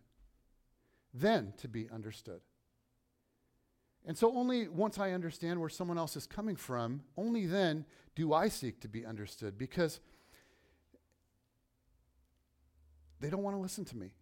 then 1.14 1.54
to 1.56 1.68
be 1.68 1.88
understood. 1.88 2.42
And 4.04 4.14
so, 4.14 4.36
only 4.36 4.68
once 4.68 4.98
I 4.98 5.12
understand 5.12 5.58
where 5.58 5.70
someone 5.70 5.96
else 5.96 6.16
is 6.16 6.26
coming 6.26 6.56
from, 6.56 7.00
only 7.16 7.46
then 7.46 7.86
do 8.14 8.34
I 8.34 8.48
seek 8.48 8.80
to 8.80 8.88
be 8.88 9.06
understood 9.06 9.56
because 9.56 10.00
they 13.20 13.30
don't 13.30 13.42
want 13.42 13.56
to 13.56 13.60
listen 13.60 13.84
to 13.86 13.96
me 13.96 14.12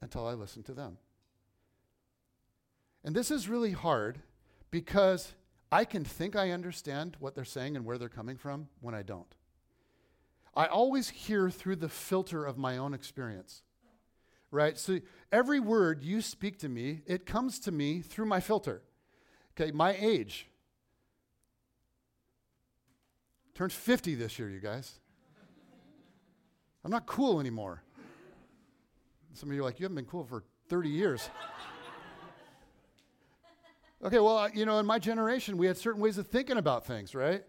until 0.00 0.26
I 0.26 0.34
listen 0.34 0.62
to 0.64 0.74
them. 0.74 0.98
And 3.04 3.14
this 3.14 3.30
is 3.30 3.48
really 3.48 3.72
hard 3.72 4.20
because 4.70 5.34
I 5.70 5.84
can 5.84 6.04
think 6.04 6.36
I 6.36 6.50
understand 6.50 7.16
what 7.20 7.34
they're 7.34 7.44
saying 7.44 7.76
and 7.76 7.84
where 7.84 7.98
they're 7.98 8.08
coming 8.08 8.36
from 8.36 8.68
when 8.80 8.94
I 8.94 9.02
don't. 9.02 9.34
I 10.54 10.66
always 10.66 11.10
hear 11.10 11.50
through 11.50 11.76
the 11.76 11.88
filter 11.88 12.44
of 12.44 12.56
my 12.56 12.76
own 12.76 12.94
experience 12.94 13.62
right? 14.54 14.78
So 14.78 15.00
every 15.32 15.58
word 15.58 16.02
you 16.02 16.22
speak 16.22 16.58
to 16.60 16.68
me, 16.68 17.02
it 17.06 17.26
comes 17.26 17.58
to 17.60 17.72
me 17.72 18.00
through 18.00 18.26
my 18.26 18.40
filter. 18.40 18.82
Okay, 19.60 19.72
my 19.72 19.96
age. 19.98 20.46
Turned 23.54 23.72
50 23.72 24.14
this 24.14 24.38
year, 24.38 24.48
you 24.48 24.60
guys. 24.60 25.00
I'm 26.84 26.90
not 26.90 27.06
cool 27.06 27.40
anymore. 27.40 27.82
Some 29.32 29.48
of 29.48 29.54
you 29.54 29.62
are 29.62 29.64
like, 29.64 29.80
you 29.80 29.84
haven't 29.84 29.96
been 29.96 30.04
cool 30.04 30.24
for 30.24 30.44
30 30.68 30.90
years. 30.90 31.30
okay, 34.04 34.18
well, 34.18 34.48
you 34.50 34.66
know, 34.66 34.78
in 34.78 34.86
my 34.86 34.98
generation, 34.98 35.56
we 35.56 35.66
had 35.66 35.78
certain 35.78 36.00
ways 36.00 36.18
of 36.18 36.26
thinking 36.26 36.58
about 36.58 36.86
things, 36.86 37.14
right? 37.14 37.42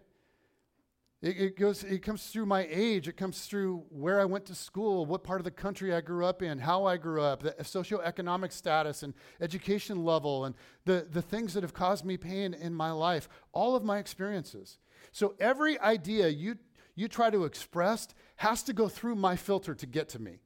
It, 1.22 1.40
it, 1.40 1.58
goes, 1.58 1.84
it 1.84 2.02
comes 2.02 2.26
through 2.26 2.46
my 2.46 2.66
age. 2.70 3.08
It 3.08 3.16
comes 3.16 3.44
through 3.46 3.84
where 3.90 4.20
I 4.20 4.24
went 4.24 4.46
to 4.46 4.54
school, 4.54 5.04
what 5.04 5.22
part 5.22 5.40
of 5.40 5.44
the 5.44 5.50
country 5.50 5.94
I 5.94 6.00
grew 6.00 6.24
up 6.24 6.42
in, 6.42 6.58
how 6.58 6.86
I 6.86 6.96
grew 6.96 7.22
up, 7.22 7.42
the 7.42 7.52
socioeconomic 7.52 8.52
status 8.52 9.02
and 9.02 9.12
education 9.40 10.04
level, 10.04 10.46
and 10.46 10.54
the, 10.86 11.06
the 11.10 11.22
things 11.22 11.52
that 11.54 11.62
have 11.62 11.74
caused 11.74 12.04
me 12.04 12.16
pain 12.16 12.54
in 12.54 12.74
my 12.74 12.90
life, 12.90 13.28
all 13.52 13.76
of 13.76 13.84
my 13.84 13.98
experiences. 13.98 14.78
So 15.12 15.34
every 15.38 15.78
idea 15.80 16.28
you, 16.28 16.56
you 16.94 17.08
try 17.08 17.30
to 17.30 17.44
express 17.44 18.08
has 18.36 18.62
to 18.64 18.72
go 18.72 18.88
through 18.88 19.16
my 19.16 19.36
filter 19.36 19.74
to 19.74 19.86
get 19.86 20.08
to 20.10 20.20
me. 20.20 20.40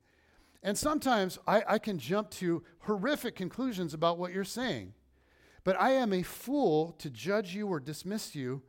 And 0.63 0.77
sometimes 0.77 1.39
I, 1.47 1.63
I 1.67 1.79
can 1.79 1.99
jump 1.99 2.31
to 2.33 2.63
horrific 2.81 3.35
conclusions 3.35 3.95
about 3.95 4.19
what 4.19 4.33
you're 4.33 4.45
saying. 4.45 4.93
But 5.65 5.81
I 5.81 5.93
am 5.93 6.13
a 6.13 6.23
fool 6.23 6.93
to 6.99 7.11
judge 7.11 7.55
you 7.55 7.67
or 7.67 7.81
dismiss 7.81 8.35
you 8.35 8.63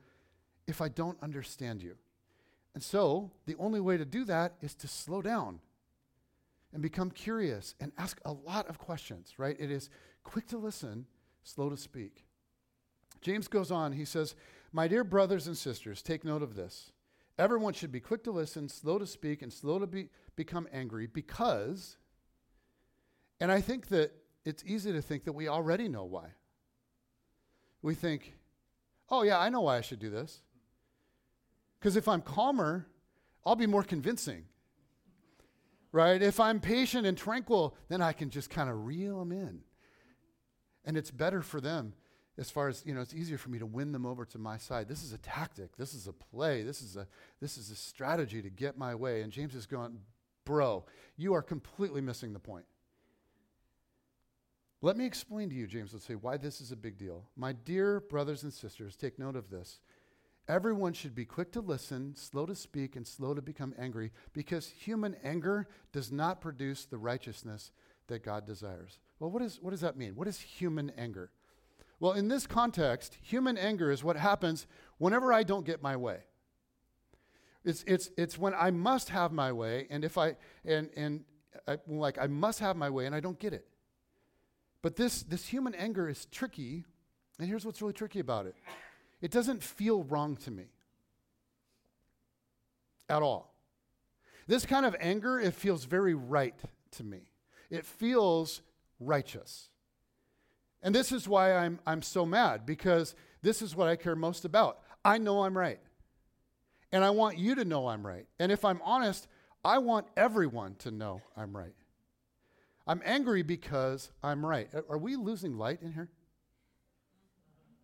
if 0.67 0.81
I 0.81 0.89
don't 0.89 1.17
understand 1.21 1.81
you. 1.81 1.95
And 2.73 2.83
so, 2.83 3.31
the 3.45 3.55
only 3.59 3.81
way 3.81 3.97
to 3.97 4.05
do 4.05 4.23
that 4.25 4.53
is 4.61 4.73
to 4.75 4.87
slow 4.87 5.21
down 5.21 5.59
and 6.73 6.81
become 6.81 7.11
curious 7.11 7.75
and 7.79 7.91
ask 7.97 8.19
a 8.23 8.31
lot 8.31 8.67
of 8.69 8.77
questions, 8.77 9.33
right? 9.37 9.57
It 9.59 9.69
is 9.69 9.89
quick 10.23 10.47
to 10.47 10.57
listen, 10.57 11.05
slow 11.43 11.69
to 11.69 11.75
speak. 11.75 12.25
James 13.19 13.47
goes 13.47 13.71
on, 13.71 13.91
he 13.91 14.05
says, 14.05 14.35
My 14.71 14.87
dear 14.87 15.03
brothers 15.03 15.47
and 15.47 15.57
sisters, 15.57 16.01
take 16.01 16.23
note 16.23 16.41
of 16.41 16.55
this. 16.55 16.91
Everyone 17.41 17.73
should 17.73 17.91
be 17.91 17.99
quick 17.99 18.23
to 18.25 18.31
listen, 18.31 18.69
slow 18.69 18.99
to 18.99 19.07
speak, 19.07 19.41
and 19.41 19.51
slow 19.51 19.79
to 19.79 19.87
be, 19.87 20.09
become 20.35 20.67
angry 20.71 21.07
because, 21.07 21.97
and 23.39 23.51
I 23.51 23.61
think 23.61 23.87
that 23.87 24.11
it's 24.45 24.63
easy 24.63 24.91
to 24.91 25.01
think 25.01 25.23
that 25.23 25.31
we 25.31 25.47
already 25.47 25.87
know 25.87 26.03
why. 26.03 26.33
We 27.81 27.95
think, 27.95 28.35
oh, 29.09 29.23
yeah, 29.23 29.39
I 29.39 29.49
know 29.49 29.61
why 29.61 29.77
I 29.77 29.81
should 29.81 29.97
do 29.97 30.11
this. 30.11 30.43
Because 31.79 31.95
if 31.95 32.07
I'm 32.07 32.21
calmer, 32.21 32.85
I'll 33.43 33.55
be 33.55 33.65
more 33.65 33.83
convincing. 33.83 34.45
Right? 35.91 36.21
If 36.21 36.39
I'm 36.39 36.59
patient 36.59 37.07
and 37.07 37.17
tranquil, 37.17 37.75
then 37.89 38.03
I 38.03 38.13
can 38.13 38.29
just 38.29 38.51
kind 38.51 38.69
of 38.69 38.85
reel 38.85 39.17
them 39.17 39.31
in. 39.31 39.61
And 40.85 40.95
it's 40.95 41.09
better 41.09 41.41
for 41.41 41.59
them 41.59 41.93
as 42.37 42.49
far 42.49 42.69
as, 42.69 42.83
you 42.85 42.93
know, 42.93 43.01
it's 43.01 43.13
easier 43.13 43.37
for 43.37 43.49
me 43.49 43.59
to 43.59 43.65
win 43.65 43.91
them 43.91 44.05
over 44.05 44.25
to 44.25 44.37
my 44.37 44.57
side. 44.57 44.87
This 44.87 45.03
is 45.03 45.13
a 45.13 45.17
tactic. 45.17 45.75
This 45.77 45.93
is 45.93 46.07
a 46.07 46.13
play. 46.13 46.63
This 46.63 46.81
is 46.81 46.95
a, 46.95 47.07
this 47.41 47.57
is 47.57 47.69
a 47.69 47.75
strategy 47.75 48.41
to 48.41 48.49
get 48.49 48.77
my 48.77 48.95
way. 48.95 49.21
And 49.21 49.31
James 49.31 49.53
is 49.53 49.65
going, 49.65 49.99
bro, 50.45 50.85
you 51.17 51.33
are 51.33 51.41
completely 51.41 52.01
missing 52.01 52.33
the 52.33 52.39
point. 52.39 52.65
Let 54.81 54.97
me 54.97 55.05
explain 55.05 55.49
to 55.49 55.55
you, 55.55 55.67
James, 55.67 55.93
let's 55.93 56.05
say, 56.05 56.15
why 56.15 56.37
this 56.37 56.59
is 56.59 56.71
a 56.71 56.75
big 56.75 56.97
deal. 56.97 57.25
My 57.35 57.53
dear 57.53 57.99
brothers 57.99 58.43
and 58.43 58.51
sisters, 58.51 58.95
take 58.95 59.19
note 59.19 59.35
of 59.35 59.49
this. 59.49 59.79
Everyone 60.47 60.93
should 60.93 61.13
be 61.13 61.25
quick 61.25 61.51
to 61.51 61.61
listen, 61.61 62.15
slow 62.15 62.47
to 62.47 62.55
speak, 62.55 62.95
and 62.95 63.05
slow 63.05 63.35
to 63.35 63.41
become 63.41 63.75
angry 63.77 64.11
because 64.33 64.67
human 64.67 65.15
anger 65.23 65.67
does 65.91 66.11
not 66.11 66.41
produce 66.41 66.85
the 66.85 66.97
righteousness 66.97 67.71
that 68.07 68.23
God 68.23 68.45
desires. 68.45 68.97
Well, 69.19 69.29
what, 69.29 69.43
is, 69.43 69.59
what 69.61 69.69
does 69.69 69.81
that 69.81 69.97
mean? 69.97 70.15
What 70.15 70.27
is 70.27 70.39
human 70.39 70.91
anger? 70.97 71.29
Well, 72.01 72.13
in 72.13 72.29
this 72.29 72.47
context, 72.47 73.15
human 73.21 73.59
anger 73.59 73.91
is 73.91 74.03
what 74.03 74.17
happens 74.17 74.65
whenever 74.97 75.31
I 75.31 75.43
don't 75.43 75.63
get 75.63 75.83
my 75.83 75.95
way. 75.95 76.17
It's, 77.63 77.83
it's, 77.85 78.09
it's 78.17 78.39
when 78.39 78.55
I 78.55 78.71
must 78.71 79.09
have 79.09 79.31
my 79.31 79.51
way, 79.51 79.85
and 79.91 80.03
if 80.03 80.17
I, 80.17 80.35
and, 80.65 80.89
and 80.97 81.23
I, 81.67 81.77
like, 81.87 82.17
I 82.17 82.25
must 82.25 82.59
have 82.59 82.75
my 82.75 82.89
way 82.89 83.05
and 83.05 83.13
I 83.13 83.19
don't 83.19 83.37
get 83.37 83.53
it. 83.53 83.67
But 84.81 84.95
this, 84.95 85.21
this 85.21 85.45
human 85.45 85.75
anger 85.75 86.09
is 86.09 86.25
tricky, 86.25 86.85
and 87.37 87.47
here's 87.47 87.67
what's 87.67 87.83
really 87.83 87.93
tricky 87.93 88.19
about 88.19 88.47
it 88.47 88.55
it 89.21 89.29
doesn't 89.29 89.61
feel 89.61 90.01
wrong 90.01 90.35
to 90.37 90.49
me 90.49 90.65
at 93.07 93.21
all. 93.21 93.53
This 94.47 94.65
kind 94.65 94.87
of 94.87 94.95
anger, 94.99 95.39
it 95.39 95.53
feels 95.53 95.85
very 95.85 96.15
right 96.15 96.55
to 96.93 97.03
me. 97.03 97.29
It 97.69 97.85
feels 97.85 98.63
righteous. 98.99 99.70
And 100.83 100.95
this 100.95 101.11
is 101.11 101.27
why 101.27 101.53
I'm, 101.53 101.79
I'm 101.85 102.01
so 102.01 102.25
mad, 102.25 102.65
because 102.65 103.15
this 103.41 103.61
is 103.61 103.75
what 103.75 103.87
I 103.87 103.95
care 103.95 104.15
most 104.15 104.45
about. 104.45 104.79
I 105.05 105.17
know 105.17 105.43
I'm 105.43 105.57
right. 105.57 105.79
And 106.91 107.03
I 107.03 107.11
want 107.11 107.37
you 107.37 107.55
to 107.55 107.65
know 107.65 107.87
I'm 107.87 108.05
right. 108.05 108.25
And 108.39 108.51
if 108.51 108.65
I'm 108.65 108.81
honest, 108.83 109.27
I 109.63 109.77
want 109.77 110.07
everyone 110.17 110.75
to 110.79 110.91
know 110.91 111.21
I'm 111.37 111.55
right. 111.55 111.73
I'm 112.87 113.01
angry 113.05 113.43
because 113.43 114.11
I'm 114.23 114.45
right. 114.45 114.69
Are 114.89 114.97
we 114.97 115.15
losing 115.15 115.57
light 115.57 115.81
in 115.81 115.93
here? 115.93 116.09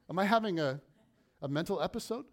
Am 0.10 0.18
I 0.18 0.26
having 0.26 0.60
a, 0.60 0.82
a 1.42 1.48
mental 1.48 1.82
episode? 1.82 2.26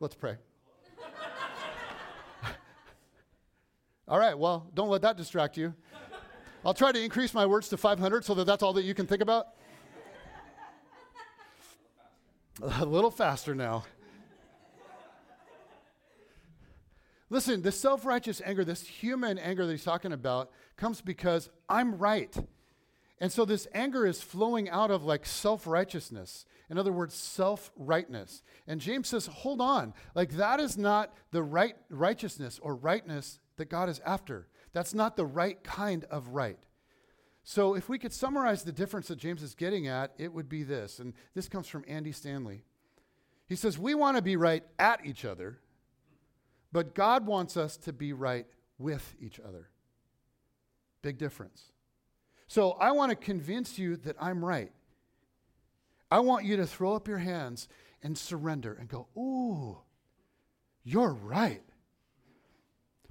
Let's 0.00 0.14
pray. 0.14 0.36
All 4.08 4.18
right, 4.18 4.36
well, 4.36 4.70
don't 4.72 4.88
let 4.88 5.02
that 5.02 5.16
distract 5.16 5.56
you. 5.58 5.74
I'll 6.64 6.74
try 6.74 6.92
to 6.92 7.00
increase 7.00 7.34
my 7.34 7.46
words 7.46 7.68
to 7.68 7.76
500 7.76 8.24
so 8.24 8.34
that 8.34 8.44
that's 8.46 8.62
all 8.62 8.72
that 8.72 8.82
you 8.82 8.94
can 8.94 9.06
think 9.06 9.22
about. 9.22 9.48
A 12.62 12.84
little 12.84 13.10
faster 13.10 13.54
now. 13.54 13.84
Listen, 17.30 17.60
the 17.62 17.70
self 17.70 18.06
righteous 18.06 18.40
anger, 18.44 18.64
this 18.64 18.82
human 18.82 19.38
anger 19.38 19.66
that 19.66 19.72
he's 19.72 19.84
talking 19.84 20.12
about, 20.12 20.50
comes 20.76 21.00
because 21.00 21.50
I'm 21.68 21.98
right. 21.98 22.34
And 23.20 23.30
so 23.30 23.44
this 23.44 23.68
anger 23.74 24.06
is 24.06 24.22
flowing 24.22 24.70
out 24.70 24.90
of 24.90 25.04
like 25.04 25.26
self 25.26 25.66
righteousness. 25.66 26.46
In 26.70 26.78
other 26.78 26.92
words, 26.92 27.14
self 27.14 27.70
rightness. 27.76 28.42
And 28.66 28.80
James 28.80 29.08
says, 29.08 29.26
hold 29.26 29.60
on. 29.60 29.92
Like 30.14 30.30
that 30.32 30.58
is 30.58 30.78
not 30.78 31.12
the 31.30 31.42
right 31.42 31.76
righteousness 31.90 32.58
or 32.62 32.74
rightness 32.74 33.38
that 33.58 33.68
God 33.68 33.88
is 33.88 34.00
after. 34.04 34.48
That's 34.72 34.94
not 34.94 35.16
the 35.16 35.26
right 35.26 35.62
kind 35.62 36.04
of 36.04 36.28
right. 36.28 36.58
So 37.44 37.74
if 37.74 37.88
we 37.88 37.98
could 37.98 38.12
summarize 38.12 38.62
the 38.62 38.72
difference 38.72 39.08
that 39.08 39.18
James 39.18 39.42
is 39.42 39.54
getting 39.54 39.86
at, 39.86 40.12
it 40.18 40.32
would 40.32 40.48
be 40.48 40.64
this. 40.64 40.98
And 40.98 41.14
this 41.34 41.48
comes 41.48 41.68
from 41.68 41.84
Andy 41.86 42.12
Stanley. 42.12 42.62
He 43.48 43.56
says, 43.56 43.78
We 43.78 43.94
want 43.94 44.16
to 44.16 44.22
be 44.22 44.36
right 44.36 44.62
at 44.78 45.04
each 45.06 45.24
other, 45.24 45.58
but 46.72 46.94
God 46.94 47.26
wants 47.26 47.56
us 47.56 47.76
to 47.78 47.92
be 47.92 48.12
right 48.12 48.46
with 48.78 49.14
each 49.20 49.40
other. 49.40 49.70
Big 51.00 51.16
difference. 51.16 51.72
So 52.48 52.72
I 52.72 52.92
want 52.92 53.10
to 53.10 53.16
convince 53.16 53.78
you 53.78 53.96
that 53.96 54.16
I'm 54.20 54.44
right. 54.44 54.72
I 56.10 56.20
want 56.20 56.44
you 56.44 56.56
to 56.58 56.66
throw 56.66 56.94
up 56.94 57.08
your 57.08 57.18
hands 57.18 57.68
and 58.02 58.16
surrender 58.16 58.76
and 58.78 58.88
go, 58.88 59.08
Ooh, 59.16 59.78
you're 60.84 61.12
right. 61.14 61.62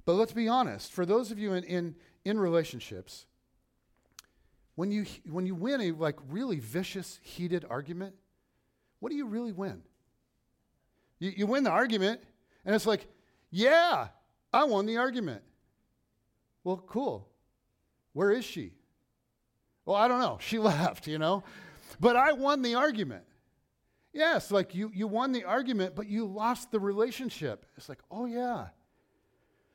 But 0.08 0.14
let's 0.14 0.32
be 0.32 0.48
honest, 0.48 0.90
for 0.90 1.04
those 1.04 1.30
of 1.30 1.38
you 1.38 1.52
in, 1.52 1.64
in, 1.64 1.94
in 2.24 2.40
relationships, 2.40 3.26
when 4.74 4.90
you, 4.90 5.04
when 5.28 5.44
you 5.44 5.54
win 5.54 5.82
a 5.82 5.90
like 5.90 6.16
really 6.30 6.60
vicious, 6.60 7.20
heated 7.22 7.66
argument, 7.68 8.14
what 9.00 9.10
do 9.10 9.16
you 9.16 9.26
really 9.26 9.52
win? 9.52 9.82
You, 11.18 11.34
you 11.36 11.46
win 11.46 11.62
the 11.62 11.70
argument, 11.70 12.22
and 12.64 12.74
it's 12.74 12.86
like, 12.86 13.06
yeah, 13.50 14.08
I 14.50 14.64
won 14.64 14.86
the 14.86 14.96
argument. 14.96 15.42
Well, 16.64 16.82
cool. 16.86 17.28
Where 18.14 18.30
is 18.30 18.46
she? 18.46 18.72
Well, 19.84 19.96
I 19.96 20.08
don't 20.08 20.20
know. 20.20 20.38
She 20.40 20.58
left, 20.58 21.06
you 21.06 21.18
know? 21.18 21.44
But 22.00 22.16
I 22.16 22.32
won 22.32 22.62
the 22.62 22.76
argument. 22.76 23.24
Yes, 24.14 24.50
like 24.50 24.74
you, 24.74 24.90
you 24.94 25.06
won 25.06 25.32
the 25.32 25.44
argument, 25.44 25.94
but 25.94 26.06
you 26.06 26.24
lost 26.24 26.70
the 26.70 26.80
relationship. 26.80 27.66
It's 27.76 27.90
like, 27.90 28.00
oh 28.10 28.24
yeah. 28.24 28.68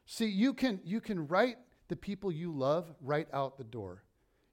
See, 0.06 0.28
you 0.28 0.54
can 0.54 0.80
you 0.84 1.02
can 1.02 1.28
write 1.28 1.58
the 1.88 1.96
people 1.96 2.32
you 2.32 2.52
love 2.52 2.94
right 3.02 3.28
out 3.34 3.58
the 3.58 3.64
door. 3.64 4.04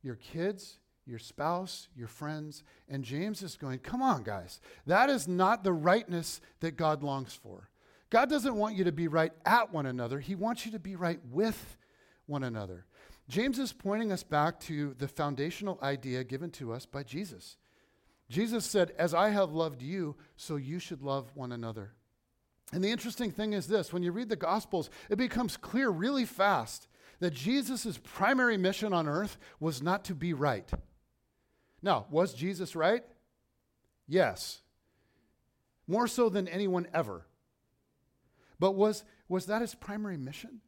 Your 0.03 0.16
kids, 0.16 0.78
your 1.07 1.18
spouse, 1.18 1.88
your 1.94 2.09
friends. 2.09 2.62
And 2.88 3.05
James 3.05 3.42
is 3.42 3.57
going, 3.57 3.80
come 3.80 4.03
on, 4.03 4.22
guys. 4.22 4.61
That 4.86 5.11
is 5.11 5.28
not 5.28 5.64
the 5.64 5.72
rightness 5.72 6.40
that 6.61 6.76
God 6.76 7.03
longs 7.03 7.34
for. 7.34 7.68
God 8.09 8.28
doesn't 8.28 8.57
want 8.57 8.76
you 8.76 8.84
to 8.84 8.92
be 8.92 9.09
right 9.09 9.32
at 9.44 9.72
one 9.72 9.86
another, 9.86 10.20
He 10.20 10.34
wants 10.34 10.66
you 10.66 10.72
to 10.72 10.78
be 10.78 10.96
right 10.96 11.20
with 11.30 11.76
one 12.26 12.44
another. 12.44 12.86
James 13.28 13.61
is 13.61 13.72
pointing 13.72 14.11
us 14.11 14.24
back 14.24 14.59
to 14.59 14.94
the 14.98 15.07
foundational 15.07 15.78
idea 15.82 16.24
given 16.24 16.51
to 16.51 16.72
us 16.72 16.84
by 16.84 17.05
Jesus. 17.05 17.57
Jesus 18.28 18.64
said, 18.64 18.92
As 18.98 19.14
I 19.14 19.30
have 19.30 19.53
loved 19.53 19.82
you, 19.82 20.16
so 20.36 20.57
you 20.57 20.80
should 20.80 21.03
love 21.03 21.30
one 21.34 21.53
another. 21.53 21.92
And 22.73 22.85
the 22.85 22.91
interesting 22.91 23.31
thing 23.31 23.53
is 23.53 23.66
this 23.66 23.93
when 23.93 24.03
you 24.03 24.12
read 24.12 24.29
the 24.29 24.37
Gospels, 24.37 24.91
it 25.09 25.16
becomes 25.16 25.57
clear 25.57 25.91
really 25.91 26.25
fast 26.25 26.89
that 27.18 27.35
Jesus' 27.35 27.99
primary 28.03 28.57
mission 28.57 28.93
on 28.93 29.09
earth 29.09 29.37
was 29.59 29.83
not 29.83 30.05
to 30.07 30.14
be 30.14 30.33
right. 30.33 30.71
Now, 31.83 32.07
was 32.11 32.35
Jesus 32.35 32.77
right? 32.77 33.05
Yes. 34.07 34.61
More 35.87 36.07
so 36.07 36.29
than 36.29 36.49
anyone 36.49 36.87
ever. 36.95 37.27
But 38.59 38.73
was, 38.73 39.05
was 39.29 39.47
that 39.47 39.62
his 39.62 39.75
primary 39.75 40.16
mission? 40.16 40.61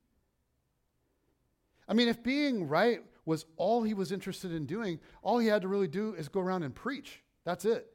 I 1.88 1.94
mean, 1.94 2.08
if 2.08 2.22
being 2.22 2.68
right 2.68 3.02
was 3.24 3.44
all 3.56 3.82
he 3.82 3.94
was 3.94 4.12
interested 4.12 4.52
in 4.52 4.66
doing, 4.66 4.98
all 5.22 5.38
he 5.38 5.48
had 5.48 5.62
to 5.62 5.68
really 5.68 5.88
do 5.88 6.14
is 6.14 6.28
go 6.28 6.40
around 6.40 6.62
and 6.62 6.74
preach. 6.74 7.22
That's 7.44 7.64
it. 7.64 7.91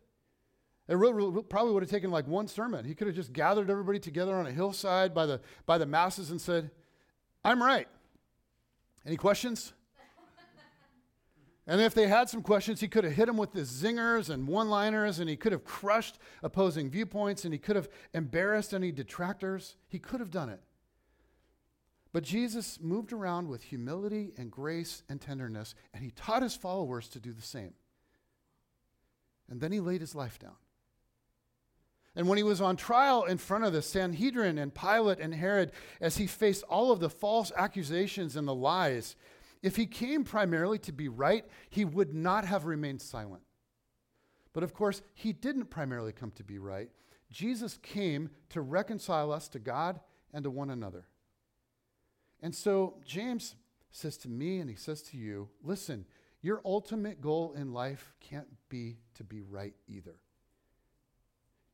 It 0.88 0.96
really, 0.96 1.44
probably 1.44 1.74
would 1.74 1.84
have 1.84 1.90
taken 1.90 2.12
like 2.12 2.28
one 2.28 2.48
sermon. 2.48 2.86
He 2.86 2.96
could 2.96 3.08
have 3.08 3.16
just 3.16 3.34
gathered 3.34 3.70
everybody 3.70 4.00
together 4.00 4.36
on 4.36 4.48
a 4.48 4.52
hillside 4.52 5.14
by 5.14 5.26
the, 5.26 5.42
by 5.66 5.78
the 5.78 5.86
masses 5.86 6.32
and 6.32 6.40
said, 6.40 6.72
I'm 7.44 7.62
right. 7.62 7.88
Any 9.06 9.18
questions? 9.18 9.74
and 11.68 11.82
if 11.82 11.94
they 11.94 12.08
had 12.08 12.30
some 12.30 12.42
questions, 12.42 12.80
he 12.80 12.88
could 12.88 13.04
have 13.04 13.14
hit 13.14 13.26
them 13.26 13.36
with 13.36 13.52
the 13.52 13.62
zingers 13.62 14.30
and 14.30 14.48
one 14.48 14.70
liners, 14.70 15.20
and 15.20 15.30
he 15.30 15.36
could 15.36 15.52
have 15.52 15.66
crushed 15.66 16.20
opposing 16.42 16.90
viewpoints, 16.90 17.44
and 17.44 17.54
he 17.54 17.60
could 17.60 17.76
have 17.76 17.90
embarrassed 18.14 18.74
any 18.74 18.92
detractors. 18.94 19.76
He 19.90 20.00
could 20.00 20.22
have 20.22 20.32
done 20.32 20.50
it. 20.50 20.62
But 22.14 22.24
Jesus 22.24 22.80
moved 22.82 23.12
around 23.12 23.50
with 23.50 23.64
humility 23.64 24.32
and 24.38 24.50
grace 24.50 25.04
and 25.10 25.20
tenderness, 25.20 25.76
and 25.94 26.04
he 26.04 26.12
taught 26.12 26.44
his 26.44 26.56
followers 26.56 27.10
to 27.10 27.20
do 27.20 27.34
the 27.34 27.42
same. 27.42 27.74
And 29.50 29.60
then 29.60 29.74
he 29.74 29.82
laid 29.82 30.02
his 30.02 30.16
life 30.16 30.40
down. 30.40 30.56
And 32.18 32.28
when 32.28 32.38
he 32.38 32.44
was 32.44 32.62
on 32.62 32.78
trial 32.78 33.26
in 33.26 33.38
front 33.38 33.64
of 33.64 33.74
the 33.74 33.82
Sanhedrin 33.84 34.58
and 34.58 34.74
Pilate 34.74 35.20
and 35.20 35.36
Herod, 35.36 35.72
as 36.02 36.18
he 36.18 36.26
faced 36.26 36.64
all 36.64 36.92
of 36.92 37.00
the 37.00 37.12
false 37.12 37.52
accusations 37.56 38.36
and 38.36 38.48
the 38.48 38.56
lies, 38.56 39.16
if 39.62 39.76
he 39.76 39.86
came 39.86 40.24
primarily 40.24 40.80
to 40.80 40.92
be 40.92 41.10
right, 41.10 41.46
he 41.70 41.86
would 41.86 42.16
not 42.16 42.44
have 42.44 42.66
remained 42.66 43.04
silent. 43.04 43.44
But 44.52 44.64
of 44.64 44.74
course, 44.74 45.04
he 45.14 45.32
didn't 45.32 45.66
primarily 45.66 46.12
come 46.12 46.32
to 46.32 46.44
be 46.44 46.58
right. 46.58 46.90
Jesus 47.30 47.78
came 47.84 48.32
to 48.50 48.62
reconcile 48.62 49.32
us 49.32 49.48
to 49.50 49.60
God 49.60 50.00
and 50.34 50.44
to 50.44 50.50
one 50.50 50.72
another. 50.72 51.06
And 52.42 52.56
so 52.56 52.96
James 53.06 53.54
says 53.92 54.18
to 54.18 54.30
me 54.30 54.58
and 54.58 54.72
he 54.72 54.76
says 54.76 55.04
to 55.04 55.18
you 55.18 55.50
listen, 55.64 56.06
your 56.42 56.62
ultimate 56.66 57.22
goal 57.22 57.54
in 57.56 57.74
life 57.74 58.16
can't 58.20 58.48
be 58.70 58.98
to 59.16 59.24
be 59.24 59.42
right 59.42 59.76
either. 59.88 60.16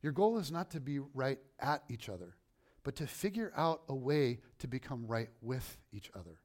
Your 0.04 0.12
goal 0.12 0.36
is 0.36 0.52
not 0.52 0.70
to 0.72 0.80
be 0.80 0.98
right 0.98 1.38
at 1.58 1.82
each 1.88 2.10
other, 2.10 2.36
but 2.82 2.94
to 2.96 3.06
figure 3.06 3.54
out 3.56 3.80
a 3.88 3.94
way 3.94 4.40
to 4.58 4.68
become 4.68 5.06
right 5.06 5.30
with 5.40 5.78
each 5.94 6.10
other. 6.14 6.40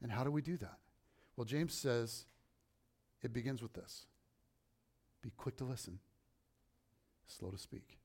And 0.00 0.10
how 0.10 0.24
do 0.24 0.30
we 0.30 0.40
do 0.40 0.56
that? 0.56 0.78
Well, 1.36 1.44
James 1.44 1.74
says 1.74 2.24
it 3.20 3.34
begins 3.34 3.60
with 3.60 3.74
this 3.74 4.06
be 5.22 5.30
quick 5.36 5.58
to 5.58 5.64
listen, 5.64 5.98
slow 7.26 7.50
to 7.50 7.58
speak. 7.58 7.98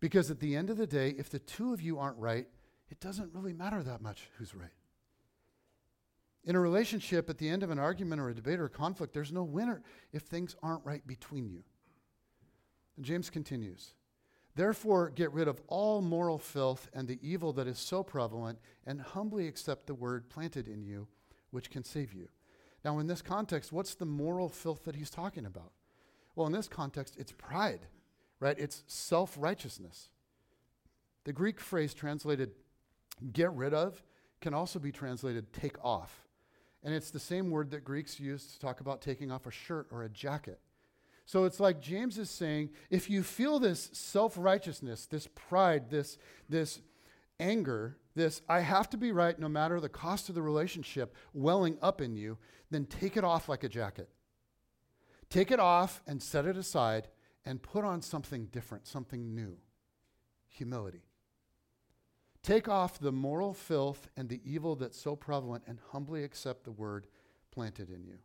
Because 0.00 0.30
at 0.30 0.40
the 0.40 0.54
end 0.54 0.68
of 0.68 0.76
the 0.76 0.86
day, 0.86 1.14
if 1.16 1.30
the 1.30 1.38
two 1.38 1.72
of 1.72 1.80
you 1.80 1.98
aren't 1.98 2.18
right, 2.18 2.48
it 2.90 3.00
doesn't 3.00 3.32
really 3.32 3.54
matter 3.54 3.82
that 3.82 4.02
much 4.02 4.28
who's 4.36 4.54
right. 4.54 4.68
In 6.44 6.56
a 6.56 6.60
relationship, 6.60 7.30
at 7.30 7.38
the 7.38 7.48
end 7.48 7.62
of 7.62 7.70
an 7.70 7.78
argument 7.78 8.20
or 8.20 8.28
a 8.28 8.34
debate 8.34 8.60
or 8.60 8.66
a 8.66 8.68
conflict, 8.68 9.14
there's 9.14 9.32
no 9.32 9.44
winner 9.44 9.82
if 10.12 10.24
things 10.24 10.56
aren't 10.62 10.84
right 10.84 11.06
between 11.06 11.48
you. 11.48 11.64
And 12.96 13.04
James 13.04 13.30
continues 13.30 13.94
Therefore, 14.54 15.08
get 15.08 15.32
rid 15.32 15.48
of 15.48 15.62
all 15.66 16.02
moral 16.02 16.38
filth 16.38 16.90
and 16.92 17.08
the 17.08 17.18
evil 17.22 17.52
that 17.54 17.66
is 17.66 17.78
so 17.78 18.02
prevalent, 18.02 18.58
and 18.86 19.00
humbly 19.00 19.46
accept 19.48 19.86
the 19.86 19.94
word 19.94 20.28
planted 20.28 20.68
in 20.68 20.82
you, 20.82 21.08
which 21.50 21.70
can 21.70 21.84
save 21.84 22.12
you. 22.12 22.28
Now, 22.84 22.98
in 22.98 23.06
this 23.06 23.22
context, 23.22 23.72
what's 23.72 23.94
the 23.94 24.04
moral 24.04 24.48
filth 24.48 24.84
that 24.84 24.96
he's 24.96 25.08
talking 25.08 25.46
about? 25.46 25.72
Well, 26.34 26.46
in 26.46 26.52
this 26.52 26.68
context, 26.68 27.16
it's 27.18 27.32
pride, 27.32 27.86
right? 28.40 28.58
It's 28.58 28.84
self 28.86 29.36
righteousness. 29.38 30.10
The 31.24 31.32
Greek 31.32 31.60
phrase 31.60 31.94
translated 31.94 32.50
get 33.32 33.52
rid 33.52 33.72
of 33.72 34.02
can 34.40 34.52
also 34.52 34.78
be 34.78 34.92
translated 34.92 35.52
take 35.52 35.82
off. 35.84 36.26
And 36.82 36.92
it's 36.92 37.10
the 37.10 37.20
same 37.20 37.50
word 37.50 37.70
that 37.70 37.84
Greeks 37.84 38.18
use 38.18 38.46
to 38.52 38.58
talk 38.58 38.80
about 38.80 39.00
taking 39.00 39.30
off 39.30 39.46
a 39.46 39.52
shirt 39.52 39.86
or 39.90 40.02
a 40.02 40.08
jacket. 40.08 40.58
So 41.24 41.44
it's 41.44 41.60
like 41.60 41.80
James 41.80 42.18
is 42.18 42.30
saying 42.30 42.70
if 42.90 43.08
you 43.08 43.22
feel 43.22 43.58
this 43.58 43.90
self 43.92 44.36
righteousness, 44.36 45.06
this 45.06 45.28
pride, 45.34 45.90
this, 45.90 46.18
this 46.48 46.80
anger, 47.38 47.96
this 48.14 48.42
I 48.48 48.60
have 48.60 48.90
to 48.90 48.96
be 48.96 49.12
right 49.12 49.38
no 49.38 49.48
matter 49.48 49.80
the 49.80 49.88
cost 49.88 50.28
of 50.28 50.34
the 50.34 50.42
relationship 50.42 51.14
welling 51.32 51.78
up 51.80 52.00
in 52.00 52.16
you, 52.16 52.38
then 52.70 52.86
take 52.86 53.16
it 53.16 53.24
off 53.24 53.48
like 53.48 53.64
a 53.64 53.68
jacket. 53.68 54.08
Take 55.30 55.50
it 55.50 55.60
off 55.60 56.02
and 56.06 56.22
set 56.22 56.44
it 56.44 56.56
aside 56.56 57.08
and 57.44 57.62
put 57.62 57.84
on 57.84 58.02
something 58.02 58.46
different, 58.46 58.86
something 58.86 59.34
new 59.34 59.56
humility. 60.48 61.02
Take 62.42 62.68
off 62.68 62.98
the 62.98 63.12
moral 63.12 63.54
filth 63.54 64.08
and 64.16 64.28
the 64.28 64.40
evil 64.44 64.76
that's 64.76 65.00
so 65.00 65.16
prevalent 65.16 65.64
and 65.66 65.78
humbly 65.90 66.24
accept 66.24 66.64
the 66.64 66.72
word 66.72 67.06
planted 67.50 67.88
in 67.88 68.04
you. 68.04 68.18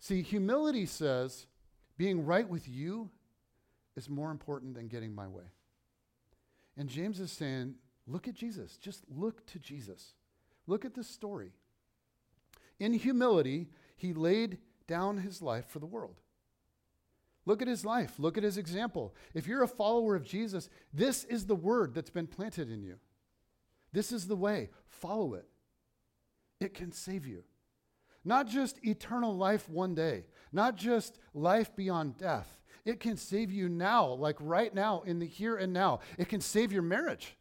See, 0.00 0.22
humility 0.22 0.86
says 0.86 1.46
being 2.00 2.24
right 2.24 2.48
with 2.48 2.66
you 2.66 3.10
is 3.94 4.08
more 4.08 4.30
important 4.30 4.72
than 4.72 4.88
getting 4.88 5.14
my 5.14 5.28
way. 5.28 5.44
And 6.78 6.88
James 6.88 7.20
is 7.20 7.30
saying, 7.30 7.74
look 8.06 8.26
at 8.26 8.32
Jesus. 8.32 8.78
Just 8.78 9.04
look 9.14 9.44
to 9.48 9.58
Jesus. 9.58 10.14
Look 10.66 10.86
at 10.86 10.94
this 10.94 11.08
story. 11.08 11.52
In 12.78 12.94
humility, 12.94 13.68
he 13.98 14.14
laid 14.14 14.56
down 14.86 15.18
his 15.18 15.42
life 15.42 15.66
for 15.68 15.78
the 15.78 15.84
world. 15.84 16.22
Look 17.44 17.60
at 17.60 17.68
his 17.68 17.84
life. 17.84 18.14
Look 18.16 18.38
at 18.38 18.44
his 18.44 18.56
example. 18.56 19.14
If 19.34 19.46
you're 19.46 19.62
a 19.62 19.68
follower 19.68 20.16
of 20.16 20.24
Jesus, 20.24 20.70
this 20.94 21.24
is 21.24 21.44
the 21.44 21.54
word 21.54 21.94
that's 21.94 22.08
been 22.08 22.26
planted 22.26 22.70
in 22.70 22.82
you. 22.82 22.96
This 23.92 24.10
is 24.10 24.26
the 24.26 24.36
way. 24.36 24.70
Follow 24.88 25.34
it. 25.34 25.44
It 26.60 26.72
can 26.72 26.92
save 26.92 27.26
you. 27.26 27.44
Not 28.24 28.48
just 28.48 28.84
eternal 28.84 29.36
life 29.36 29.68
one 29.68 29.94
day, 29.94 30.24
not 30.52 30.76
just 30.76 31.18
life 31.34 31.74
beyond 31.74 32.18
death. 32.18 32.58
It 32.84 33.00
can 33.00 33.16
save 33.16 33.52
you 33.52 33.68
now, 33.68 34.06
like 34.06 34.36
right 34.40 34.74
now, 34.74 35.02
in 35.02 35.18
the 35.18 35.26
here 35.26 35.56
and 35.56 35.72
now. 35.72 36.00
It 36.18 36.28
can 36.28 36.40
save 36.40 36.72
your 36.72 36.82
marriage. 36.82 37.36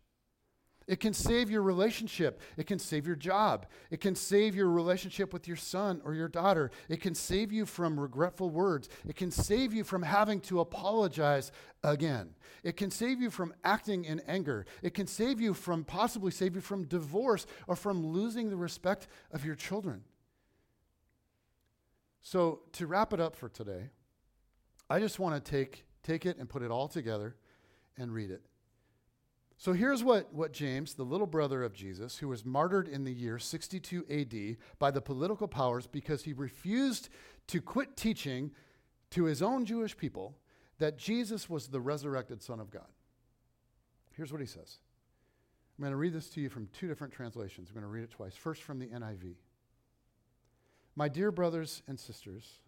It 0.89 0.99
can 0.99 1.13
save 1.13 1.51
your 1.51 1.61
relationship. 1.61 2.41
It 2.57 2.65
can 2.65 2.79
save 2.79 3.05
your 3.05 3.15
job. 3.15 3.67
It 3.91 4.01
can 4.01 4.15
save 4.15 4.55
your 4.55 4.69
relationship 4.69 5.31
with 5.31 5.47
your 5.47 5.55
son 5.55 6.01
or 6.03 6.15
your 6.15 6.27
daughter. 6.27 6.71
It 6.89 6.99
can 6.99 7.13
save 7.13 7.51
you 7.51 7.67
from 7.67 7.99
regretful 7.99 8.49
words. 8.49 8.89
It 9.07 9.15
can 9.15 9.29
save 9.29 9.71
you 9.71 9.83
from 9.83 10.01
having 10.01 10.41
to 10.41 10.61
apologize 10.61 11.51
again. 11.83 12.31
It 12.63 12.75
can 12.75 12.89
save 12.89 13.21
you 13.21 13.29
from 13.29 13.53
acting 13.63 14.03
in 14.03 14.19
anger. 14.21 14.65
It 14.81 14.95
can 14.95 15.05
save 15.05 15.39
you 15.39 15.53
from, 15.53 15.83
possibly 15.83 16.31
save 16.31 16.55
you 16.55 16.61
from 16.61 16.87
divorce 16.87 17.45
or 17.67 17.75
from 17.75 18.03
losing 18.03 18.49
the 18.49 18.57
respect 18.57 19.07
of 19.31 19.45
your 19.45 19.55
children. 19.55 20.01
So, 22.21 22.61
to 22.73 22.85
wrap 22.85 23.13
it 23.13 23.19
up 23.19 23.35
for 23.35 23.49
today, 23.49 23.89
I 24.89 24.99
just 24.99 25.19
want 25.19 25.43
to 25.43 25.51
take, 25.51 25.85
take 26.03 26.25
it 26.25 26.37
and 26.37 26.49
put 26.49 26.61
it 26.61 26.71
all 26.71 26.87
together 26.87 27.35
and 27.97 28.13
read 28.13 28.31
it. 28.31 28.41
So 29.59 29.73
here's 29.73 30.05
what, 30.05 30.33
what 30.33 30.53
James, 30.53 30.93
the 30.93 31.03
little 31.03 31.27
brother 31.27 31.63
of 31.63 31.73
Jesus, 31.73 32.17
who 32.17 32.29
was 32.29 32.45
martyred 32.45 32.87
in 32.87 33.03
the 33.03 33.11
year 33.11 33.37
62 33.37 34.05
AD 34.09 34.57
by 34.79 34.89
the 34.89 35.01
political 35.01 35.49
powers 35.49 35.85
because 35.85 36.23
he 36.23 36.31
refused 36.31 37.09
to 37.47 37.59
quit 37.59 37.97
teaching 37.97 38.51
to 39.11 39.25
his 39.25 39.41
own 39.41 39.65
Jewish 39.65 39.97
people 39.97 40.37
that 40.77 40.97
Jesus 40.97 41.49
was 41.49 41.67
the 41.67 41.81
resurrected 41.81 42.41
Son 42.41 42.61
of 42.61 42.71
God. 42.71 42.87
Here's 44.15 44.31
what 44.31 44.39
he 44.39 44.47
says. 44.47 44.79
I'm 45.77 45.83
going 45.83 45.91
to 45.91 45.97
read 45.97 46.13
this 46.13 46.29
to 46.29 46.41
you 46.41 46.47
from 46.47 46.69
two 46.71 46.87
different 46.87 47.11
translations. 47.11 47.67
I'm 47.67 47.73
going 47.73 47.83
to 47.83 47.89
read 47.89 48.03
it 48.03 48.11
twice. 48.11 48.35
First 48.35 48.63
from 48.63 48.79
the 48.79 48.87
NIV. 48.87 49.35
My 50.99 51.07
dear 51.07 51.31
brothers 51.31 51.81
and 51.87 51.97
sisters, 51.97 52.59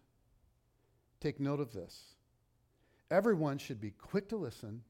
take 1.20 1.38
note 1.38 1.60
of 1.60 1.74
this. 1.74 2.14
Everyone 3.10 3.58
should 3.58 3.78
be 3.78 3.90
quick 3.90 4.30
to 4.30 4.36
listen, 4.36 4.84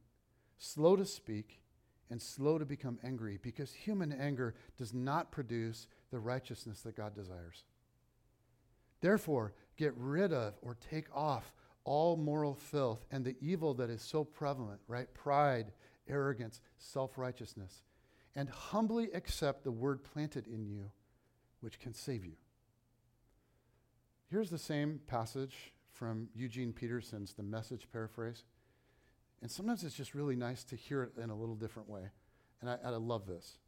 slow 0.58 0.94
to 0.94 1.04
speak, 1.04 1.60
and 2.08 2.22
slow 2.22 2.56
to 2.56 2.64
become 2.64 3.00
angry 3.02 3.40
because 3.42 3.72
human 3.72 4.12
anger 4.12 4.54
does 4.78 4.94
not 4.94 5.32
produce 5.32 5.88
the 6.12 6.20
righteousness 6.20 6.82
that 6.82 6.96
God 6.96 7.16
desires. 7.16 7.64
Therefore, 9.00 9.54
get 9.76 9.92
rid 9.96 10.32
of 10.32 10.54
or 10.62 10.76
take 10.76 11.08
off 11.12 11.52
all 11.82 12.16
moral 12.16 12.54
filth 12.54 13.04
and 13.10 13.24
the 13.24 13.34
evil 13.40 13.74
that 13.74 13.90
is 13.90 14.02
so 14.02 14.22
prevalent, 14.22 14.80
right? 14.86 15.12
Pride, 15.14 15.72
arrogance, 16.08 16.60
self 16.78 17.18
righteousness, 17.18 17.82
and 18.36 18.48
humbly 18.48 19.10
accept 19.12 19.64
the 19.64 19.72
word 19.72 20.04
planted 20.04 20.46
in 20.46 20.64
you, 20.64 20.92
which 21.60 21.80
can 21.80 21.92
save 21.92 22.24
you. 22.24 22.36
Here's 24.32 24.48
the 24.48 24.56
same 24.56 24.98
passage 25.08 25.74
from 25.92 26.30
Eugene 26.34 26.72
Peterson's 26.72 27.34
The 27.34 27.42
Message 27.42 27.86
paraphrase. 27.92 28.44
And 29.42 29.50
sometimes 29.50 29.84
it's 29.84 29.94
just 29.94 30.14
really 30.14 30.36
nice 30.36 30.64
to 30.64 30.74
hear 30.74 31.02
it 31.02 31.22
in 31.22 31.28
a 31.28 31.36
little 31.36 31.54
different 31.54 31.90
way. 31.90 32.04
And 32.62 32.70
I, 32.70 32.78
I 32.82 32.88
love 32.92 33.26
this. 33.26 33.58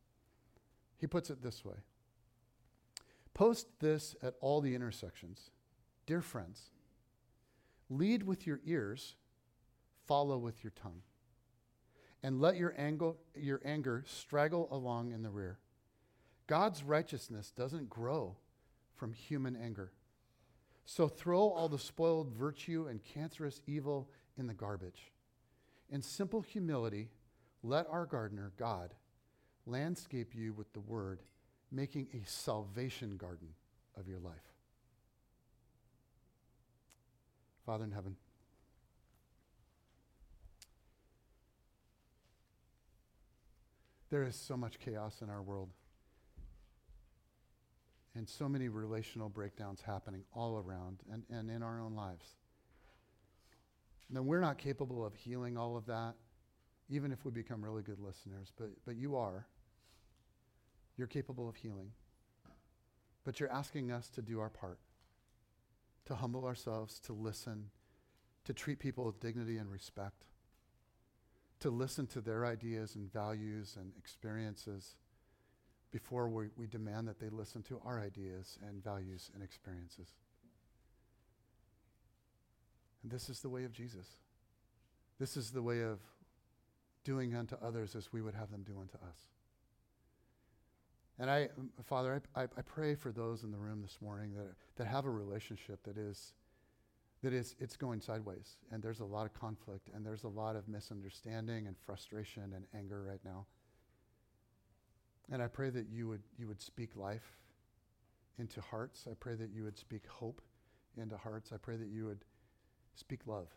He 0.96 1.06
puts 1.06 1.28
it 1.28 1.42
this 1.42 1.66
way 1.66 1.74
Post 3.34 3.78
this 3.80 4.16
at 4.22 4.36
all 4.40 4.62
the 4.62 4.74
intersections. 4.74 5.50
Dear 6.06 6.22
friends, 6.22 6.70
lead 7.90 8.22
with 8.22 8.46
your 8.46 8.60
ears, 8.64 9.16
follow 10.06 10.38
with 10.38 10.64
your 10.64 10.72
tongue, 10.82 11.02
and 12.22 12.40
let 12.40 12.56
your, 12.56 12.72
angle, 12.78 13.18
your 13.34 13.60
anger 13.66 14.02
straggle 14.06 14.68
along 14.70 15.12
in 15.12 15.22
the 15.22 15.30
rear. 15.30 15.58
God's 16.46 16.82
righteousness 16.82 17.52
doesn't 17.54 17.90
grow 17.90 18.36
from 18.96 19.12
human 19.12 19.56
anger. 19.56 19.92
So 20.86 21.08
throw 21.08 21.48
all 21.48 21.68
the 21.68 21.78
spoiled 21.78 22.30
virtue 22.30 22.86
and 22.88 23.02
cancerous 23.02 23.60
evil 23.66 24.08
in 24.36 24.46
the 24.46 24.54
garbage. 24.54 25.12
In 25.90 26.02
simple 26.02 26.42
humility, 26.42 27.08
let 27.62 27.86
our 27.88 28.06
gardener, 28.06 28.52
God, 28.58 28.92
landscape 29.66 30.34
you 30.34 30.52
with 30.52 30.72
the 30.72 30.80
word, 30.80 31.20
making 31.72 32.08
a 32.12 32.28
salvation 32.28 33.16
garden 33.16 33.48
of 33.96 34.08
your 34.08 34.18
life. 34.18 34.34
Father 37.64 37.84
in 37.84 37.92
heaven, 37.92 38.16
there 44.10 44.22
is 44.22 44.36
so 44.36 44.54
much 44.54 44.78
chaos 44.78 45.22
in 45.22 45.30
our 45.30 45.40
world 45.40 45.70
and 48.16 48.28
so 48.28 48.48
many 48.48 48.68
relational 48.68 49.28
breakdowns 49.28 49.80
happening 49.82 50.22
all 50.32 50.56
around 50.56 50.98
and, 51.10 51.24
and 51.30 51.50
in 51.50 51.62
our 51.62 51.80
own 51.80 51.94
lives. 51.94 52.36
Now, 54.10 54.22
we're 54.22 54.40
not 54.40 54.58
capable 54.58 55.04
of 55.04 55.14
healing 55.14 55.56
all 55.56 55.76
of 55.76 55.86
that, 55.86 56.14
even 56.88 57.10
if 57.10 57.24
we 57.24 57.30
become 57.30 57.64
really 57.64 57.82
good 57.82 57.98
listeners, 57.98 58.52
but, 58.56 58.68
but 58.84 58.96
you 58.96 59.16
are. 59.16 59.46
You're 60.96 61.08
capable 61.08 61.48
of 61.48 61.56
healing. 61.56 61.90
But 63.24 63.40
you're 63.40 63.52
asking 63.52 63.90
us 63.90 64.08
to 64.10 64.22
do 64.22 64.38
our 64.38 64.50
part, 64.50 64.78
to 66.04 66.14
humble 66.14 66.44
ourselves, 66.44 67.00
to 67.00 67.12
listen, 67.12 67.70
to 68.44 68.52
treat 68.52 68.78
people 68.78 69.06
with 69.06 69.18
dignity 69.18 69.56
and 69.56 69.72
respect, 69.72 70.26
to 71.60 71.70
listen 71.70 72.06
to 72.08 72.20
their 72.20 72.44
ideas 72.44 72.94
and 72.94 73.10
values 73.10 73.76
and 73.80 73.92
experiences 73.98 74.96
before 75.94 76.28
we, 76.28 76.46
we 76.56 76.66
demand 76.66 77.06
that 77.06 77.20
they 77.20 77.28
listen 77.28 77.62
to 77.62 77.80
our 77.86 78.00
ideas 78.00 78.58
and 78.66 78.82
values 78.82 79.30
and 79.32 79.44
experiences. 79.44 80.08
And 83.04 83.12
this 83.12 83.28
is 83.28 83.38
the 83.38 83.48
way 83.48 83.62
of 83.62 83.70
Jesus. 83.72 84.08
This 85.20 85.36
is 85.36 85.52
the 85.52 85.62
way 85.62 85.82
of 85.82 86.00
doing 87.04 87.36
unto 87.36 87.54
others 87.62 87.94
as 87.94 88.12
we 88.12 88.22
would 88.22 88.34
have 88.34 88.50
them 88.50 88.64
do 88.64 88.72
unto 88.80 88.96
us. 88.96 89.28
And 91.20 91.30
I, 91.30 91.48
um, 91.56 91.70
Father, 91.84 92.20
I, 92.34 92.40
I, 92.40 92.44
I 92.44 92.62
pray 92.62 92.96
for 92.96 93.12
those 93.12 93.44
in 93.44 93.52
the 93.52 93.58
room 93.58 93.80
this 93.80 93.98
morning 94.02 94.32
that, 94.34 94.52
that 94.74 94.88
have 94.88 95.04
a 95.04 95.10
relationship 95.10 95.84
that 95.84 95.96
is, 95.96 96.32
that 97.22 97.32
is, 97.32 97.54
it's 97.60 97.76
going 97.76 98.00
sideways. 98.00 98.56
And 98.72 98.82
there's 98.82 98.98
a 98.98 99.04
lot 99.04 99.26
of 99.26 99.34
conflict 99.34 99.90
and 99.94 100.04
there's 100.04 100.24
a 100.24 100.28
lot 100.28 100.56
of 100.56 100.66
misunderstanding 100.66 101.68
and 101.68 101.76
frustration 101.86 102.52
and 102.52 102.64
anger 102.74 103.04
right 103.08 103.20
now. 103.24 103.46
And 105.32 105.42
I 105.42 105.46
pray 105.46 105.70
that 105.70 105.86
you 105.90 106.08
would, 106.08 106.22
you 106.38 106.46
would 106.46 106.60
speak 106.60 106.96
life 106.96 107.38
into 108.38 108.60
hearts. 108.60 109.06
I 109.10 109.14
pray 109.14 109.34
that 109.34 109.50
you 109.50 109.64
would 109.64 109.78
speak 109.78 110.06
hope 110.06 110.42
into 110.96 111.16
hearts. 111.16 111.50
I 111.52 111.56
pray 111.56 111.76
that 111.76 111.88
you 111.88 112.06
would 112.06 112.24
speak 112.94 113.20
love. 113.26 113.48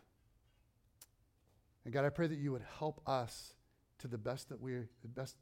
And 1.84 1.92
God, 1.92 2.04
I 2.04 2.10
pray 2.10 2.26
that 2.26 2.38
you 2.38 2.52
would 2.52 2.64
help 2.78 3.00
us 3.06 3.54
to 3.98 4.08
the 4.08 4.18
best 4.18 4.48
that 4.48 4.60
we 4.60 4.74
the 5.02 5.08
best 5.08 5.36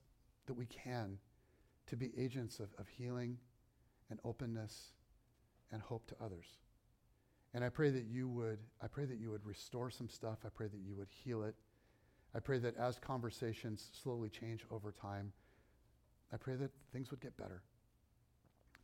that 0.47 0.55
we 0.55 0.67
can 0.67 1.19
to 1.87 1.97
be 1.97 2.13
agents 2.17 2.61
of, 2.61 2.69
of 2.79 2.89
healing 2.89 3.39
and 4.11 4.19
openness 4.25 4.93
and 5.73 5.83
hope 5.83 6.07
to 6.07 6.15
others. 6.23 6.47
And 7.55 7.65
I 7.65 7.69
pray 7.69 7.91
that 7.91 8.05
you 8.05 8.29
would 8.29 8.59
I 8.83 8.87
pray 8.87 9.07
that 9.07 9.19
you 9.19 9.31
would 9.31 9.45
restore 9.45 9.91
some 9.91 10.09
stuff. 10.09 10.39
I 10.45 10.49
pray 10.49 10.69
that 10.69 10.81
you 10.87 10.95
would 10.97 11.09
heal 11.09 11.43
it. 11.43 11.55
I 12.35 12.41
pray 12.41 12.59
that 12.59 12.77
as 12.77 12.99
conversations 12.99 13.91
slowly 14.03 14.29
change 14.29 14.65
over 14.71 14.93
time, 14.93 15.33
I 16.33 16.37
pray 16.37 16.57
that 16.57 16.71
things 16.93 17.11
would 17.11 17.21
get 17.21 17.37
better. 17.37 17.63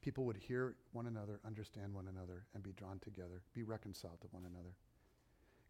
People 0.01 0.25
would 0.25 0.37
hear 0.37 0.75
one 0.93 1.07
another, 1.07 1.41
understand 1.47 1.95
one 1.95 2.09
another, 2.09 2.47
and 2.55 2.63
be 2.63 2.73
drawn 2.73 2.99
together, 2.99 3.43
be 3.55 3.63
reconciled 3.63 4.21
to 4.21 4.27
one 4.31 4.45
another. 4.45 4.75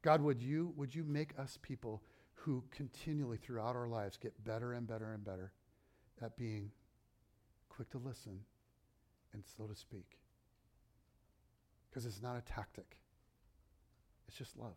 God, 0.02 0.20
would 0.22 0.42
you, 0.42 0.72
would 0.76 0.94
you 0.94 1.04
make 1.04 1.38
us 1.38 1.58
people 1.62 2.02
who 2.34 2.64
continually 2.70 3.36
throughout 3.36 3.76
our 3.76 3.86
lives 3.86 4.16
get 4.16 4.44
better 4.44 4.72
and 4.72 4.86
better 4.86 5.12
and 5.12 5.24
better 5.24 5.52
at 6.20 6.36
being 6.36 6.70
quick 7.68 7.90
to 7.90 7.98
listen 7.98 8.40
and 9.32 9.44
slow 9.44 9.66
to 9.66 9.76
speak? 9.76 10.18
Because 11.90 12.06
it's 12.06 12.22
not 12.22 12.36
a 12.36 12.40
tactic, 12.40 12.96
it's 14.26 14.36
just 14.36 14.56
love. 14.56 14.76